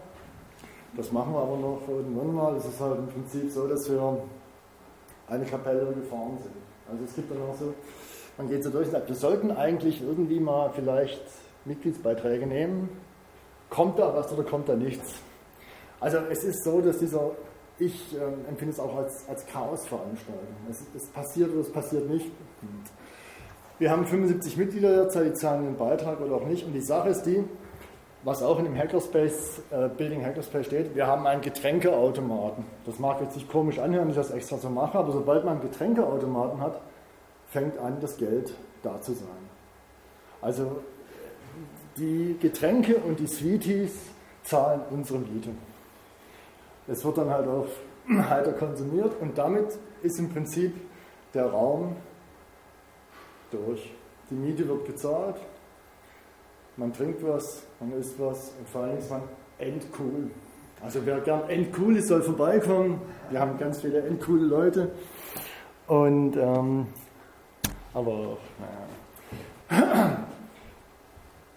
Das 0.98 1.12
machen 1.12 1.34
wir 1.34 1.40
aber 1.40 1.58
noch 1.58 1.82
irgendwann 1.88 2.34
mal. 2.34 2.56
Es 2.56 2.66
ist 2.66 2.80
halt 2.80 2.98
im 2.98 3.08
Prinzip 3.08 3.52
so, 3.52 3.68
dass 3.68 3.88
wir 3.90 4.24
eine 5.30 5.46
Kapelle 5.46 5.94
gefahren 5.94 6.38
sind. 6.42 6.56
Also 6.90 7.04
es 7.06 7.16
gibt 7.16 7.32
dann 7.32 7.42
auch 7.42 7.56
so, 7.56 7.74
man 8.38 8.50
geht 8.50 8.64
so 8.64 8.70
durch 8.70 8.88
und 8.88 8.92
sagt, 8.92 9.08
wir 9.08 9.16
sollten 9.16 9.52
eigentlich 9.52 10.02
irgendwie 10.02 10.40
mal 10.40 10.72
vielleicht 10.74 11.22
Mitgliedsbeiträge 11.66 12.48
nehmen. 12.48 12.90
Kommt 13.70 14.00
da 14.00 14.16
was 14.16 14.32
oder 14.32 14.44
kommt 14.44 14.68
da 14.70 14.76
nichts? 14.76 15.14
Also 16.00 16.18
es 16.30 16.44
ist 16.44 16.64
so, 16.64 16.82
dass 16.82 16.98
dieser, 16.98 17.32
ich 17.78 18.16
äh, 18.16 18.50
empfinde 18.50 18.74
es 18.74 18.80
auch 18.80 18.96
als, 18.96 19.28
als 19.28 19.46
Chaosveranstaltung. 19.46 20.48
Es, 20.70 20.84
es 20.96 21.08
passiert 21.08 21.52
oder 21.52 21.62
es 21.62 21.72
passiert 21.72 22.10
nicht. 22.10 22.32
Wir 23.78 23.92
haben 23.92 24.06
75 24.06 24.58
Mitglieder 24.58 24.94
derzeit, 24.94 25.28
die 25.28 25.34
zahlen 25.34 25.68
einen 25.68 25.78
Beitrag 25.78 26.20
oder 26.22 26.36
auch 26.36 26.46
nicht. 26.48 26.66
Und 26.66 26.74
die 26.74 26.82
Sache 26.82 27.10
ist 27.10 27.24
die, 27.24 27.44
was 28.24 28.44
auch 28.44 28.60
in 28.60 28.66
dem 28.66 28.78
Hackerspace, 28.78 29.62
äh, 29.72 29.88
Building 29.90 30.26
Hackerspace 30.26 30.66
steht, 30.66 30.96
wir 30.96 31.08
haben 31.08 31.26
einen 31.26 31.42
Getränkeautomaten. 31.42 32.66
Das 32.86 33.00
mag 33.00 33.22
jetzt 33.22 33.36
nicht 33.36 33.50
komisch 33.50 33.80
anhören, 33.80 34.06
wenn 34.06 34.12
ich 34.12 34.18
das 34.18 34.32
extra 34.32 34.58
so 34.58 34.70
mache, 34.70 34.98
aber 34.98 35.12
sobald 35.12 35.46
man 35.46 35.60
einen 35.60 35.70
Getränkeautomaten 35.70 36.60
hat, 36.60 36.82
fängt 37.50 37.78
an, 37.80 37.98
das 38.02 38.18
Geld 38.18 38.54
da 38.84 39.02
zu 39.02 39.14
sein. 39.14 39.28
Also 40.42 40.84
die 41.98 42.38
Getränke 42.40 42.96
und 42.96 43.20
die 43.20 43.28
Sweeties 43.28 43.92
zahlen 44.44 44.82
unsere 44.90 45.20
Miete. 45.20 45.50
Es 46.88 47.04
wird 47.06 47.18
dann 47.18 47.30
halt 47.30 47.48
auch 47.48 47.68
heiter 48.30 48.54
konsumiert 48.54 49.14
und 49.22 49.38
damit 49.38 49.78
ist 50.02 50.20
im 50.20 50.30
Prinzip 50.30 50.74
der 51.34 51.48
Raum 51.48 51.96
durch. 53.52 53.92
Die 54.30 54.36
Miete 54.36 54.68
wird 54.68 54.86
gezahlt, 54.86 55.36
man 56.80 56.94
trinkt 56.94 57.22
was, 57.28 57.64
man 57.80 57.92
isst 58.00 58.20
was 58.20 58.54
und 58.58 58.70
vor 58.70 58.84
allem 58.84 58.98
ist 58.98 59.12
man 59.12 59.22
endcool. 59.58 60.32
Also 60.82 61.02
wer 61.06 61.20
gern 61.20 61.50
endcool 61.50 61.98
ist, 61.98 62.08
soll 62.08 62.22
vorbeikommen. 62.22 63.02
Wir 63.30 63.42
haben 63.42 63.58
ganz 63.58 63.82
viele 63.82 64.02
endcoole 64.02 64.46
Leute 64.46 64.92
und 65.88 66.38
ähm, 66.38 66.88
Aber 67.94 68.38
naja. 69.70 70.18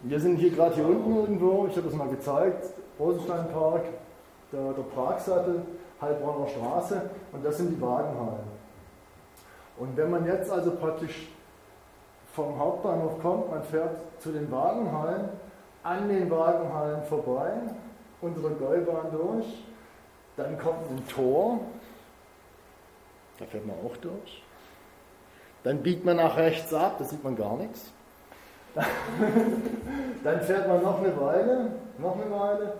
Wir 0.00 0.18
sind 0.18 0.36
hier 0.36 0.50
gerade 0.50 0.74
hier 0.74 0.86
unten 0.86 1.14
irgendwo, 1.14 1.68
ich 1.70 1.76
habe 1.76 1.86
es 1.86 1.94
mal 1.94 2.08
gezeigt, 2.08 2.66
Rosensteinpark, 2.98 3.84
der, 4.52 4.72
der 4.72 4.82
Pragsattel, 4.82 5.62
Heilbronner 6.00 6.48
Straße 6.48 7.02
und 7.30 7.44
das 7.44 7.58
sind 7.58 7.76
die 7.76 7.80
Wagenhallen. 7.80 8.50
Und 9.78 9.96
wenn 9.96 10.10
man 10.10 10.26
jetzt 10.26 10.50
also 10.50 10.72
praktisch 10.72 11.28
vom 12.32 12.58
Hauptbahnhof 12.58 13.20
kommt, 13.20 13.50
man 13.50 13.62
fährt 13.62 13.96
zu 14.20 14.32
den 14.32 14.50
Wagenhallen, 14.50 15.28
an 15.82 16.08
den 16.08 16.30
Wagenhallen 16.30 17.02
vorbei, 17.04 17.52
unter 18.20 18.40
der 18.40 18.56
Gäubahn 18.56 19.10
durch, 19.10 19.64
dann 20.36 20.58
kommt 20.58 20.90
ein 20.90 21.06
Tor, 21.08 21.60
da 23.38 23.44
fährt 23.44 23.66
man 23.66 23.76
auch 23.84 23.96
durch. 23.98 24.42
Dann 25.64 25.82
biegt 25.82 26.04
man 26.04 26.16
nach 26.16 26.36
rechts 26.36 26.72
ab, 26.72 26.96
da 26.98 27.04
sieht 27.04 27.22
man 27.22 27.36
gar 27.36 27.56
nichts. 27.56 27.92
Dann 30.24 30.40
fährt 30.40 30.66
man 30.66 30.82
noch 30.82 30.98
eine 30.98 31.14
Weile, 31.20 31.72
noch 31.98 32.16
eine 32.16 32.30
Weile 32.30 32.72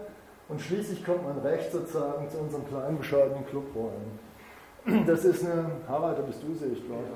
und 0.49 0.61
schließlich 0.61 1.05
kommt 1.05 1.23
man 1.23 1.39
rechts 1.41 1.73
sozusagen 1.73 2.29
zu 2.31 2.39
unserem 2.39 2.67
kleinen 2.67 2.97
bescheidenen 2.97 3.47
Club 3.47 3.67
rein. 3.77 5.07
Das 5.07 5.25
ist 5.25 5.45
eine, 5.45 5.67
Harald, 5.87 6.19
da 6.19 6.23
bist 6.23 6.43
du, 6.43 6.55
sehe 6.55 6.73
ich 6.73 6.85
glaube. 6.87 7.05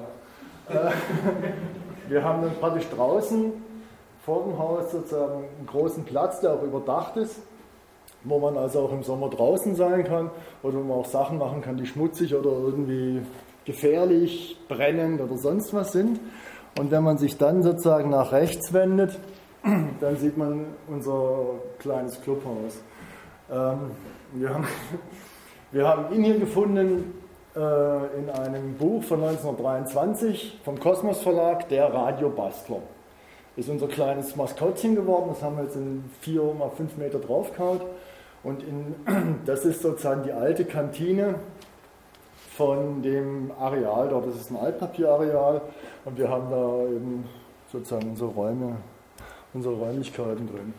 Äh, 0.69 0.91
wir 2.09 2.25
haben 2.25 2.43
dann 2.43 2.55
praktisch 2.61 2.89
draußen 2.89 3.53
vor 4.25 4.45
dem 4.45 4.59
Haus 4.59 4.91
sozusagen 4.93 5.45
einen 5.59 5.67
großen 5.67 6.05
Platz, 6.05 6.41
der 6.41 6.55
auch 6.55 6.63
überdacht 6.63 7.17
ist, 7.17 7.41
wo 8.25 8.39
man 8.39 8.57
also 8.57 8.81
auch 8.81 8.93
im 8.93 9.03
Sommer 9.03 9.29
draußen 9.29 9.75
sein 9.75 10.05
kann 10.05 10.31
oder 10.63 10.79
wo 10.79 10.83
man 10.83 10.99
auch 10.99 11.07
Sachen 11.07 11.39
machen 11.39 11.61
kann, 11.61 11.77
die 11.77 11.87
schmutzig 11.87 12.35
oder 12.35 12.51
irgendwie 12.51 13.23
gefährlich, 13.65 14.59
brennend 14.69 15.21
oder 15.21 15.37
sonst 15.37 15.75
was 15.75 15.93
sind. 15.93 16.21
Und 16.79 16.91
wenn 16.91 17.03
man 17.03 17.19
sich 17.19 17.39
dann 17.39 17.63
sozusagen 17.63 18.11
nach 18.11 18.33
rechts 18.33 18.73
wendet, 18.73 19.19
dann 20.01 20.17
sieht 20.17 20.37
man 20.37 20.67
unser 20.89 21.55
kleines 21.79 22.21
Clubhaus. 22.21 22.83
Ähm, 23.51 23.79
wir, 24.33 24.53
haben, 24.53 24.67
wir 25.73 25.89
haben 25.89 26.15
ihn 26.15 26.25
hier 26.25 26.39
gefunden 26.39 27.15
äh, 27.57 28.19
in 28.19 28.29
einem 28.29 28.75
Buch 28.75 29.03
von 29.03 29.23
1923 29.23 30.61
vom 30.65 30.79
Kosmos 30.79 31.23
Verlag, 31.23 31.69
der 31.71 31.93
Radiobastler. 31.93 32.83
Ist 33.57 33.71
unser 33.71 33.89
kleines 33.89 34.37
Maskottchen 34.37 34.95
geworden, 34.95 35.31
das 35.31 35.43
haben 35.43 35.57
wir 35.57 35.65
jetzt 35.65 35.77
in 35.77 36.05
4 36.21 36.43
mal 36.59 36.71
5 36.71 36.99
Meter 36.99 37.19
draufgehauen. 37.19 37.81
Und 38.43 38.63
in, 38.63 38.95
das 39.47 39.65
ist 39.65 39.81
sozusagen 39.81 40.23
die 40.25 40.33
alte 40.33 40.67
Kantine 40.67 41.37
von 42.57 43.03
dem 43.03 43.51
Areal 43.59 44.09
dort. 44.11 44.27
Das 44.27 44.37
ist 44.37 44.51
ein 44.51 44.57
Altpapierareal 44.57 45.63
und 46.05 46.19
wir 46.19 46.29
haben 46.29 46.51
da 46.51 46.95
eben 46.95 47.25
sozusagen 47.73 48.11
unsere 48.11 48.31
Räume, 48.31 48.77
unsere 49.55 49.75
Räumlichkeiten 49.75 50.47
drin. 50.47 50.75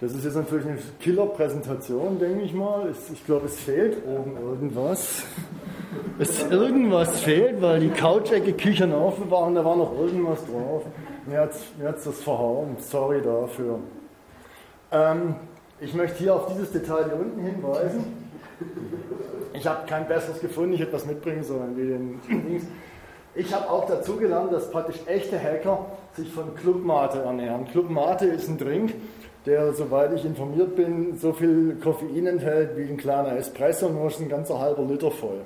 Das 0.00 0.12
ist 0.14 0.24
jetzt 0.24 0.34
natürlich 0.34 0.66
eine 0.66 0.78
Killer-Präsentation, 1.00 2.18
denke 2.18 2.42
ich 2.42 2.52
mal. 2.52 2.92
Ich 3.12 3.24
glaube, 3.24 3.46
es 3.46 3.60
fehlt 3.60 4.04
oben 4.04 4.36
irgendwas. 4.36 5.22
Es 6.18 6.42
irgendwas 6.50 7.20
fehlt, 7.20 7.60
weil 7.60 7.80
die 7.80 7.90
Couchecke 7.90 8.52
Küchen 8.52 8.92
aufbewahren, 8.92 9.54
da 9.54 9.64
war 9.64 9.76
noch 9.76 9.98
irgendwas 9.98 10.44
drauf. 10.46 10.84
Mir 11.26 11.40
hat 11.40 11.52
es 11.96 12.04
das 12.04 12.22
verhauen. 12.22 12.76
Sorry 12.78 13.20
dafür. 13.22 13.78
Ähm, 14.90 15.34
ich 15.80 15.94
möchte 15.94 16.18
hier 16.18 16.34
auf 16.34 16.46
dieses 16.46 16.70
Detail 16.70 17.04
hier 17.06 17.18
unten 17.18 17.42
hinweisen. 17.42 18.04
Ich 19.54 19.66
habe 19.66 19.86
kein 19.86 20.06
besseres 20.06 20.40
gefunden, 20.40 20.74
ich 20.74 20.80
hätte 20.80 20.92
was 20.92 21.06
mitbringen 21.06 21.42
sollen 21.42 21.76
wie 21.76 21.86
den 21.86 22.20
Dings. 22.28 22.64
Ich 23.34 23.52
habe 23.52 23.68
auch 23.70 23.86
dazu 23.86 24.16
gelernt, 24.16 24.52
dass 24.52 24.70
praktisch 24.70 25.00
echte 25.06 25.42
Hacker 25.42 25.86
sich 26.12 26.30
von 26.30 26.54
Clubmate 26.54 27.20
ernähren. 27.20 27.66
Clubmate 27.66 28.26
ist 28.26 28.48
ein 28.48 28.58
Drink, 28.58 28.94
der, 29.46 29.72
soweit 29.72 30.12
ich 30.12 30.24
informiert 30.24 30.76
bin, 30.76 31.16
so 31.16 31.32
viel 31.32 31.76
Koffein 31.82 32.26
enthält 32.26 32.76
wie 32.76 32.82
ein 32.82 32.96
kleiner 32.98 33.36
Espresso, 33.36 33.88
nur 33.88 34.08
ist 34.08 34.20
ein 34.20 34.28
ganzer 34.28 34.60
halber 34.60 34.82
Liter 34.82 35.10
voll. 35.10 35.40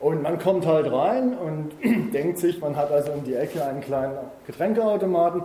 Und 0.00 0.22
man 0.22 0.38
kommt 0.38 0.64
halt 0.64 0.92
rein 0.92 1.36
und 1.36 1.72
denkt 2.12 2.38
sich, 2.38 2.60
man 2.60 2.76
hat 2.76 2.92
also 2.92 3.12
um 3.12 3.24
die 3.24 3.34
Ecke 3.34 3.64
einen 3.64 3.80
kleinen 3.80 4.16
Getränkeautomaten. 4.46 5.42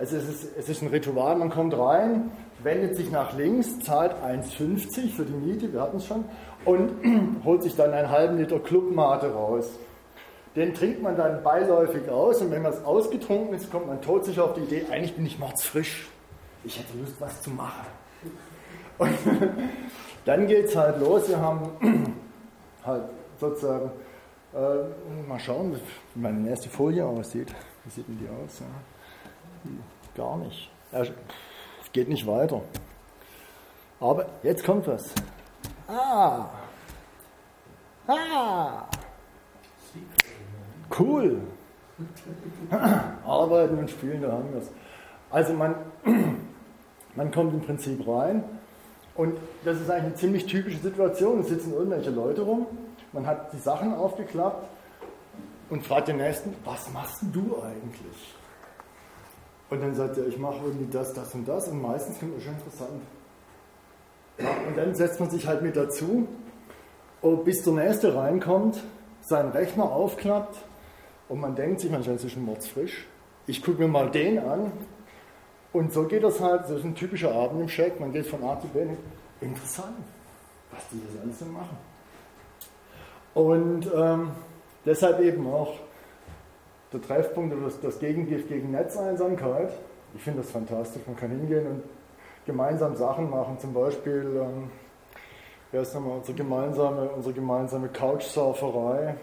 Es 0.00 0.12
ist, 0.12 0.56
es 0.58 0.68
ist 0.68 0.82
ein 0.82 0.88
Ritual, 0.88 1.36
man 1.36 1.50
kommt 1.50 1.78
rein, 1.78 2.32
wendet 2.64 2.96
sich 2.96 3.12
nach 3.12 3.36
links, 3.36 3.78
zahlt 3.80 4.12
1,50 4.24 5.10
für 5.14 5.24
die 5.24 5.32
Miete, 5.32 5.72
wir 5.72 5.80
hatten 5.80 5.98
es 5.98 6.06
schon, 6.06 6.24
und 6.64 6.90
holt 7.44 7.62
sich 7.62 7.76
dann 7.76 7.92
einen 7.92 8.10
halben 8.10 8.38
Liter 8.38 8.58
Clubmate 8.58 9.32
raus. 9.32 9.78
Den 10.56 10.74
trinkt 10.74 11.02
man 11.02 11.16
dann 11.16 11.42
beiläufig 11.44 12.08
aus 12.08 12.40
und 12.40 12.50
wenn 12.50 12.62
man 12.62 12.72
es 12.72 12.84
ausgetrunken 12.84 13.54
ist, 13.54 13.70
kommt 13.70 13.86
man 13.86 14.00
tot 14.00 14.24
sich 14.24 14.40
auf 14.40 14.54
die 14.54 14.62
Idee, 14.62 14.86
eigentlich 14.90 15.14
bin 15.14 15.26
ich 15.26 15.38
mordsfrisch. 15.38 16.08
Ich 16.64 16.78
hätte 16.78 16.98
Lust, 16.98 17.14
was 17.20 17.42
zu 17.42 17.50
machen. 17.50 17.86
Und 18.98 19.10
dann 20.24 20.46
geht 20.46 20.66
es 20.66 20.76
halt 20.76 21.00
los. 21.00 21.28
Wir 21.28 21.40
haben 21.40 21.70
halt 22.84 23.02
sozusagen, 23.38 23.90
äh, 24.54 25.28
mal 25.28 25.40
schauen, 25.40 25.74
wie 26.14 26.20
meine 26.20 26.48
erste 26.48 26.68
Folie 26.68 27.04
aussieht. 27.04 27.54
Wie 27.84 27.90
sieht 27.90 28.08
denn 28.08 28.18
die 28.18 28.28
aus? 28.28 28.60
Ja? 28.60 28.66
Gar 30.14 30.38
nicht. 30.38 30.70
Es 30.92 31.92
geht 31.92 32.08
nicht 32.08 32.26
weiter. 32.26 32.62
Aber 34.00 34.26
jetzt 34.42 34.64
kommt 34.64 34.86
was. 34.86 35.12
Ah. 35.88 36.48
Ah. 38.06 38.86
Cool. 40.98 41.40
Arbeiten 43.26 43.78
und 43.78 43.90
spielen, 43.90 44.22
da 44.22 44.32
haben 44.32 44.52
wir 44.52 44.60
es. 44.60 44.70
Also 45.30 45.54
man, 45.54 45.74
man 47.14 47.30
kommt 47.30 47.54
im 47.54 47.60
Prinzip 47.60 48.06
rein 48.06 48.44
und 49.14 49.36
das 49.64 49.80
ist 49.80 49.90
eigentlich 49.90 50.04
eine 50.04 50.14
ziemlich 50.14 50.46
typische 50.46 50.78
Situation. 50.78 51.40
Es 51.40 51.48
sitzen 51.48 51.72
irgendwelche 51.72 52.10
Leute 52.10 52.42
rum, 52.42 52.66
man 53.14 53.26
hat 53.26 53.52
die 53.52 53.58
Sachen 53.58 53.94
aufgeklappt 53.94 54.68
und 55.70 55.86
fragt 55.86 56.08
den 56.08 56.18
Nächsten, 56.18 56.54
was 56.64 56.92
machst 56.92 57.22
du 57.32 57.62
eigentlich? 57.62 58.34
Und 59.70 59.80
dann 59.80 59.94
sagt 59.94 60.18
er, 60.18 60.26
ich 60.26 60.38
mache 60.38 60.58
irgendwie 60.64 60.90
das, 60.90 61.14
das 61.14 61.34
und 61.34 61.48
das 61.48 61.68
und 61.68 61.80
meistens 61.80 62.18
finde 62.18 62.36
ich 62.36 62.44
schon 62.44 62.54
interessant. 62.54 63.02
Ja, 64.38 64.50
und 64.68 64.76
dann 64.76 64.94
setzt 64.94 65.20
man 65.20 65.30
sich 65.30 65.46
halt 65.46 65.62
mit 65.62 65.76
dazu, 65.76 66.28
oh, 67.22 67.36
bis 67.36 67.62
der 67.62 67.72
Nächste 67.72 68.14
reinkommt, 68.14 68.82
seinen 69.20 69.52
Rechner 69.52 69.84
aufklappt 69.84 70.58
und 71.28 71.40
man 71.40 71.54
denkt 71.54 71.80
sich, 71.80 71.90
man 71.90 72.02
ist 72.02 72.30
schon 72.30 72.44
mordsfrisch. 72.44 73.06
Ich 73.46 73.62
gucke 73.62 73.80
mir 73.80 73.88
mal 73.88 74.10
den 74.10 74.38
an. 74.38 74.72
Und 75.72 75.92
so 75.92 76.04
geht 76.04 76.22
das 76.22 76.40
halt, 76.40 76.64
das 76.64 76.70
ist 76.70 76.84
ein 76.84 76.94
typischer 76.94 77.32
Abend 77.32 77.60
im 77.60 77.68
Scheck. 77.68 77.98
Man 77.98 78.12
geht 78.12 78.26
von 78.26 78.42
A 78.44 78.58
zu 78.60 78.68
B. 78.68 78.86
Interessant, 79.40 79.96
was 80.70 80.82
die 80.90 81.00
das 81.04 81.22
alles 81.22 81.38
so 81.38 81.46
machen. 81.46 81.76
Und 83.34 83.90
ähm, 83.94 84.30
deshalb 84.86 85.20
eben 85.20 85.46
auch 85.46 85.74
der 86.92 87.02
Treffpunkt 87.02 87.54
oder 87.54 87.66
das, 87.66 87.80
das 87.80 87.98
Gegengift 87.98 88.48
gegen 88.48 88.70
Netzeinsamkeit. 88.70 89.72
Ich 90.14 90.22
finde 90.22 90.42
das 90.42 90.50
fantastisch. 90.50 91.02
Man 91.06 91.16
kann 91.16 91.30
hingehen 91.30 91.66
und 91.66 91.82
gemeinsam 92.46 92.94
Sachen 92.94 93.28
machen. 93.28 93.58
Zum 93.58 93.74
Beispiel, 93.74 94.40
ähm, 94.40 94.70
wer 95.72 95.82
ist 95.82 95.94
nochmal 95.94 96.18
unsere 96.18 96.36
gemeinsame, 96.36 97.08
unsere 97.08 97.34
gemeinsame 97.34 97.88
Couchsurferei 97.88 99.16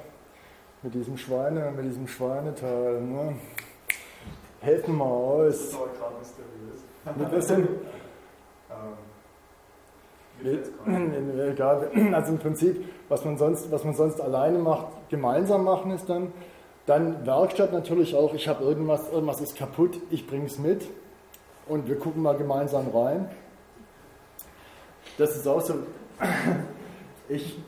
mit 0.84 0.94
diesem 0.94 1.18
Schweine, 1.18 1.72
mit 1.72 1.86
diesem 1.86 2.08
Schweineteil. 2.08 3.02
Ne? 3.02 3.36
Helfen 4.60 4.98
mal 4.98 5.06
aus. 5.06 5.46
Das 5.48 5.60
ist 5.62 5.76
aber 5.76 5.88
gerade 5.98 6.16
mysteriös. 7.30 7.68
Ähm, 8.72 9.11
egal, 10.44 11.92
also 12.14 12.32
im 12.32 12.40
Prinzip, 12.40 12.86
was 13.10 13.26
man, 13.26 13.38
sonst, 13.38 13.72
was 13.72 13.84
man 13.84 13.94
sonst 13.94 14.22
alleine 14.22 14.60
macht, 14.60 14.88
gemeinsam 15.10 15.64
machen 15.64 15.92
ist 15.92 16.10
dann. 16.10 16.32
Dann 16.86 17.26
Werkstatt 17.26 17.72
natürlich 17.72 18.16
auch, 18.16 18.34
ich 18.34 18.48
habe 18.48 18.64
irgendwas, 18.64 19.12
irgendwas 19.12 19.40
ist 19.42 19.56
kaputt, 19.56 20.00
ich 20.10 20.28
bringe 20.28 20.46
es 20.46 20.58
mit 20.58 20.88
und 21.68 21.88
wir 21.88 21.98
gucken 21.98 22.24
mal 22.24 22.36
gemeinsam 22.36 22.88
rein. 22.90 23.30
Das 25.18 25.36
ist 25.36 25.48
auch 25.48 25.62
so, 25.62 25.76
ich, 27.30 27.60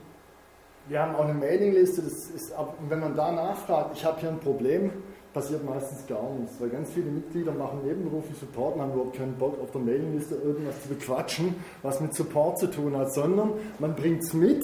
wir 0.88 1.02
haben 1.02 1.16
auch 1.16 1.26
eine 1.26 1.34
Mailingliste, 1.34 2.02
das 2.02 2.30
ist, 2.30 2.54
wenn 2.90 3.00
man 3.00 3.16
da 3.16 3.32
nachfragt, 3.32 3.92
ich 3.96 4.04
habe 4.04 4.20
hier 4.20 4.30
ein 4.30 4.40
Problem, 4.40 4.92
passiert 5.34 5.66
meistens 5.66 6.06
gar 6.08 6.30
nichts, 6.40 6.56
weil 6.60 6.70
ganz 6.70 6.92
viele 6.92 7.10
Mitglieder 7.10 7.52
machen 7.52 7.80
nebenberuflich 7.84 8.38
Support 8.38 8.76
und 8.76 8.82
haben 8.82 8.94
überhaupt 8.94 9.18
keinen 9.18 9.36
Bock 9.36 9.60
auf 9.62 9.72
der 9.72 9.82
Mailingliste 9.82 10.36
irgendwas 10.36 10.82
zu 10.84 10.90
bequatschen, 10.90 11.56
was 11.82 12.00
mit 12.00 12.14
Support 12.14 12.60
zu 12.60 12.68
tun 12.68 12.96
hat, 12.96 13.12
sondern 13.14 13.54
man 13.80 13.96
bringt 13.96 14.24
es 14.24 14.34
mit 14.34 14.62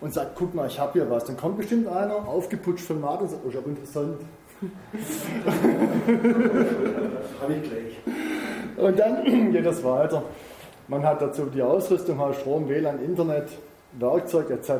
und 0.00 0.14
sagt, 0.14 0.36
guck 0.36 0.54
mal, 0.54 0.66
ich 0.66 0.78
habe 0.78 0.94
hier 0.94 1.10
was. 1.10 1.24
Dann 1.24 1.36
kommt 1.36 1.58
bestimmt 1.58 1.88
einer, 1.88 2.26
aufgeputscht 2.26 2.86
von 2.86 3.00
Martin 3.00 3.26
und 3.26 3.30
sagt, 3.30 3.42
oh, 3.44 3.50
ist 3.50 3.56
aber 3.56 3.68
interessant. 3.68 4.20
habe 7.42 7.52
ich 7.52 7.62
gleich. 7.62 7.98
Und 8.76 8.98
dann 8.98 9.24
geht 9.52 9.66
das 9.66 9.84
weiter. 9.84 10.22
Man 10.88 11.04
hat 11.04 11.20
dazu 11.20 11.44
die 11.46 11.62
Ausrüstung, 11.62 12.18
Strom, 12.32 12.68
WLAN, 12.68 13.04
Internet, 13.04 13.50
Werkzeug 13.98 14.50
etc. 14.50 14.70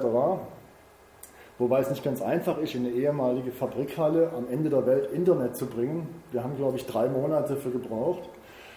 Wobei 1.58 1.80
es 1.80 1.88
nicht 1.88 2.04
ganz 2.04 2.20
einfach 2.20 2.58
ist, 2.58 2.74
in 2.74 2.84
eine 2.84 2.94
ehemalige 2.94 3.50
Fabrikhalle 3.50 4.30
am 4.36 4.46
Ende 4.50 4.68
der 4.68 4.86
Welt 4.86 5.10
Internet 5.12 5.56
zu 5.56 5.66
bringen. 5.66 6.06
Wir 6.30 6.44
haben, 6.44 6.56
glaube 6.56 6.76
ich, 6.76 6.86
drei 6.86 7.08
Monate 7.08 7.56
für 7.56 7.70
gebraucht. 7.70 8.28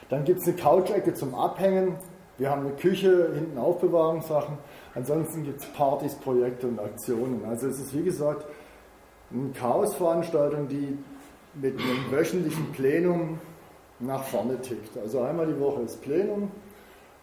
Dann 0.09 0.23
gibt 0.23 0.39
es 0.39 0.47
eine 0.47 0.55
Couch-Ecke 0.55 1.13
zum 1.13 1.35
Abhängen. 1.35 1.97
Wir 2.37 2.49
haben 2.49 2.61
eine 2.61 2.75
Küche, 2.75 3.33
hinten 3.33 3.57
Aufbewahrungssachen. 3.57 4.57
Ansonsten 4.95 5.43
gibt 5.43 5.59
es 5.59 5.65
Partys, 5.67 6.15
Projekte 6.15 6.67
und 6.67 6.79
Aktionen. 6.79 7.43
Also 7.45 7.67
es 7.67 7.79
ist 7.79 7.93
wie 7.93 8.03
gesagt 8.03 8.45
eine 9.31 9.51
Chaosveranstaltung, 9.51 10.69
die 10.69 10.97
mit 11.55 11.77
einem 11.77 12.11
wöchentlichen 12.11 12.71
Plenum 12.71 13.39
nach 13.99 14.23
vorne 14.23 14.59
tickt. 14.61 14.97
Also 14.97 15.21
einmal 15.21 15.47
die 15.47 15.59
Woche 15.59 15.81
ist 15.81 16.01
Plenum. 16.01 16.49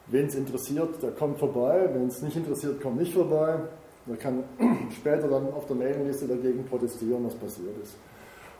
Wen 0.08 0.26
es 0.26 0.34
interessiert, 0.34 1.02
der 1.02 1.12
kommt 1.12 1.38
vorbei. 1.38 1.88
Wenn 1.92 2.08
es 2.08 2.20
nicht 2.20 2.36
interessiert, 2.36 2.80
kommt 2.80 2.98
nicht 2.98 3.14
vorbei. 3.14 3.60
Man 4.06 4.18
kann 4.18 4.44
später 4.96 5.28
dann 5.28 5.52
auf 5.52 5.66
der 5.66 5.76
Mailingliste 5.76 6.26
dagegen 6.26 6.64
protestieren, 6.64 7.24
was 7.24 7.34
passiert 7.34 7.76
ist. 7.82 7.96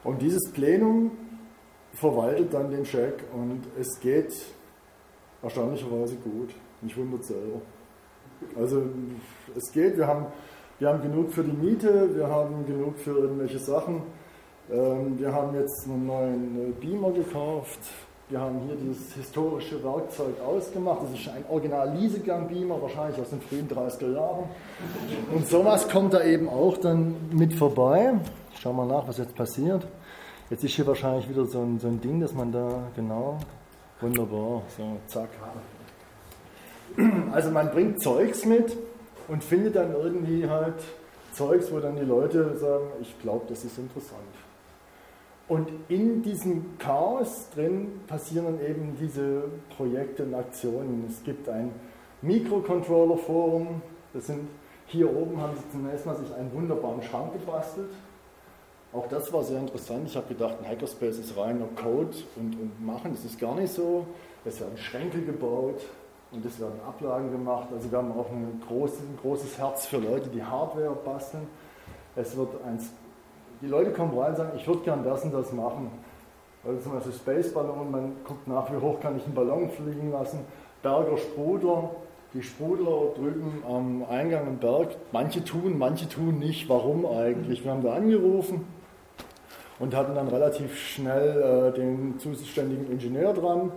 Und 0.03 0.21
dieses 0.21 0.51
Plenum 0.53 1.13
verwaltet 1.93 2.53
dann 2.53 2.71
den 2.71 2.85
Scheck 2.85 3.25
und 3.33 3.63
es 3.79 3.99
geht 4.01 4.33
erstaunlicherweise 5.43 6.17
gut. 6.17 6.51
Mich 6.83 6.97
wundert 6.97 7.25
selber. 7.25 7.61
Also 8.57 8.83
es 9.57 9.73
geht, 9.73 9.97
wir 9.97 10.07
haben, 10.07 10.27
wir 10.79 10.89
haben 10.89 11.03
genug 11.03 11.33
für 11.33 11.43
die 11.43 11.53
Miete, 11.53 12.15
wir 12.15 12.29
haben 12.29 12.67
genug 12.67 12.99
für 12.99 13.19
irgendwelche 13.19 13.59
Sachen. 13.59 14.03
Ähm, 14.71 15.19
wir 15.19 15.33
haben 15.33 15.55
jetzt 15.55 15.87
einen 15.87 16.07
neuen 16.07 16.75
Beamer 16.81 17.13
gekauft. 17.13 17.81
Wir 18.29 18.41
haben 18.41 18.59
hier 18.67 18.75
dieses 18.75 19.15
historische 19.15 19.85
Werkzeug 19.85 20.41
ausgemacht. 20.41 20.99
Das 21.03 21.21
ist 21.21 21.29
ein 21.29 21.45
Original 21.49 21.97
Liesegang-Beamer, 21.97 22.83
wahrscheinlich 22.83 23.21
aus 23.21 23.31
den 23.31 23.41
frühen 23.41 23.69
30er 23.69 24.15
Jahren. 24.15 24.47
Und 25.33 25.47
sowas 25.47 25.89
kommt 25.89 26.13
da 26.13 26.25
eben 26.25 26.49
auch 26.49 26.77
dann 26.77 27.15
mit 27.31 27.55
vorbei. 27.55 28.15
Schauen 28.61 28.75
wir 28.75 28.85
nach, 28.85 29.07
was 29.07 29.19
jetzt 29.19 29.37
passiert. 29.37 29.87
Jetzt 30.51 30.65
ist 30.65 30.75
hier 30.75 30.89
wahrscheinlich 30.89 31.29
wieder 31.29 31.45
so 31.45 31.61
ein, 31.61 31.79
so 31.79 31.87
ein 31.87 32.01
Ding, 32.01 32.21
dass 32.21 32.35
man 32.35 32.51
da 32.51 32.89
genau, 32.97 33.39
wunderbar, 34.01 34.63
so 34.77 34.97
zack. 35.07 35.29
Also 37.31 37.51
man 37.51 37.71
bringt 37.71 38.03
Zeugs 38.03 38.45
mit 38.45 38.77
und 39.29 39.45
findet 39.45 39.77
dann 39.77 39.93
irgendwie 39.93 40.49
halt 40.49 40.83
Zeugs, 41.33 41.71
wo 41.71 41.79
dann 41.79 41.95
die 41.95 42.03
Leute 42.05 42.57
sagen, 42.57 42.87
ich 43.01 43.17
glaube, 43.21 43.45
das 43.49 43.65
ist 43.65 43.79
interessant. 43.79 44.23
Und 45.49 45.69
in 45.89 46.23
diesem 46.23 46.77
Chaos 46.79 47.49
drin 47.55 48.01
passieren 48.07 48.47
dann 48.47 48.67
eben 48.67 48.97
diese 49.01 49.45
Projekte 49.77 50.25
und 50.25 50.35
Aktionen. 50.35 51.05
Es 51.09 51.23
gibt 51.23 51.49
ein 51.49 51.71
Mikrocontroller-Forum, 52.23 53.81
hier 54.87 55.15
oben 55.15 55.41
haben 55.41 55.57
sie 55.57 55.79
zunächst 55.79 56.07
mal 56.07 56.17
sich 56.17 56.33
einen 56.35 56.53
wunderbaren 56.53 57.03
Schrank 57.03 57.33
gebastelt 57.33 57.91
auch 58.97 59.07
das 59.09 59.31
war 59.33 59.43
sehr 59.43 59.61
interessant. 59.61 60.09
Ich 60.09 60.17
habe 60.17 60.29
gedacht, 60.29 60.57
ein 60.59 60.69
Hackerspace 60.69 61.19
ist 61.19 61.37
reiner 61.37 61.67
Code 61.77 62.17
und, 62.37 62.59
und 62.59 62.85
Machen. 62.85 63.13
Das 63.13 63.25
ist 63.27 63.39
gar 63.39 63.55
nicht 63.55 63.73
so. 63.73 64.07
Es 64.45 64.59
werden 64.61 64.79
Schränke 64.79 65.21
gebaut 65.21 65.83
und 66.33 66.45
es 66.47 66.59
werden 66.59 66.81
Ablagen 66.87 67.31
gemacht. 67.31 67.69
Also 67.73 67.91
wir 67.91 67.99
haben 67.99 68.13
auch 68.13 68.31
ein 68.31 68.63
großes, 68.67 69.01
ein 69.01 69.19
großes 69.21 69.59
Herz 69.59 69.87
für 69.87 69.99
Leute, 69.99 70.31
die 70.31 70.43
Hardware 70.43 70.97
basteln. 71.05 71.47
Es 72.15 72.37
wird 72.37 72.49
eins, 72.65 72.91
die 73.61 73.67
Leute 73.67 73.91
kommen 73.91 74.17
rein 74.19 74.31
und 74.31 74.37
sagen, 74.37 74.53
ich 74.57 74.67
würde 74.67 74.81
gern 74.81 75.05
das 75.05 75.25
und 75.25 75.33
das 75.33 75.53
machen. 75.53 75.91
Also 76.65 76.81
zum 76.81 76.93
Beispiel 76.93 77.13
Space 77.13 77.55
Ballon, 77.55 77.91
man 77.91 78.13
guckt 78.25 78.49
nach, 78.49 78.71
wie 78.73 78.77
hoch 78.77 79.01
kann 79.01 79.17
ich 79.17 79.25
einen 79.25 79.35
Ballon 79.35 79.71
fliegen 79.71 80.11
lassen. 80.11 80.41
Berger 80.83 81.17
Sprudler, 81.17 81.91
die 82.35 82.43
Sprudler 82.43 83.15
drüben 83.15 83.63
am 83.67 84.05
Eingang 84.09 84.47
im 84.47 84.59
Berg. 84.59 84.97
Manche 85.13 85.45
tun, 85.45 85.79
manche 85.79 86.09
tun 86.09 86.39
nicht. 86.39 86.69
Warum 86.69 87.07
eigentlich? 87.07 87.65
Wir 87.65 87.71
haben 87.71 87.83
da 87.83 87.95
angerufen 87.95 88.67
und 89.79 89.95
hatten 89.95 90.15
dann 90.15 90.29
relativ 90.29 90.77
schnell 90.77 91.73
äh, 91.73 91.77
den 91.77 92.19
zuständigen 92.19 92.91
Ingenieur 92.91 93.33
dran. 93.33 93.73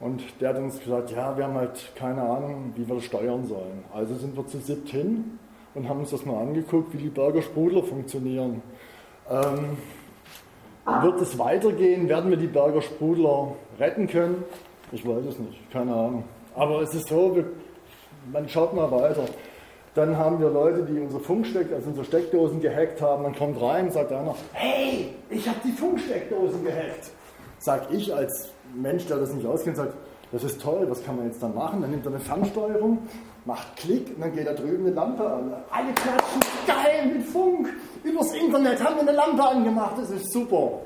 Und 0.00 0.22
der 0.40 0.50
hat 0.50 0.58
uns 0.58 0.78
gesagt, 0.78 1.10
ja, 1.10 1.36
wir 1.36 1.44
haben 1.44 1.54
halt 1.54 1.92
keine 1.96 2.22
Ahnung, 2.22 2.72
wie 2.76 2.86
wir 2.86 2.94
das 2.94 3.04
steuern 3.04 3.44
sollen. 3.46 3.84
Also 3.92 4.14
sind 4.14 4.36
wir 4.36 4.46
zu 4.46 4.58
siebt 4.58 4.88
hin 4.90 5.38
und 5.74 5.88
haben 5.88 6.00
uns 6.00 6.10
das 6.10 6.24
mal 6.24 6.40
angeguckt, 6.40 6.92
wie 6.92 6.98
die 6.98 7.08
Berger 7.08 7.42
Sprudler 7.42 7.82
funktionieren. 7.82 8.62
Ähm, 9.30 9.76
wird 11.02 11.20
es 11.20 11.38
weitergehen? 11.38 12.08
Werden 12.08 12.30
wir 12.30 12.38
die 12.38 12.46
Berger 12.46 12.80
Sprudler 12.80 13.52
retten 13.78 14.06
können? 14.06 14.44
Ich 14.90 15.06
weiß 15.06 15.24
es 15.26 15.38
nicht, 15.38 15.70
keine 15.70 15.92
Ahnung. 15.92 16.24
Aber 16.54 16.80
es 16.80 16.94
ist 16.94 17.08
so, 17.08 17.36
man 18.32 18.48
schaut 18.48 18.74
mal 18.74 18.90
weiter. 18.90 19.24
Dann 19.94 20.16
haben 20.16 20.40
wir 20.40 20.48
Leute, 20.50 20.82
die 20.84 20.98
unsere 21.00 21.20
Funksteck, 21.20 21.72
also 21.72 21.88
unsere 21.88 22.06
Steckdosen 22.06 22.60
gehackt 22.60 23.02
haben. 23.02 23.24
Dann 23.24 23.34
kommt 23.34 23.60
rein 23.60 23.86
und 23.86 23.92
sagt 23.92 24.12
einer, 24.12 24.34
hey, 24.52 25.14
ich 25.28 25.46
habe 25.48 25.58
die 25.64 25.72
Funksteckdosen 25.72 26.64
gehackt. 26.64 27.10
Sag 27.58 27.92
ich 27.92 28.14
als 28.14 28.50
Mensch, 28.74 29.06
der 29.06 29.18
das 29.18 29.32
nicht 29.32 29.46
auskennt, 29.46 29.76
sagt, 29.76 29.94
das 30.32 30.44
ist 30.44 30.60
toll, 30.60 30.86
was 30.88 31.04
kann 31.04 31.16
man 31.16 31.26
jetzt 31.26 31.42
dann 31.42 31.54
machen? 31.54 31.80
Dann 31.80 31.90
nimmt 31.90 32.04
er 32.04 32.12
eine 32.12 32.20
Fernsteuerung, 32.20 32.98
macht 33.44 33.76
Klick 33.76 34.08
und 34.14 34.20
dann 34.20 34.34
geht 34.34 34.46
da 34.46 34.52
drüben 34.52 34.86
eine 34.86 34.94
Lampe 34.94 35.24
an. 35.24 35.52
Alle 35.70 35.92
klatschen, 35.92 36.40
geil, 36.66 37.12
mit 37.14 37.26
Funk. 37.26 37.68
Übers 38.04 38.32
Internet 38.34 38.82
haben 38.82 38.96
wir 38.96 39.02
eine 39.02 39.12
Lampe 39.12 39.42
angemacht, 39.42 39.96
das 39.98 40.10
ist 40.10 40.32
super. 40.32 40.80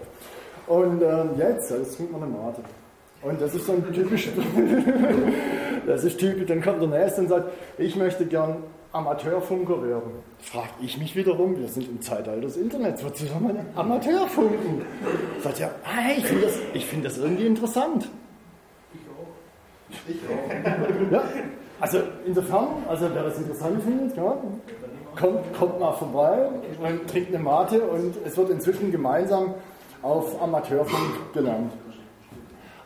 Und 0.67 1.03
ähm, 1.03 1.31
jetzt, 1.37 1.71
jetzt 1.71 1.97
trinkt 1.97 2.13
man 2.13 2.23
eine 2.23 2.33
Mate. 2.33 2.63
Und 3.23 3.41
das 3.41 3.55
ist 3.55 3.67
so 3.67 3.73
ein 3.73 3.93
typisch, 3.93 4.29
das 5.87 6.05
ist 6.05 6.19
typisch, 6.19 6.47
dann 6.47 6.61
kommt 6.61 6.83
der 6.83 6.89
Nächste 6.89 7.21
und 7.23 7.29
sagt, 7.29 7.51
ich 7.79 7.95
möchte 7.95 8.27
gern 8.27 8.57
Amateurfunker 8.93 9.83
werden. 9.83 10.13
Fragt 10.41 10.75
ich 10.83 10.99
mich 10.99 11.15
wiederum, 11.17 11.57
wir 11.59 11.69
sind 11.69 11.89
im 11.89 12.03
Zeitalter 12.03 12.41
des 12.41 12.57
Internets, 12.57 13.05
wozu 13.05 13.25
soll 13.27 13.41
man 13.41 13.59
Amateurfunken? 13.75 14.83
Sagt 15.41 15.61
ja, 15.61 15.71
hey, 15.85 16.19
ich 16.19 16.27
finde 16.27 16.47
das, 16.47 16.83
find 16.85 17.05
das 17.05 17.19
irgendwie 17.19 17.47
interessant. 17.47 18.09
Ich 18.93 19.01
auch. 19.01 19.29
Ich 19.89 19.92
auch. 19.92 19.92
Ja, 21.11 21.23
also 21.81 21.99
insofern, 22.27 22.69
also 22.89 23.09
wer 23.13 23.25
das 23.25 23.39
interessant 23.39 23.83
findet, 23.83 24.17
ja, 24.17 24.37
kommt, 25.17 25.53
kommt 25.59 25.81
mal 25.81 25.93
vorbei, 25.93 26.49
man 26.81 27.07
trinkt 27.07 27.35
eine 27.35 27.43
Mate 27.43 27.83
und 27.83 28.15
es 28.25 28.37
wird 28.37 28.51
inzwischen 28.51 28.91
gemeinsam 28.91 29.55
auf 30.03 30.41
Amateurfunk 30.41 31.33
gelernt. 31.33 31.73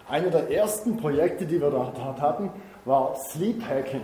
Eine 0.09 0.31
der 0.31 0.51
ersten 0.51 0.97
Projekte, 0.97 1.47
die 1.47 1.61
wir 1.61 1.71
dort 1.71 1.99
hatten, 2.01 2.51
war 2.85 3.17
Sleep 3.31 3.63
Hacking 3.67 4.03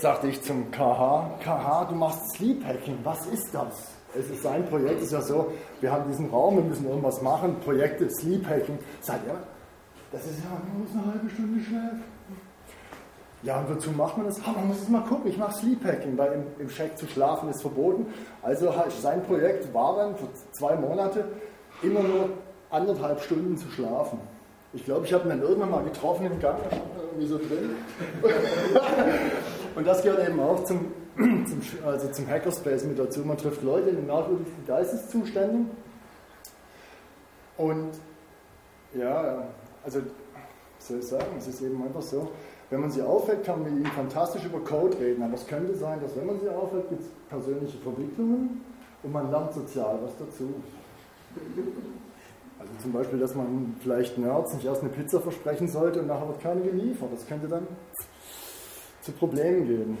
sagte 0.00 0.28
ich 0.28 0.42
zum 0.42 0.70
KH, 0.70 1.38
KH, 1.42 1.86
du 1.90 1.94
machst 1.94 2.34
Sleep 2.36 2.64
Hacking, 2.64 2.98
was 3.04 3.26
ist 3.26 3.54
das? 3.54 3.92
Es 4.18 4.28
ist 4.30 4.42
sein 4.42 4.64
Projekt, 4.66 5.02
ist 5.02 5.12
ja 5.12 5.20
so, 5.20 5.52
wir 5.80 5.92
haben 5.92 6.10
diesen 6.10 6.30
Raum, 6.30 6.56
wir 6.56 6.64
müssen 6.64 6.88
irgendwas 6.88 7.22
machen, 7.22 7.56
Projekte, 7.64 8.08
Sleep 8.10 8.46
Hacking. 8.48 8.78
Sagt 9.00 9.26
er, 9.28 9.36
das 10.12 10.24
ist 10.24 10.38
ja, 10.42 10.50
muss 10.78 10.90
eine 10.92 11.12
halbe 11.12 11.30
Stunde 11.30 11.62
schlafen. 11.62 12.04
Ja, 13.42 13.60
und 13.60 13.70
wozu 13.70 13.92
macht 13.92 14.16
man 14.16 14.26
das? 14.26 14.40
Ah, 14.44 14.52
man 14.52 14.68
muss 14.68 14.82
es 14.82 14.88
mal 14.88 15.02
gucken, 15.02 15.30
ich 15.30 15.38
mache 15.38 15.54
Sleep 15.54 15.84
Hacking, 15.84 16.18
weil 16.18 16.32
im, 16.32 16.44
im 16.58 16.68
Shack 16.68 16.98
zu 16.98 17.06
schlafen 17.06 17.48
ist 17.50 17.60
verboten. 17.60 18.06
Also 18.42 18.74
sein 19.00 19.22
Projekt 19.22 19.72
war 19.72 19.96
dann 19.96 20.16
für 20.16 20.26
zwei 20.50 20.74
Monate 20.74 21.24
immer 21.82 22.02
nur 22.02 22.30
anderthalb 22.70 23.20
Stunden 23.20 23.56
zu 23.56 23.70
schlafen. 23.70 24.18
Ich 24.72 24.84
glaube, 24.84 25.06
ich 25.06 25.12
habe 25.12 25.24
ihn 25.24 25.30
dann 25.30 25.42
irgendwann 25.42 25.70
mal 25.70 25.84
getroffen 25.84 26.26
im 26.26 26.40
Gang, 26.40 26.58
irgendwie 27.10 27.26
so 27.26 27.38
drin. 27.38 27.76
Und 29.76 29.86
das 29.86 30.02
gehört 30.02 30.28
eben 30.28 30.40
auch 30.40 30.64
zum, 30.64 30.92
zum, 31.16 31.60
also 31.86 32.10
zum 32.10 32.28
Hackerspace 32.28 32.84
mit 32.84 32.98
dazu. 32.98 33.20
Man 33.20 33.38
trifft 33.38 33.62
Leute 33.62 33.90
in 33.90 34.06
merkwürdigen 34.06 34.66
Geisteszuständen. 34.66 35.70
Und 37.56 37.92
ja, 38.94 39.44
also 39.84 40.00
soll 40.78 40.98
ich 40.98 41.06
sagen, 41.06 41.26
es 41.38 41.48
ist 41.48 41.60
eben 41.60 41.82
einfach 41.82 42.02
so, 42.02 42.30
wenn 42.70 42.80
man 42.80 42.90
sie 42.90 43.02
aufweckt, 43.02 43.44
kann 43.44 43.62
man 43.62 43.74
mit 43.74 43.84
ihnen 43.84 43.92
fantastisch 43.92 44.44
über 44.44 44.60
Code 44.60 44.98
reden. 44.98 45.22
Aber 45.22 45.34
es 45.34 45.46
könnte 45.46 45.74
sein, 45.74 46.00
dass 46.00 46.14
wenn 46.16 46.26
man 46.26 46.38
sie 46.40 46.48
aufweckt, 46.48 46.90
gibt 46.90 47.02
es 47.02 47.08
persönliche 47.28 47.78
Verwicklungen 47.78 48.62
und 49.02 49.12
man 49.12 49.30
lernt 49.30 49.54
sozial 49.54 49.98
was 50.02 50.12
dazu. 50.18 50.54
Also 52.58 52.72
zum 52.82 52.92
Beispiel, 52.92 53.18
dass 53.18 53.34
man 53.34 53.76
vielleicht 53.80 54.18
Nerds 54.18 54.52
nicht 54.54 54.66
erst 54.66 54.82
eine 54.82 54.90
Pizza 54.90 55.20
versprechen 55.20 55.68
sollte 55.68 56.00
und 56.00 56.08
nachher 56.08 56.28
wird 56.28 56.40
keine 56.40 56.60
geliefert. 56.60 57.08
Das 57.12 57.26
könnte 57.26 57.48
dann 57.48 57.66
zu 59.00 59.12
Problemen 59.12 59.66
geben. 59.66 59.98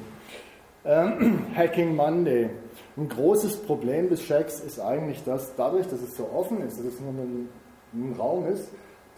Ähm, 0.84 1.46
Hacking 1.56 1.94
Monday. 1.94 2.50
Ein 2.96 3.08
großes 3.08 3.58
Problem 3.58 4.10
des 4.10 4.22
Checks 4.22 4.60
ist 4.60 4.80
eigentlich, 4.80 5.22
dass 5.24 5.54
dadurch, 5.54 5.86
dass 5.86 6.02
es 6.02 6.16
so 6.16 6.28
offen 6.34 6.60
ist, 6.62 6.78
dass 6.78 6.86
es 6.86 7.00
nur 7.00 7.10
ein, 7.10 7.48
ein 7.94 8.14
Raum 8.18 8.46
ist, 8.46 8.68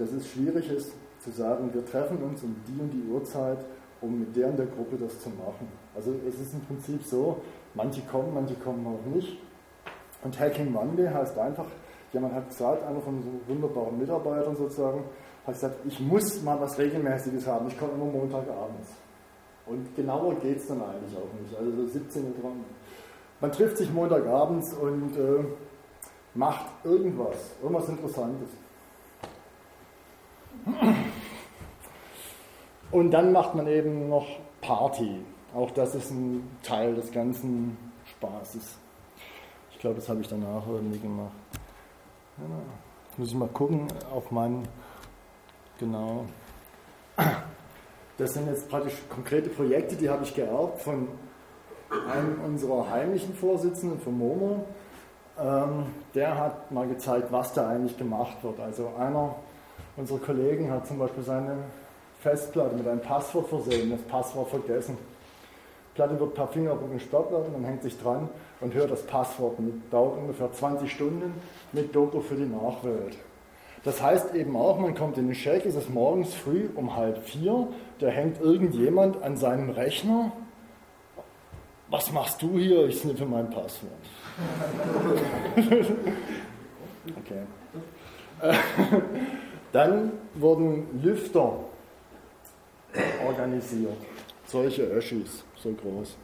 dass 0.01 0.12
es 0.12 0.28
schwierig 0.30 0.70
ist 0.70 0.92
zu 1.20 1.30
sagen, 1.30 1.72
wir 1.72 1.84
treffen 1.84 2.22
uns 2.22 2.42
um 2.42 2.57
die 2.66 2.80
und 2.80 2.90
die 2.90 3.05
Uhrzeit, 3.11 3.59
um 4.01 4.20
mit 4.20 4.34
der 4.34 4.48
und 4.48 4.59
der 4.59 4.66
Gruppe 4.66 4.96
das 4.96 5.20
zu 5.20 5.28
machen. 5.28 5.68
Also 5.94 6.14
es 6.26 6.40
ist 6.40 6.55
im 6.55 6.61
Prinzip 6.62 7.05
so, 7.05 7.36
manche 7.74 8.01
kommen, 8.03 8.32
manche 8.32 8.55
kommen 8.55 8.86
auch 8.86 9.14
nicht. 9.14 9.36
Und 10.24 10.40
Hacking 10.40 10.72
Monday 10.72 11.07
heißt 11.07 11.38
einfach, 11.38 11.66
jemand 12.12 12.34
hat 12.34 12.48
gesagt, 12.48 12.82
einer 12.82 13.01
von 13.01 13.22
so 13.22 13.28
wunderbaren 13.53 13.98
Mitarbeitern 13.98 14.57
sozusagen, 14.57 15.05
hat 15.46 15.55
gesagt, 15.55 15.76
ich 15.84 16.01
muss 16.01 16.42
mal 16.42 16.59
was 16.59 16.78
Regelmäßiges 16.78 17.46
haben, 17.46 17.68
ich 17.68 17.78
komme 17.78 17.92
immer 17.92 18.07
Montagabends. 18.07 18.88
Und 19.66 19.94
genauer 19.94 20.34
geht 20.36 20.59
es 20.59 20.66
dann 20.66 20.82
eigentlich 20.82 21.14
auch 21.16 21.40
nicht. 21.40 21.57
Also 21.57 21.70
so 21.76 21.86
17 21.86 22.24
Uhr 22.24 22.32
dran. 22.40 22.64
Man 23.40 23.53
trifft 23.53 23.76
sich 23.76 23.92
Montagabends 23.92 24.72
und 24.74 25.16
äh, 25.16 25.44
macht 26.34 26.66
irgendwas, 26.84 27.53
irgendwas 27.62 27.88
Interessantes. 27.88 28.48
Und 32.90 33.11
dann 33.12 33.32
macht 33.32 33.54
man 33.54 33.66
eben 33.66 34.08
noch 34.08 34.26
Party. 34.61 35.20
Auch 35.54 35.70
das 35.70 35.94
ist 35.94 36.11
ein 36.11 36.48
Teil 36.62 36.94
des 36.94 37.12
ganzen 37.12 37.76
Spaßes. 38.06 38.78
Ich 39.72 39.78
glaube, 39.78 39.96
das 39.96 40.08
habe 40.08 40.20
ich 40.20 40.28
danach 40.28 40.66
irgendwie 40.66 40.98
gemacht. 40.98 41.32
Jetzt 43.08 43.18
muss 43.18 43.28
ich 43.28 43.34
mal 43.34 43.48
gucken 43.48 43.86
auf 44.12 44.30
meinen. 44.30 44.66
Genau. 45.78 46.24
Das 48.18 48.34
sind 48.34 48.48
jetzt 48.48 48.68
praktisch 48.68 48.94
konkrete 49.08 49.48
Projekte, 49.48 49.96
die 49.96 50.11
habe 50.11 50.24
ich 50.24 50.34
geerbt 50.34 50.82
von 50.82 51.08
einem 52.11 52.40
unserer 52.44 52.90
heimlichen 52.90 53.34
Vorsitzenden, 53.34 53.98
von 54.00 54.18
Momo. 54.18 54.66
Ähm, 55.38 55.86
der 56.14 56.36
hat 56.36 56.70
mal 56.70 56.86
gezeigt, 56.86 57.32
was 57.32 57.52
da 57.54 57.68
eigentlich 57.68 57.96
gemacht 57.96 58.36
wird. 58.42 58.61
Also 58.61 58.92
einer 58.98 59.36
unserer 60.01 60.18
Kollegen 60.18 60.70
hat 60.70 60.86
zum 60.86 60.98
Beispiel 60.98 61.22
seine 61.22 61.57
Festplatte 62.20 62.76
mit 62.76 62.88
einem 62.88 63.01
Passwort 63.01 63.48
versehen, 63.48 63.90
das 63.90 64.01
Passwort 64.03 64.48
vergessen. 64.48 64.96
Die 65.90 65.94
Platte 65.94 66.18
wird 66.18 66.34
per 66.34 66.48
Fingerabdruck 66.48 66.90
werden, 67.30 67.53
man 67.53 67.64
hängt 67.64 67.82
sich 67.82 67.98
dran 67.98 68.28
und 68.61 68.74
hört 68.74 68.90
das 68.90 69.03
Passwort 69.03 69.61
mit. 69.61 69.74
Dauert 69.92 70.18
ungefähr 70.18 70.53
20 70.53 70.90
Stunden 70.90 71.34
mit 71.72 71.94
Doku 71.94 72.20
für 72.20 72.34
die 72.34 72.46
Nachwelt. 72.46 73.16
Das 73.84 74.03
heißt 74.03 74.34
eben 74.34 74.57
auch, 74.57 74.78
man 74.78 74.94
kommt 74.94 75.16
in 75.16 75.28
den 75.28 75.34
ist 75.34 75.74
es 75.74 75.88
morgens 75.88 76.34
früh 76.34 76.68
um 76.74 76.96
halb 76.96 77.24
vier, 77.24 77.68
da 77.98 78.09
hängt 78.09 78.40
irgendjemand 78.40 79.22
an 79.22 79.36
seinem 79.36 79.70
Rechner. 79.70 80.32
Was 81.88 82.12
machst 82.12 82.42
du 82.42 82.59
hier? 82.59 82.86
Ich 82.86 83.01
sniffe 83.01 83.24
mein 83.24 83.51
Passwort. 83.51 83.92
okay. 87.16 87.42
Dann 89.73 90.12
wurden 90.35 91.01
Lüfter 91.03 91.61
organisiert. 93.27 93.97
Solche 94.47 94.83
Öschis, 94.83 95.45
so 95.57 95.71
groß. 95.73 96.16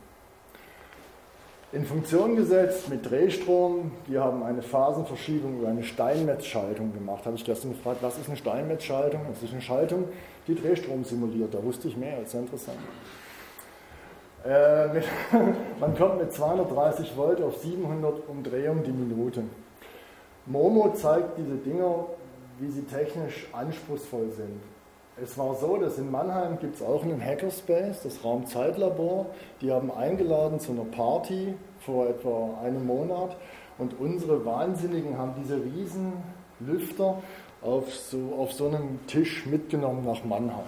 In 1.72 1.84
Funktion 1.84 2.36
gesetzt 2.36 2.88
mit 2.88 3.08
Drehstrom. 3.08 3.92
Die 4.08 4.18
haben 4.18 4.42
eine 4.42 4.62
Phasenverschiebung 4.62 5.58
über 5.58 5.68
eine 5.68 5.82
Steinmetzschaltung 5.82 6.92
gemacht. 6.92 7.26
Habe 7.26 7.36
ich 7.36 7.44
gestern 7.44 7.72
gefragt, 7.72 7.98
was 8.02 8.18
ist 8.18 8.28
eine 8.28 8.36
Steinmetzschaltung? 8.36 9.20
Das 9.28 9.42
ist 9.42 9.52
eine 9.52 9.62
Schaltung, 9.62 10.04
die 10.46 10.54
Drehstrom 10.54 11.04
simuliert. 11.04 11.52
Da 11.54 11.62
wusste 11.62 11.88
ich 11.88 11.96
mehr, 11.96 12.20
das 12.20 12.28
ist 12.28 12.34
interessant. 12.34 12.78
Äh, 14.44 14.88
mit, 14.88 15.04
man 15.80 15.96
kommt 15.96 16.18
mit 16.18 16.32
230 16.32 17.16
Volt 17.16 17.42
auf 17.42 17.56
700 17.58 18.28
Umdrehungen 18.28 18.84
die 18.84 18.92
Minute. 18.92 19.42
Momo 20.46 20.92
zeigt 20.94 21.36
diese 21.36 21.56
Dinger, 21.56 22.06
wie 22.58 22.70
sie 22.70 22.82
technisch 22.82 23.46
anspruchsvoll 23.52 24.30
sind. 24.30 24.60
Es 25.22 25.38
war 25.38 25.54
so, 25.54 25.78
dass 25.78 25.96
in 25.96 26.10
Mannheim 26.10 26.58
gibt 26.58 26.76
es 26.76 26.82
auch 26.82 27.02
einen 27.02 27.24
Hackerspace, 27.24 28.02
das 28.02 28.22
Raumzeitlabor. 28.22 29.26
Die 29.62 29.72
haben 29.72 29.90
eingeladen 29.90 30.60
zu 30.60 30.72
einer 30.72 30.84
Party 30.84 31.54
vor 31.80 32.06
etwa 32.08 32.58
einem 32.62 32.86
Monat 32.86 33.36
und 33.78 33.98
unsere 33.98 34.44
Wahnsinnigen 34.44 35.16
haben 35.16 35.32
diese 35.42 35.56
riesen 35.56 36.12
Lüfter 36.60 37.22
auf 37.62 37.94
so, 37.94 38.34
auf 38.38 38.52
so 38.52 38.68
einem 38.68 39.06
Tisch 39.06 39.46
mitgenommen 39.46 40.04
nach 40.04 40.22
Mannheim. 40.24 40.64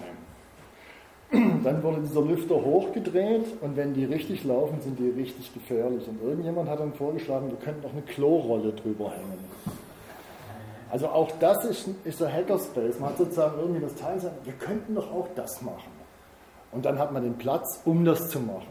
Dann 1.63 1.83
wurde 1.83 2.01
dieser 2.01 2.21
Lüfter 2.21 2.55
hochgedreht 2.55 3.45
und 3.61 3.77
wenn 3.77 3.93
die 3.93 4.05
richtig 4.05 4.43
laufen, 4.43 4.81
sind 4.81 4.97
die 4.97 5.09
richtig 5.09 5.53
gefährlich. 5.53 6.07
Und 6.07 6.23
irgendjemand 6.23 6.67
hat 6.69 6.79
dann 6.79 6.93
vorgeschlagen, 6.93 7.51
wir 7.51 7.57
könnten 7.57 7.83
noch 7.83 7.93
eine 7.93 8.01
Klorolle 8.01 8.73
drüber 8.73 9.11
hängen. 9.11 9.37
Also 10.91 11.07
auch 11.07 11.31
das 11.39 11.63
ist, 11.65 11.87
ist 12.03 12.21
ein 12.21 12.33
Hackerspace. 12.33 12.99
Man 12.99 13.09
hat 13.09 13.17
sozusagen 13.17 13.59
irgendwie 13.59 13.81
das 13.81 13.95
Teil 13.95 14.15
gesagt, 14.15 14.45
wir 14.45 14.53
könnten 14.53 14.95
doch 14.95 15.11
auch 15.11 15.27
das 15.35 15.61
machen. 15.61 15.91
Und 16.71 16.85
dann 16.85 16.97
hat 16.99 17.11
man 17.11 17.23
den 17.23 17.37
Platz, 17.37 17.81
um 17.85 18.05
das 18.05 18.29
zu 18.29 18.39
machen. 18.39 18.67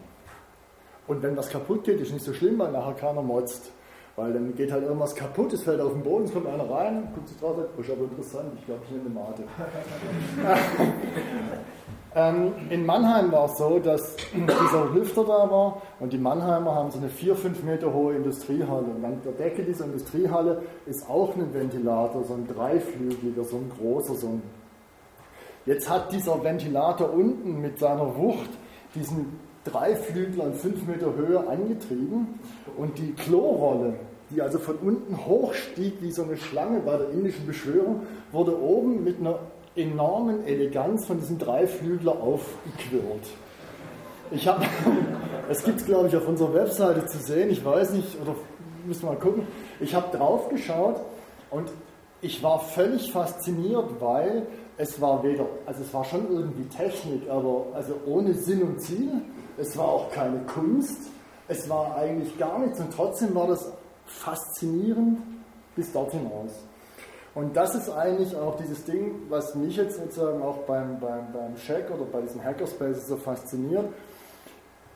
Und 1.06 1.22
wenn 1.22 1.36
was 1.36 1.48
kaputt 1.48 1.84
geht, 1.84 2.00
ist 2.00 2.12
nicht 2.12 2.24
so 2.24 2.34
schlimm, 2.34 2.58
weil 2.58 2.72
nachher 2.72 2.94
keiner 2.94 3.22
motzt. 3.22 3.70
Weil 4.16 4.32
dann 4.32 4.54
geht 4.56 4.72
halt 4.72 4.82
irgendwas 4.82 5.14
kaputt, 5.14 5.52
es 5.52 5.62
fällt 5.62 5.80
auf 5.80 5.92
den 5.92 6.02
Boden, 6.02 6.24
es 6.24 6.32
kommt 6.32 6.48
einer 6.48 6.68
rein, 6.68 7.08
guckt 7.14 7.28
sich 7.28 7.38
drauf 7.38 7.56
sagt, 7.56 7.68
oh, 7.76 7.80
ist 7.80 7.90
aber 7.90 8.02
interessant, 8.02 8.52
ich 8.58 8.66
glaube, 8.66 8.82
ich 8.84 8.90
nehme 8.90 9.04
eine 9.04 9.14
Mate. 9.14 9.44
Ähm, 12.14 12.52
in 12.70 12.86
Mannheim 12.86 13.30
war 13.32 13.46
es 13.46 13.58
so, 13.58 13.78
dass 13.78 14.16
dieser 14.34 14.86
Lüfter 14.94 15.24
da 15.24 15.50
war 15.50 15.82
und 16.00 16.12
die 16.12 16.18
Mannheimer 16.18 16.74
haben 16.74 16.90
so 16.90 16.98
eine 16.98 17.08
4, 17.08 17.36
5 17.36 17.62
Meter 17.64 17.92
hohe 17.92 18.14
Industriehalle. 18.14 18.86
Und 18.86 19.04
an 19.04 19.20
der 19.24 19.32
Decke 19.32 19.62
dieser 19.62 19.84
Industriehalle 19.84 20.62
ist 20.86 21.08
auch 21.08 21.34
ein 21.36 21.52
Ventilator, 21.52 22.24
so 22.24 22.34
ein 22.34 22.46
dreiflügeliger, 22.46 23.44
so 23.44 23.56
ein 23.56 23.70
großer. 23.78 24.14
So 24.14 24.26
ein 24.28 24.42
Jetzt 25.66 25.90
hat 25.90 26.12
dieser 26.12 26.42
Ventilator 26.42 27.12
unten 27.12 27.60
mit 27.60 27.78
seiner 27.78 28.16
Wucht 28.16 28.48
diesen 28.94 29.38
Dreiflügler 29.64 30.46
in 30.46 30.54
5 30.54 30.86
Meter 30.86 31.14
Höhe 31.14 31.46
angetrieben 31.46 32.40
und 32.78 32.96
die 32.98 33.12
Klorolle, 33.12 33.94
die 34.30 34.40
also 34.40 34.58
von 34.58 34.76
unten 34.76 35.26
hochstieg 35.26 36.00
wie 36.00 36.10
so 36.10 36.22
eine 36.22 36.38
Schlange 36.38 36.80
bei 36.80 36.96
der 36.96 37.10
indischen 37.10 37.46
Beschwörung, 37.46 38.06
wurde 38.32 38.58
oben 38.58 39.04
mit 39.04 39.20
einer 39.20 39.40
enormen 39.76 40.46
Eleganz 40.46 41.06
von 41.06 41.18
diesem 41.18 41.38
Dreiflügler 41.38 42.12
aufgequirlt. 42.12 43.26
Ich 44.30 44.46
habe, 44.46 44.64
es 45.48 45.64
gibt 45.64 45.80
es 45.80 45.86
glaube 45.86 46.08
ich 46.08 46.16
auf 46.16 46.26
unserer 46.26 46.54
Webseite 46.54 47.06
zu 47.06 47.18
sehen, 47.18 47.50
ich 47.50 47.64
weiß 47.64 47.92
nicht, 47.92 48.20
oder 48.20 48.34
müssen 48.84 49.02
wir 49.02 49.12
mal 49.12 49.18
gucken. 49.18 49.46
Ich 49.80 49.94
habe 49.94 50.16
drauf 50.16 50.48
geschaut 50.48 51.00
und 51.50 51.70
ich 52.20 52.42
war 52.42 52.60
völlig 52.60 53.12
fasziniert, 53.12 54.00
weil 54.00 54.46
es 54.76 55.00
war 55.00 55.22
weder, 55.22 55.46
also 55.66 55.82
es 55.82 55.92
war 55.94 56.04
schon 56.04 56.30
irgendwie 56.30 56.64
Technik, 56.68 57.28
aber 57.28 57.66
also 57.74 57.94
ohne 58.06 58.34
Sinn 58.34 58.62
und 58.62 58.80
Ziel. 58.80 59.10
Es 59.56 59.76
war 59.76 59.86
auch 59.86 60.10
keine 60.10 60.40
Kunst. 60.40 61.10
Es 61.48 61.68
war 61.68 61.96
eigentlich 61.96 62.38
gar 62.38 62.58
nichts 62.58 62.78
und 62.78 62.92
trotzdem 62.94 63.34
war 63.34 63.48
das 63.48 63.72
faszinierend 64.06 65.18
bis 65.74 65.92
dort 65.92 66.12
hinaus. 66.12 66.52
Und 67.38 67.56
das 67.56 67.72
ist 67.76 67.88
eigentlich 67.88 68.34
auch 68.34 68.56
dieses 68.56 68.84
Ding, 68.84 69.14
was 69.28 69.54
mich 69.54 69.76
jetzt 69.76 69.96
sozusagen 69.96 70.42
auch 70.42 70.56
beim, 70.66 70.98
beim, 70.98 71.32
beim 71.32 71.54
Check 71.54 71.88
oder 71.88 72.04
bei 72.04 72.20
diesen 72.20 72.42
Hackerspaces 72.42 73.06
so 73.06 73.16
fasziniert. 73.16 73.84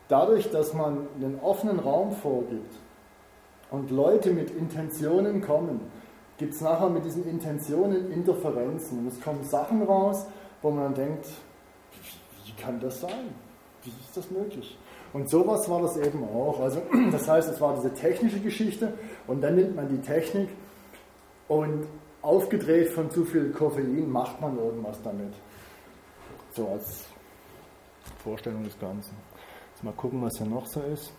Dadurch, 0.09 0.51
dass 0.51 0.75
man 0.75 1.07
einen 1.15 1.39
offenen 1.41 1.79
Raum 1.79 2.11
vorgibt 2.11 2.75
und 3.71 3.93
Leute 3.93 4.33
mit 4.33 4.51
Intentionen 4.51 5.41
kommen, 5.41 5.83
gibt 6.37 6.55
es 6.55 6.61
nachher 6.61 6.89
mit 6.89 7.05
diesen 7.05 7.29
Intentionen 7.29 8.11
Interferenzen. 8.11 8.99
Und 8.99 9.07
es 9.07 9.21
kommen 9.21 9.45
Sachen 9.45 9.85
raus, 9.85 10.27
wo 10.63 10.73
man 10.73 10.87
dann 10.87 10.95
denkt, 10.95 11.27
wie 12.45 12.61
kann 12.61 12.81
das 12.81 13.03
sein? 13.03 13.37
Wie 13.85 13.91
ist 13.91 14.17
das 14.17 14.29
möglich? 14.33 14.77
Und 15.13 15.31
sowas 15.31 15.71
war 15.71 15.81
das 15.81 15.97
eben 15.97 16.25
auch. 16.25 16.59
Also, 16.59 16.83
das 17.13 17.29
heißt, 17.29 17.49
es 17.49 17.61
war 17.61 17.77
diese 17.77 17.95
technische 17.95 18.41
Geschichte 18.41 18.95
und 19.29 19.43
dann 19.43 19.55
nimmt 19.55 19.77
man 19.77 19.89
die 19.89 20.01
Technik 20.01 20.49
und 21.47 21.87
aufgedreht 22.23 22.89
von 22.91 23.11
zu 23.11 23.25
viel 23.25 23.51
Koffein 23.51 24.11
macht 24.11 24.41
man 24.41 24.57
irgendwas 24.57 25.03
damit. 25.03 25.35
So 26.55 26.69
als 26.69 27.05
Vorstellung 28.23 28.65
des 28.65 28.79
Ganzen. 28.79 29.17
Jetzt 29.73 29.85
mal 29.85 29.93
gucken, 29.93 30.23
was 30.23 30.39
hier 30.39 30.47
noch 30.47 30.67
so 30.67 30.81
ist. 30.83 31.13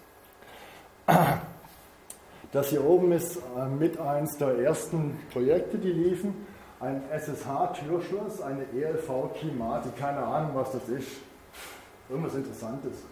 Das 2.51 2.69
hier 2.69 2.85
oben 2.85 3.11
ist 3.11 3.37
äh, 3.57 3.65
mit 3.67 3.97
eins 3.97 4.37
der 4.37 4.59
ersten 4.59 5.19
Projekte, 5.31 5.77
die 5.77 5.91
liefen. 5.91 6.45
Ein 6.79 7.01
SSH-Türschloss, 7.11 8.41
eine 8.41 8.65
ELV-Keymati, 8.73 9.89
keine 9.99 10.19
Ahnung, 10.19 10.51
was 10.53 10.71
das 10.71 10.87
ist. 10.89 11.07
Irgendwas 12.09 12.35
Interessantes. 12.35 13.03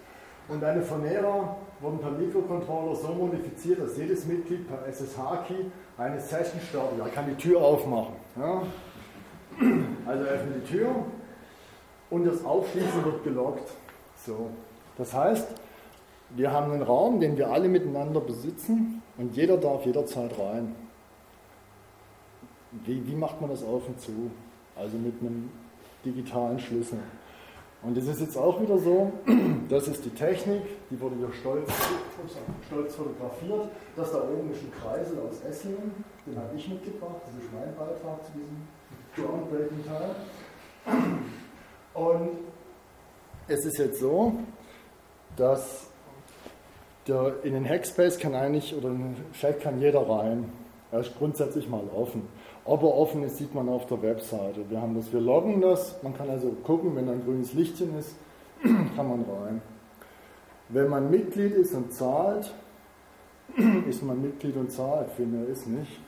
Und 0.48 0.64
eine 0.64 0.82
Fonera 0.82 1.56
wurden 1.80 2.00
per 2.00 2.12
Mikrocontroller 2.12 2.96
so 2.96 3.10
modifiziert, 3.10 3.80
dass 3.80 3.98
jedes 3.98 4.26
Mitglied 4.26 4.68
per 4.68 4.86
SSH-Key 4.88 5.66
eine 5.98 6.20
Session 6.20 6.60
startet. 6.70 7.00
Er 7.00 7.10
kann 7.10 7.26
die 7.28 7.36
Tür 7.36 7.62
aufmachen. 7.62 8.16
Ja? 8.38 8.64
Also 10.06 10.24
öffnet 10.24 10.64
die 10.64 10.72
Tür 10.72 10.90
und 12.10 12.26
das 12.26 12.44
Aufschließen 12.44 13.04
wird 13.06 13.24
gelockt. 13.24 13.72
So. 14.26 14.50
Das 14.98 15.14
heißt, 15.14 15.48
wir 16.32 16.52
haben 16.52 16.72
einen 16.72 16.84
Raum, 16.84 17.20
den 17.20 17.38
wir 17.38 17.50
alle 17.50 17.68
miteinander 17.68 18.22
besitzen 18.22 19.02
und 19.18 19.36
jeder 19.36 19.58
darf 19.58 19.86
jederzeit 19.86 20.38
rein. 20.40 20.76
Wie, 22.86 23.06
wie 23.06 23.16
macht 23.16 23.42
man 23.42 23.50
das 23.50 23.64
auf 23.64 23.88
und 23.88 24.00
zu? 24.00 24.32
Also 24.76 24.98
mit 24.98 25.20
einem 25.20 25.50
digitalen 26.06 26.60
Schlüssel. 26.60 27.00
Und 27.84 27.98
das 27.98 28.06
ist 28.06 28.22
jetzt 28.22 28.38
auch 28.38 28.62
wieder 28.62 28.78
so, 28.78 29.12
das 29.70 29.88
ist 29.88 30.06
die 30.06 30.12
Technik, 30.12 30.62
die 30.90 31.00
wurde 31.00 31.16
hier 31.16 31.32
stolz, 31.34 31.70
stolz 32.68 32.96
fotografiert. 32.96 33.70
Das 33.96 34.12
da 34.12 34.20
oben 34.20 34.52
ist 34.52 34.62
ein 34.62 34.72
Kreisel 34.82 35.18
aus 35.20 35.42
Esslingen, 35.42 35.92
den 36.26 36.38
habe 36.38 36.56
ich 36.56 36.68
mitgebracht, 36.70 37.22
das 37.26 37.44
ist 37.44 37.52
mein 37.52 37.76
Beitrag 37.76 38.24
zu 38.26 38.32
diesem 38.34 38.68
groundbreaking 39.16 39.84
Teil. 39.86 40.16
Und 41.94 42.30
es 43.48 43.66
ist 43.66 43.78
jetzt 43.80 44.00
so, 44.00 44.34
dass 45.36 45.88
der, 47.08 47.34
in 47.44 47.54
den 47.54 47.68
Hackspace 47.68 48.20
kann 48.20 48.36
eigentlich, 48.36 48.76
oder 48.76 48.90
in 48.90 49.16
den 49.16 49.32
Check 49.34 49.60
kann 49.62 49.82
jeder 49.82 50.08
rein. 50.08 50.52
Er 50.92 51.00
ist 51.00 51.18
grundsätzlich 51.18 51.68
mal 51.68 51.84
offen. 51.96 52.28
Ob 52.64 52.84
er 52.84 52.96
offen 52.96 53.24
ist, 53.24 53.38
sieht 53.38 53.56
man 53.56 53.68
auf 53.70 53.88
der 53.88 54.02
Webseite. 54.02 54.70
Wir 54.70 54.82
haben 54.82 54.96
das, 54.96 55.12
wir 55.12 55.20
loggen 55.20 55.62
das. 55.62 56.02
Man 56.04 56.16
kann 56.16 56.30
also 56.30 56.50
gucken, 56.64 56.96
wenn 56.96 57.10
ein 57.10 57.24
grünes 57.24 57.54
Lichtchen 57.54 57.98
ist, 57.98 58.16
kann 58.96 59.08
man 59.08 59.24
rein. 59.24 59.62
Wenn 60.70 60.88
man 60.88 61.10
Mitglied 61.10 61.54
ist 61.54 61.74
und 61.74 61.92
zahlt, 61.92 62.54
ist 63.90 64.04
man 64.04 64.22
Mitglied 64.22 64.56
und 64.58 64.72
zahlt. 64.72 65.08
Mehr 65.20 65.48
ist 65.48 65.68
nicht. 65.68 66.00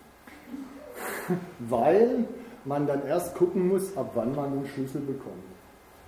Weil 1.60 2.26
man 2.66 2.86
dann 2.86 3.06
erst 3.06 3.36
gucken 3.36 3.68
muss, 3.68 3.97
ab 3.97 4.12
wann 4.14 4.36
man 4.36 4.54
den 4.54 4.66
Schlüssel 4.68 5.01
bekommt. 5.01 5.43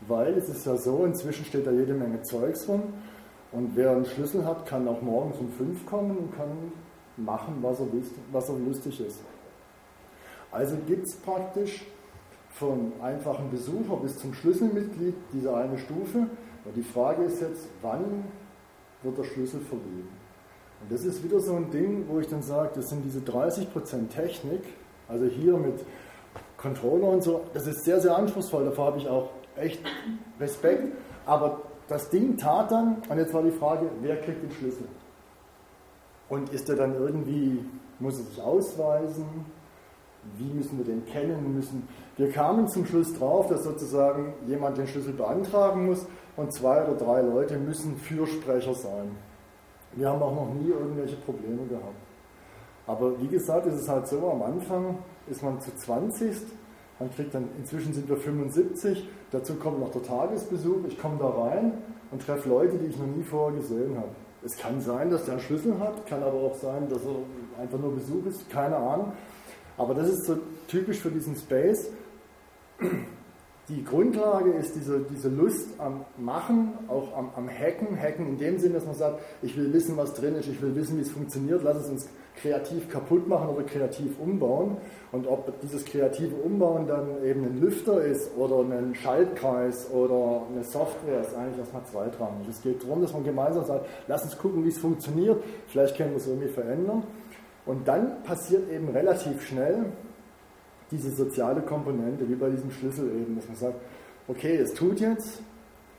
Weil 0.08 0.34
es 0.36 0.48
ist 0.48 0.66
ja 0.66 0.78
so, 0.78 1.06
inzwischen 1.06 1.46
steht 1.46 1.66
da 1.66 1.72
jede 1.72 1.94
Menge 1.94 2.22
Zeugs 2.22 2.68
rum 2.70 2.84
und 3.52 3.76
wer 3.76 3.92
einen 3.92 4.06
Schlüssel 4.06 4.46
hat, 4.46 4.66
kann 4.66 4.88
auch 4.88 5.02
morgens 5.02 5.38
um 5.40 5.50
fünf 5.50 5.86
kommen 5.86 6.16
und 6.18 6.36
kann 6.36 6.72
machen, 7.18 7.58
was 7.62 7.80
er, 7.80 7.88
was 8.32 8.50
er 8.50 8.58
lustig 8.60 9.00
ist. 9.00 9.22
Also 10.56 10.78
gibt 10.88 11.06
es 11.06 11.16
praktisch 11.18 11.86
von 12.52 12.94
einfachen 13.02 13.52
Besucher 13.52 13.98
bis 13.98 14.18
zum 14.18 14.34
Schlüsselmitglied 14.34 15.14
diese 15.34 15.54
eine 15.54 15.78
Stufe. 15.78 16.20
Und 16.64 16.78
die 16.78 16.82
Frage 16.82 17.24
ist 17.24 17.42
jetzt, 17.42 17.68
wann 17.82 18.24
wird 19.04 19.18
der 19.18 19.26
Schlüssel 19.26 19.60
verliehen? 19.60 20.08
Und 20.82 20.90
das 20.90 21.04
ist 21.04 21.22
wieder 21.26 21.42
so 21.42 21.56
ein 21.56 21.72
Ding, 21.72 22.06
wo 22.08 22.22
ich 22.22 22.28
dann 22.28 22.42
sage, 22.42 22.72
das 22.76 22.88
sind 22.88 23.04
diese 23.04 23.20
30% 23.20 24.08
Technik, 24.08 24.62
also 25.10 25.26
hier 25.26 25.58
mit 25.58 25.84
Controller 26.56 27.10
und 27.10 27.22
so, 27.22 27.42
das 27.54 27.68
ist 27.68 27.84
sehr, 27.84 28.00
sehr 28.00 28.16
anspruchsvoll, 28.16 28.64
davor 28.64 28.86
habe 28.86 28.98
ich 29.00 29.10
auch 29.10 29.32
echt 29.58 29.82
Respekt. 30.40 30.96
Aber 31.26 31.64
das 31.90 32.10
Ding 32.10 32.38
tat 32.38 32.72
dann, 32.72 33.02
und 33.10 33.18
jetzt 33.18 33.34
war 33.34 33.44
die 33.44 33.52
Frage, 33.52 33.90
wer 34.02 34.22
kriegt 34.22 34.42
den 34.42 34.52
Schlüssel? 34.52 34.88
Und 36.30 36.54
ist 36.54 36.70
er 36.70 36.78
dann 36.78 36.96
irgendwie, 36.96 37.60
muss 38.00 38.20
er 38.20 38.24
sich 38.24 38.42
ausweisen? 38.42 39.26
Wie 40.38 40.54
müssen 40.54 40.78
wir 40.78 40.86
den 40.86 41.06
kennen? 41.06 41.56
Müssen, 41.56 41.88
wir 42.18 42.32
kamen 42.32 42.68
zum 42.68 42.86
Schluss 42.86 43.14
drauf, 43.18 43.48
dass 43.48 43.64
sozusagen 43.64 44.34
jemand 44.48 44.78
den 44.78 44.88
Schlüssel 44.88 45.14
beantragen 45.14 45.86
muss 45.86 46.06
und 46.36 46.52
zwei 46.52 46.84
oder 46.84 46.96
drei 46.96 47.22
Leute 47.22 47.58
müssen 47.58 47.98
Fürsprecher 47.98 48.74
sein. 48.74 49.12
Wir 49.94 50.10
haben 50.10 50.22
auch 50.22 50.36
noch 50.36 50.54
nie 50.54 50.70
irgendwelche 50.70 51.16
Probleme 51.18 51.66
gehabt. 51.68 51.96
Aber 52.88 53.20
wie 53.22 53.28
gesagt, 53.28 53.66
ist 53.66 53.76
es 53.76 53.90
halt 53.90 54.08
so, 54.08 54.30
am 54.30 54.44
Anfang 54.44 54.98
ist 55.28 55.42
man 55.42 55.60
zu 55.62 55.76
20 55.76 56.36
man 57.00 57.12
kriegt 57.12 57.34
dann, 57.34 57.50
inzwischen 57.58 57.94
sind 57.94 58.08
wir 58.08 58.16
75, 58.16 59.10
dazu 59.32 59.56
kommt 59.56 59.80
noch 59.80 59.92
der 59.92 60.04
Tagesbesuch. 60.04 60.86
Ich 60.88 60.98
komme 60.98 61.18
da 61.20 61.28
rein 61.28 61.74
und 62.12 62.26
treffe 62.26 62.48
Leute, 62.48 62.78
die 62.78 62.86
ich 62.86 62.98
noch 62.98 63.08
nie 63.08 63.24
vorher 63.24 63.60
gesehen 63.60 63.98
habe. 63.98 64.10
Es 64.44 64.56
kann 64.58 64.80
sein, 64.80 65.10
dass 65.10 65.26
der 65.26 65.34
einen 65.34 65.44
Schlüssel 65.44 65.78
hat, 65.80 66.06
kann 66.06 66.24
aber 66.24 66.38
auch 66.38 66.56
sein, 66.56 66.88
dass 66.88 67.02
er 67.04 67.62
einfach 67.62 67.80
nur 67.80 67.96
Besuch 67.96 68.26
ist, 68.28 68.50
keine 68.50 68.78
Ahnung. 68.78 69.12
Aber 69.78 69.94
das 69.94 70.10
ist 70.10 70.26
so 70.26 70.38
typisch 70.68 71.00
für 71.00 71.12
diesen 71.12 71.36
Space. 71.36 71.90
Die 73.68 73.84
Grundlage 73.84 74.52
ist 74.52 74.76
diese, 74.76 75.00
diese 75.00 75.28
Lust 75.28 75.70
am 75.80 76.06
Machen, 76.18 76.74
auch 76.88 77.18
am, 77.18 77.32
am 77.36 77.50
Hacken. 77.50 78.00
Hacken 78.00 78.28
in 78.28 78.38
dem 78.38 78.60
Sinne, 78.60 78.76
dass 78.76 78.86
man 78.86 78.94
sagt, 78.94 79.22
ich 79.42 79.58
will 79.58 79.74
wissen, 79.74 79.98
was 79.98 80.14
drin 80.14 80.36
ist, 80.36 80.48
ich 80.48 80.62
will 80.62 80.76
wissen, 80.76 80.98
wie 80.98 81.02
es 81.02 81.12
funktioniert, 81.12 81.64
lass 81.64 81.78
es 81.78 81.90
uns 81.90 82.08
kreativ 82.36 82.90
kaputt 82.90 83.28
machen 83.28 83.50
oder 83.50 83.64
kreativ 83.64 84.20
umbauen. 84.20 84.78
Und 85.12 85.26
ob 85.26 85.60
dieses 85.62 85.84
kreative 85.84 86.36
Umbauen 86.36 86.86
dann 86.86 87.24
eben 87.24 87.44
ein 87.44 87.60
Lüfter 87.60 88.04
ist 88.04 88.38
oder 88.38 88.60
ein 88.60 88.94
Schaltkreis 88.94 89.90
oder 89.92 90.44
eine 90.52 90.64
Software, 90.64 91.22
ist 91.22 91.34
eigentlich 91.34 91.60
erstmal 91.60 91.86
zweitrangig. 91.86 92.48
Es 92.48 92.62
geht 92.62 92.84
darum, 92.84 93.02
dass 93.02 93.14
man 93.14 93.24
gemeinsam 93.24 93.66
sagt, 93.66 93.88
lass 94.08 94.24
uns 94.24 94.38
gucken, 94.38 94.64
wie 94.64 94.70
es 94.70 94.78
funktioniert, 94.78 95.42
vielleicht 95.68 95.98
können 95.98 96.12
wir 96.12 96.18
es 96.18 96.28
irgendwie 96.28 96.50
verändern. 96.50 97.04
Und 97.66 97.88
dann 97.88 98.24
passiert 98.24 98.70
eben 98.72 98.90
relativ 98.90 99.42
schnell 99.46 99.86
diese 100.92 101.12
soziale 101.12 101.62
Komponente, 101.62 102.28
wie 102.30 102.36
bei 102.36 102.50
diesem 102.50 102.72
Schlüssel 102.72 103.10
eben, 103.10 103.36
dass 103.36 103.48
man 103.48 103.58
sagt, 103.58 103.76
okay, 104.28 104.58
es 104.58 104.74
tut 104.74 105.00
jetzt, 105.00 105.42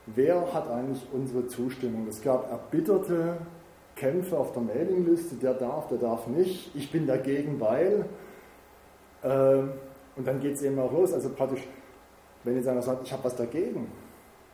wer 0.05 0.53
hat 0.53 0.69
eigentlich 0.69 1.05
unsere 1.11 1.47
Zustimmung? 1.47 2.07
Es 2.07 2.21
gab 2.21 2.49
erbitterte 2.49 3.37
Kämpfe 3.95 4.37
auf 4.37 4.53
der 4.53 4.61
Mailingliste, 4.61 5.35
der 5.35 5.55
darf, 5.55 5.87
der 5.87 5.97
darf 5.97 6.27
nicht, 6.27 6.71
ich 6.75 6.91
bin 6.91 7.05
dagegen, 7.07 7.59
weil. 7.59 8.05
Äh, 9.23 9.63
und 10.15 10.25
dann 10.25 10.39
geht 10.39 10.55
es 10.55 10.63
eben 10.63 10.79
auch 10.79 10.91
los. 10.91 11.13
Also 11.13 11.29
praktisch, 11.29 11.67
wenn 12.43 12.55
jetzt 12.55 12.67
einer 12.67 12.81
sagt, 12.81 13.05
ich 13.05 13.13
habe 13.13 13.23
was 13.23 13.35
dagegen, 13.35 13.91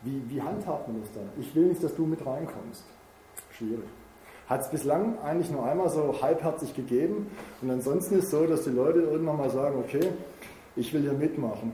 wie, 0.01 0.22
wie 0.28 0.41
handhabt 0.41 0.88
man 0.88 0.99
das 1.01 1.11
dann? 1.14 1.30
Ich 1.39 1.55
will 1.55 1.68
nicht, 1.68 1.82
dass 1.82 1.95
du 1.95 2.05
mit 2.05 2.26
reinkommst. 2.26 2.84
Schwierig. 3.51 3.88
Hat 4.53 4.61
es 4.61 4.67
bislang 4.67 5.17
eigentlich 5.25 5.49
nur 5.49 5.65
einmal 5.65 5.89
so 5.89 6.13
halbherzig 6.21 6.75
gegeben. 6.75 7.25
Und 7.63 7.71
ansonsten 7.71 8.19
ist 8.19 8.25
es 8.25 8.29
so, 8.29 8.45
dass 8.45 8.65
die 8.65 8.69
Leute 8.69 8.99
irgendwann 8.99 9.37
mal 9.37 9.49
sagen, 9.49 9.79
okay, 9.83 10.09
ich 10.75 10.93
will 10.93 11.01
hier 11.01 11.13
mitmachen. 11.13 11.73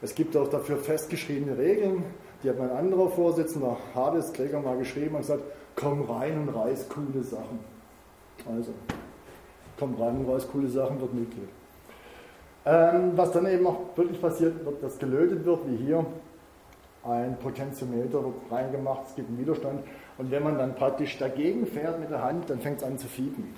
Es 0.00 0.14
gibt 0.14 0.34
auch 0.34 0.48
dafür 0.48 0.78
festgeschriebene 0.78 1.58
Regeln. 1.58 2.02
Die 2.42 2.48
hat 2.48 2.58
mein 2.58 2.70
anderer 2.70 3.10
Vorsitzender, 3.10 3.76
Hades 3.94 4.32
Gregor, 4.32 4.62
mal 4.62 4.78
geschrieben 4.78 5.16
und 5.16 5.20
gesagt, 5.20 5.42
komm 5.76 6.00
rein 6.10 6.38
und 6.38 6.48
reiß 6.48 6.88
coole 6.88 7.22
Sachen. 7.22 7.58
Also, 8.50 8.72
komm 9.78 9.94
rein 9.96 10.24
und 10.24 10.32
reiß 10.32 10.48
coole 10.48 10.68
Sachen, 10.68 10.98
wird 11.02 11.12
Mitglied. 11.12 11.48
Ähm, 12.64 13.12
was 13.16 13.32
dann 13.32 13.44
eben 13.44 13.66
auch 13.66 13.80
wirklich 13.96 14.18
passiert, 14.18 14.64
wird, 14.64 14.82
dass 14.82 14.98
gelötet 14.98 15.44
wird, 15.44 15.60
wie 15.68 15.76
hier, 15.76 16.06
ein 17.04 17.36
Potentiometer 17.38 18.24
wird 18.24 18.34
reingemacht, 18.50 19.08
es 19.08 19.14
gibt 19.14 19.28
einen 19.28 19.38
Widerstand 19.38 19.84
und 20.18 20.30
wenn 20.30 20.42
man 20.42 20.58
dann 20.58 20.74
praktisch 20.74 21.18
dagegen 21.18 21.66
fährt 21.66 21.98
mit 21.98 22.10
der 22.10 22.22
Hand, 22.22 22.48
dann 22.48 22.60
fängt 22.60 22.78
es 22.78 22.84
an 22.84 22.98
zu 22.98 23.08
fiepen. 23.08 23.52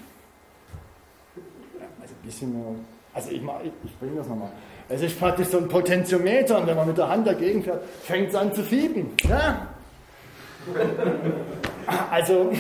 Also 2.00 2.14
ein 2.14 2.26
bisschen 2.26 2.52
mehr, 2.52 2.74
also 3.12 3.30
ich, 3.30 3.42
ich, 3.42 3.72
ich 3.84 3.98
bringe 3.98 4.16
das 4.16 4.28
nochmal. 4.28 4.50
Es 4.88 5.02
ist 5.02 5.18
praktisch 5.18 5.48
so 5.48 5.59
ein 5.59 5.68
Potentiometer 5.68 6.59
und 6.59 6.66
wenn 6.66 6.76
man 6.76 6.86
mit 6.86 6.96
der 6.96 7.09
Hand 7.09 7.26
dagegen 7.26 7.62
fährt, 7.62 7.82
fängt 8.02 8.28
es 8.28 8.34
an 8.34 8.52
zu 8.54 8.62
fiepen. 8.62 9.11
Ja? 9.28 9.68
Also, 12.11 12.50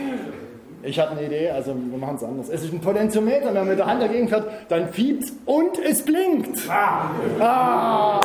ich 0.82 0.98
habe 0.98 1.10
eine 1.10 1.26
Idee, 1.26 1.50
also 1.50 1.74
wir 1.74 1.98
machen 1.98 2.16
es 2.16 2.24
anders. 2.24 2.48
Es 2.48 2.64
ist 2.64 2.72
ein 2.72 2.80
Potentiometer, 2.80 3.48
wenn 3.48 3.54
man 3.54 3.68
mit 3.68 3.78
der 3.78 3.84
Hand 3.84 4.00
dagegen 4.00 4.28
fährt, 4.28 4.48
dann 4.70 4.90
fiebt 4.94 5.30
und 5.44 5.78
es 5.78 6.02
blinkt. 6.02 6.58
Ah. 6.70 7.10
ah. 7.38 8.20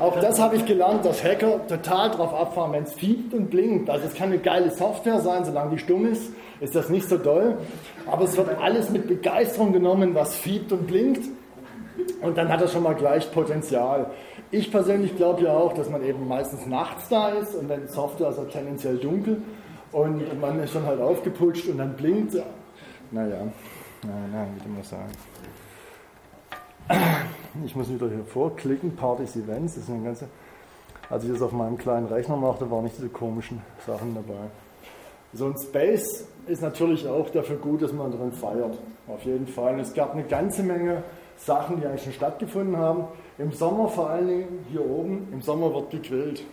Auch 0.00 0.18
das 0.18 0.40
habe 0.40 0.56
ich 0.56 0.64
gelernt, 0.64 1.04
dass 1.04 1.22
Hacker 1.22 1.66
total 1.66 2.10
drauf 2.10 2.32
abfahren, 2.32 2.72
wenn 2.72 2.84
es 2.84 2.94
fiebt 2.94 3.34
und 3.34 3.50
blinkt. 3.50 3.90
Also 3.90 4.06
es 4.06 4.14
kann 4.14 4.30
eine 4.30 4.38
geile 4.38 4.70
Software 4.70 5.20
sein, 5.20 5.44
solange 5.44 5.72
die 5.72 5.78
stumm 5.78 6.06
ist, 6.06 6.32
ist 6.60 6.74
das 6.74 6.88
nicht 6.88 7.06
so 7.06 7.18
doll. 7.18 7.58
Aber 8.06 8.24
es 8.24 8.36
wird 8.36 8.48
alles 8.60 8.88
mit 8.88 9.06
Begeisterung 9.06 9.72
genommen, 9.74 10.14
was 10.14 10.34
fiebt 10.34 10.72
und 10.72 10.86
blinkt. 10.86 11.28
Und 12.22 12.38
dann 12.38 12.48
hat 12.48 12.62
er 12.62 12.68
schon 12.68 12.82
mal 12.82 12.94
gleich 12.94 13.30
Potenzial. 13.30 14.10
Ich 14.50 14.70
persönlich 14.70 15.16
glaube 15.16 15.42
ja 15.42 15.52
auch, 15.52 15.74
dass 15.74 15.90
man 15.90 16.02
eben 16.02 16.26
meistens 16.26 16.66
nachts 16.66 17.08
da 17.10 17.28
ist 17.28 17.54
und 17.54 17.68
dann 17.68 17.86
Software 17.86 18.30
ist 18.30 18.38
ja 18.38 18.44
tendenziell 18.44 18.96
dunkel 18.96 19.42
und 19.92 20.40
man 20.40 20.58
ist 20.60 20.72
schon 20.72 20.86
halt 20.86 21.00
aufgeputscht 21.00 21.68
und 21.68 21.78
dann 21.78 21.94
blinkt. 21.94 22.34
Naja, 23.12 23.36
naja, 24.02 24.46
wie 24.56 24.62
du 24.64 24.68
mal 24.70 24.82
sagen. 24.82 25.12
Ich 27.64 27.76
muss 27.76 27.88
wieder 27.88 28.08
hier 28.08 28.24
vorklicken, 28.24 28.96
Partys, 28.96 29.36
Events, 29.36 29.74
das 29.74 29.84
ist 29.84 29.90
eine 29.90 30.02
ganze. 30.02 30.26
Als 31.08 31.24
ich 31.24 31.32
das 31.32 31.42
auf 31.42 31.52
meinem 31.52 31.76
kleinen 31.76 32.06
Rechner 32.06 32.36
machte, 32.36 32.70
waren 32.70 32.84
nicht 32.84 32.96
diese 32.96 33.08
komischen 33.08 33.60
Sachen 33.86 34.14
dabei. 34.14 34.48
So 35.32 35.46
ein 35.46 35.54
Space 35.56 36.26
ist 36.46 36.62
natürlich 36.62 37.06
auch 37.06 37.28
dafür 37.30 37.56
gut, 37.56 37.82
dass 37.82 37.92
man 37.92 38.10
drin 38.10 38.32
feiert. 38.32 38.78
Auf 39.08 39.22
jeden 39.24 39.46
Fall. 39.46 39.74
Und 39.74 39.80
es 39.80 39.94
gab 39.94 40.14
eine 40.14 40.24
ganze 40.24 40.62
Menge 40.62 41.02
Sachen, 41.36 41.80
die 41.80 41.86
eigentlich 41.86 42.04
schon 42.04 42.12
stattgefunden 42.12 42.76
haben. 42.76 43.04
Im 43.38 43.52
Sommer 43.52 43.88
vor 43.88 44.10
allen 44.10 44.26
Dingen 44.26 44.66
hier 44.70 44.84
oben, 44.84 45.28
im 45.32 45.42
Sommer 45.42 45.72
wird 45.74 45.90
gegrillt. 45.90 46.44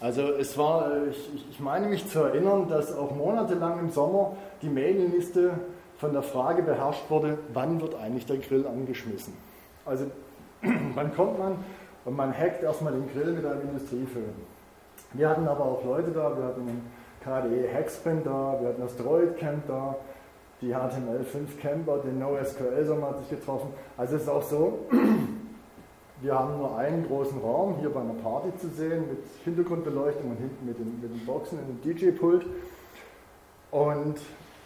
Also 0.00 0.22
es 0.22 0.56
war, 0.56 1.06
ich, 1.08 1.50
ich 1.50 1.60
meine 1.60 1.88
mich 1.88 2.08
zu 2.08 2.20
erinnern, 2.20 2.68
dass 2.68 2.94
auch 2.94 3.14
monatelang 3.14 3.80
im 3.80 3.90
Sommer 3.90 4.36
die 4.62 4.68
Mailingliste 4.68 5.54
von 5.98 6.12
der 6.12 6.22
Frage 6.22 6.62
beherrscht 6.62 7.10
wurde, 7.10 7.38
wann 7.52 7.80
wird 7.80 7.96
eigentlich 7.96 8.26
der 8.26 8.36
Grill 8.38 8.66
angeschmissen. 8.66 9.34
Also 9.88 10.06
wann 10.94 11.14
kommt 11.14 11.38
man 11.38 11.56
und 12.04 12.16
man 12.16 12.36
hackt 12.36 12.62
erstmal 12.62 12.92
den 12.92 13.10
Grill 13.12 13.32
mit 13.32 13.44
einem 13.44 13.62
Industrieföhn. 13.62 14.34
Wir 15.14 15.28
hatten 15.28 15.48
aber 15.48 15.64
auch 15.64 15.84
Leute 15.84 16.10
da, 16.10 16.36
wir 16.36 16.44
hatten 16.44 16.60
einen 16.60 16.90
KDE 17.22 17.72
Hacksprint 17.72 18.26
da, 18.26 18.58
wir 18.60 18.68
hatten 18.68 18.82
das 18.82 18.96
Droid 18.96 19.38
Camp 19.38 19.66
da, 19.66 19.96
die 20.60 20.74
HTML5 20.74 21.60
Camper, 21.60 21.98
den 21.98 22.18
NoSQL 22.18 22.84
Sommer 22.84 23.10
hat 23.10 23.20
sich 23.20 23.30
getroffen. 23.30 23.68
Also 23.96 24.16
es 24.16 24.22
ist 24.22 24.28
auch 24.28 24.42
so, 24.42 24.80
wir 26.20 26.38
haben 26.38 26.58
nur 26.58 26.76
einen 26.76 27.06
großen 27.06 27.40
Raum 27.40 27.76
hier 27.80 27.90
bei 27.90 28.00
einer 28.00 28.14
Party 28.14 28.48
zu 28.58 28.68
sehen 28.68 29.08
mit 29.08 29.18
Hintergrundbeleuchtung 29.44 30.30
und 30.30 30.36
hinten 30.36 30.66
mit 30.66 30.78
den, 30.78 31.00
mit 31.00 31.14
den 31.14 31.24
Boxen 31.24 31.58
in 31.60 31.80
dem 31.80 31.96
DJ-Pult. 31.96 32.44
Und 33.70 34.16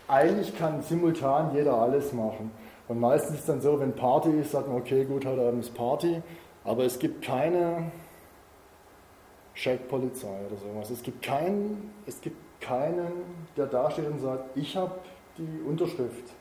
eigentlich 0.08 0.56
kann 0.58 0.82
simultan 0.82 1.54
jeder 1.54 1.74
alles 1.74 2.12
machen. 2.12 2.50
Und 2.92 3.00
meistens 3.00 3.36
ist 3.36 3.40
es 3.40 3.46
dann 3.46 3.62
so, 3.62 3.80
wenn 3.80 3.94
Party 3.94 4.28
ist, 4.38 4.50
sagt 4.50 4.68
man, 4.68 4.76
okay, 4.76 5.06
gut, 5.06 5.24
heute 5.24 5.40
Abend 5.40 5.64
ist 5.64 5.72
Party, 5.72 6.20
aber 6.62 6.84
es 6.84 6.98
gibt 6.98 7.24
keine 7.24 7.90
Checkpolizei 9.54 10.40
oder 10.46 10.58
sowas. 10.58 10.90
Es 10.90 11.02
gibt 11.02 11.22
kein, 11.22 11.90
es 12.04 12.20
gibt 12.20 12.36
keinen, 12.60 13.10
der 13.56 13.64
dasteht 13.64 14.06
und 14.06 14.18
sagt, 14.18 14.54
ich 14.58 14.76
habe 14.76 14.92
die 15.38 15.66
Unterschrift. 15.66 16.34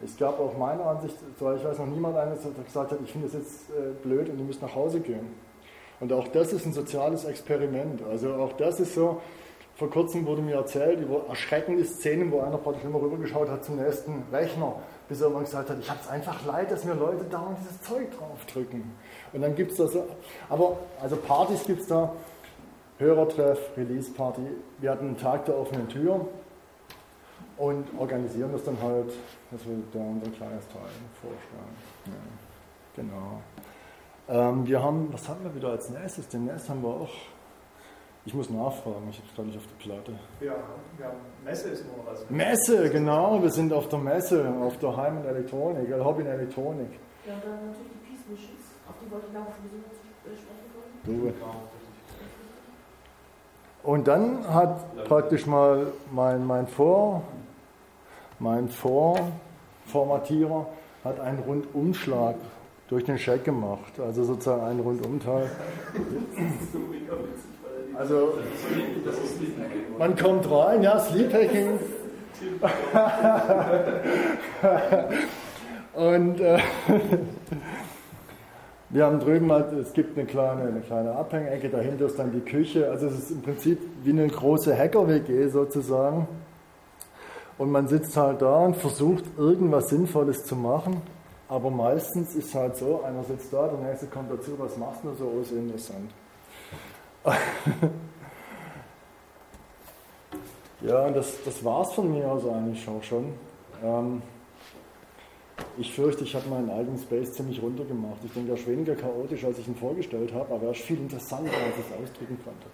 Es 0.00 0.16
gab 0.16 0.38
auch 0.38 0.56
meiner 0.56 0.86
Ansicht, 0.86 1.16
ich 1.34 1.42
weiß 1.42 1.78
noch 1.78 1.86
niemand 1.86 2.16
eines, 2.16 2.42
der 2.42 2.52
gesagt 2.52 2.92
hat, 2.92 2.98
ich 3.02 3.10
finde 3.10 3.26
es 3.26 3.32
jetzt 3.32 3.70
äh, 3.70 3.90
blöd 4.00 4.28
und 4.28 4.38
ihr 4.38 4.44
müsst 4.44 4.62
nach 4.62 4.76
Hause 4.76 5.00
gehen. 5.00 5.26
Und 5.98 6.12
auch 6.12 6.28
das 6.28 6.52
ist 6.52 6.66
ein 6.66 6.72
soziales 6.72 7.24
Experiment. 7.24 8.00
Also 8.08 8.32
auch 8.34 8.52
das 8.52 8.78
ist 8.78 8.94
so, 8.94 9.20
vor 9.74 9.90
kurzem 9.90 10.24
wurde 10.24 10.40
mir 10.40 10.54
erzählt 10.54 11.00
über 11.00 11.26
erschreckende 11.28 11.84
Szenen, 11.84 12.30
wo 12.30 12.42
einer 12.42 12.58
praktisch 12.58 12.84
immer 12.84 13.02
rübergeschaut 13.02 13.48
hat 13.48 13.64
zum 13.64 13.74
nächsten 13.74 14.22
Rechner, 14.30 14.76
bis 15.10 15.20
er 15.20 15.24
irgendwann 15.24 15.44
gesagt 15.44 15.68
hat, 15.68 15.78
ich 15.80 15.90
habe 15.90 15.98
es 16.00 16.08
einfach 16.08 16.46
leid, 16.46 16.70
dass 16.70 16.84
mir 16.84 16.94
Leute 16.94 17.24
da 17.28 17.44
dieses 17.60 17.82
Zeug 17.82 18.16
draufdrücken. 18.16 18.92
Und 19.32 19.42
dann 19.42 19.56
gibt 19.56 19.72
es 19.72 19.78
da 19.78 19.88
so, 19.88 20.06
aber 20.48 20.78
also 21.02 21.16
Partys 21.16 21.64
gibt 21.64 21.80
es 21.80 21.88
da, 21.88 22.12
Hörertreff, 22.98 23.58
Release-Party. 23.76 24.42
Wir 24.78 24.90
hatten 24.92 25.08
einen 25.08 25.18
Tag 25.18 25.46
der 25.46 25.58
offenen 25.58 25.88
Tür 25.88 26.28
und 27.56 27.86
organisieren 27.98 28.52
das 28.52 28.62
dann 28.62 28.80
halt, 28.80 29.10
dass 29.50 29.66
wir 29.66 29.78
da 29.92 29.98
unser 29.98 30.30
kleines 30.30 30.68
Teil 30.68 30.82
vorstellen. 31.20 31.76
Ja, 32.06 33.02
genau. 33.02 33.42
Ähm, 34.28 34.64
wir 34.64 34.80
haben, 34.80 35.12
was 35.12 35.28
haben 35.28 35.42
wir 35.42 35.52
wieder 35.56 35.70
als 35.70 35.90
nächstes? 35.90 36.28
Demnächst 36.28 36.68
haben 36.68 36.82
wir 36.82 36.88
auch, 36.90 37.10
ich 38.26 38.34
muss 38.34 38.50
nachfragen, 38.50 39.08
ich 39.10 39.16
habe 39.16 39.28
es 39.28 39.34
gerade 39.34 39.48
nicht 39.48 39.58
auf 39.58 39.66
der 39.66 39.84
Platte. 39.84 40.12
Ja, 40.40 40.52
ja, 40.98 41.12
Messe 41.44 41.70
ist 41.70 41.84
nur 41.86 42.04
was. 42.06 42.28
Messe, 42.28 42.90
genau, 42.90 43.42
wir 43.42 43.50
sind 43.50 43.72
auf 43.72 43.88
der 43.88 43.98
Messe, 43.98 44.46
auf 44.60 44.78
der 44.78 44.94
Heim- 44.96 45.18
und 45.18 45.24
Elektronik, 45.24 45.88
äh, 45.88 45.98
Hobby 46.00 46.22
in 46.22 46.28
Elektronik. 46.28 46.90
Ja, 47.26 47.34
und 47.34 47.44
dann 47.44 47.66
natürlich 47.66 47.92
die 47.92 48.10
Peace 48.10 48.26
Missions, 48.28 48.60
auf 48.88 48.94
die 49.02 49.10
wollte 49.10 49.26
ich 49.28 49.32
nachher 49.32 49.54
sowieso 49.56 49.76
noch 49.78 49.94
sprechen 49.94 51.24
wollen. 51.24 51.34
Und 53.82 54.06
dann 54.06 54.46
hat 54.46 55.04
praktisch 55.06 55.46
mal 55.46 55.86
mein, 56.12 56.46
mein, 56.46 56.66
Vor, 56.66 57.22
mein 58.38 58.68
Vorformatierer 58.68 60.66
hat 61.02 61.18
einen 61.20 61.38
Rundumschlag 61.38 62.36
durch 62.88 63.04
den 63.04 63.18
Scheck 63.18 63.44
gemacht, 63.44 63.98
also 63.98 64.24
sozusagen 64.24 64.62
einen 64.62 64.80
Rundumteil. 64.80 65.50
Also 68.00 68.32
man 69.98 70.16
kommt 70.16 70.50
rein, 70.50 70.82
ja, 70.82 70.98
Sleephacking. 70.98 71.78
Und 75.92 76.40
äh, 76.40 76.58
wir 78.88 79.04
haben 79.04 79.20
drüben 79.20 79.52
halt, 79.52 79.74
es 79.74 79.92
gibt 79.92 80.16
eine 80.16 80.26
kleine, 80.26 80.62
eine 80.62 80.80
kleine 80.80 81.12
Abhängecke, 81.12 81.68
dahinter 81.68 82.06
ist 82.06 82.18
dann 82.18 82.32
die 82.32 82.40
Küche. 82.40 82.90
Also 82.90 83.08
es 83.08 83.18
ist 83.18 83.32
im 83.32 83.42
Prinzip 83.42 83.78
wie 84.02 84.12
eine 84.12 84.28
große 84.28 84.74
Hacker-WG 84.74 85.48
sozusagen. 85.48 86.26
Und 87.58 87.70
man 87.70 87.86
sitzt 87.86 88.16
halt 88.16 88.40
da 88.40 88.64
und 88.64 88.76
versucht 88.76 89.24
irgendwas 89.36 89.90
Sinnvolles 89.90 90.44
zu 90.44 90.56
machen. 90.56 91.02
Aber 91.50 91.68
meistens 91.68 92.34
ist 92.34 92.48
es 92.48 92.54
halt 92.54 92.76
so, 92.76 93.02
einer 93.02 93.24
sitzt 93.24 93.52
da, 93.52 93.68
der 93.68 93.86
nächste 93.86 94.06
kommt 94.06 94.32
dazu, 94.32 94.52
was 94.56 94.78
machst 94.78 95.04
du 95.04 95.12
so? 95.12 95.30
Oh, 95.36 95.42
ist 95.42 95.52
interessant. 95.52 96.10
ja, 100.80 101.10
das, 101.10 101.42
das 101.44 101.62
war 101.64 101.82
es 101.82 101.92
von 101.92 102.10
mir 102.12 102.26
aus 102.26 102.46
eigentlich 102.46 102.88
auch 102.88 103.02
schon. 103.02 103.34
Ähm, 103.82 104.22
ich 105.76 105.92
fürchte, 105.92 106.24
ich 106.24 106.34
habe 106.34 106.48
meinen 106.48 106.70
eigenen 106.70 106.98
Space 106.98 107.32
ziemlich 107.32 107.62
runtergemacht. 107.62 108.24
Ich 108.24 108.32
denke, 108.32 108.52
er 108.52 108.56
ist 108.56 108.66
weniger 108.66 108.94
chaotisch, 108.94 109.44
als 109.44 109.58
ich 109.58 109.68
ihn 109.68 109.76
vorgestellt 109.76 110.32
habe, 110.32 110.54
aber 110.54 110.66
er 110.66 110.72
ist 110.72 110.80
viel 110.82 110.98
interessanter, 110.98 111.52
als 111.52 111.76
ich 111.78 111.84
es 111.84 111.92
ausdrücken 112.02 112.38
konnte. 112.42 112.66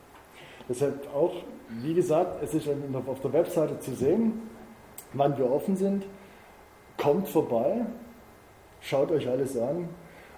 Deshalb 0.68 1.14
auch, 1.14 1.34
wie 1.68 1.94
gesagt, 1.94 2.42
es 2.42 2.54
ist 2.54 2.68
auf 2.68 3.20
der 3.20 3.32
Webseite 3.32 3.78
zu 3.80 3.94
sehen, 3.94 4.42
wann 5.12 5.36
wir 5.38 5.50
offen 5.50 5.76
sind. 5.76 6.04
Kommt 6.96 7.28
vorbei, 7.28 7.84
schaut 8.80 9.10
euch 9.10 9.28
alles 9.28 9.56
an, 9.56 9.88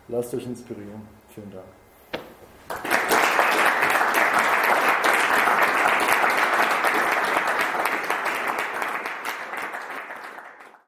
lasst 0.09 0.35
euch 0.35 0.45
inspirieren. 0.45 1.03
Vielen 1.35 1.53
Dank. 1.53 1.65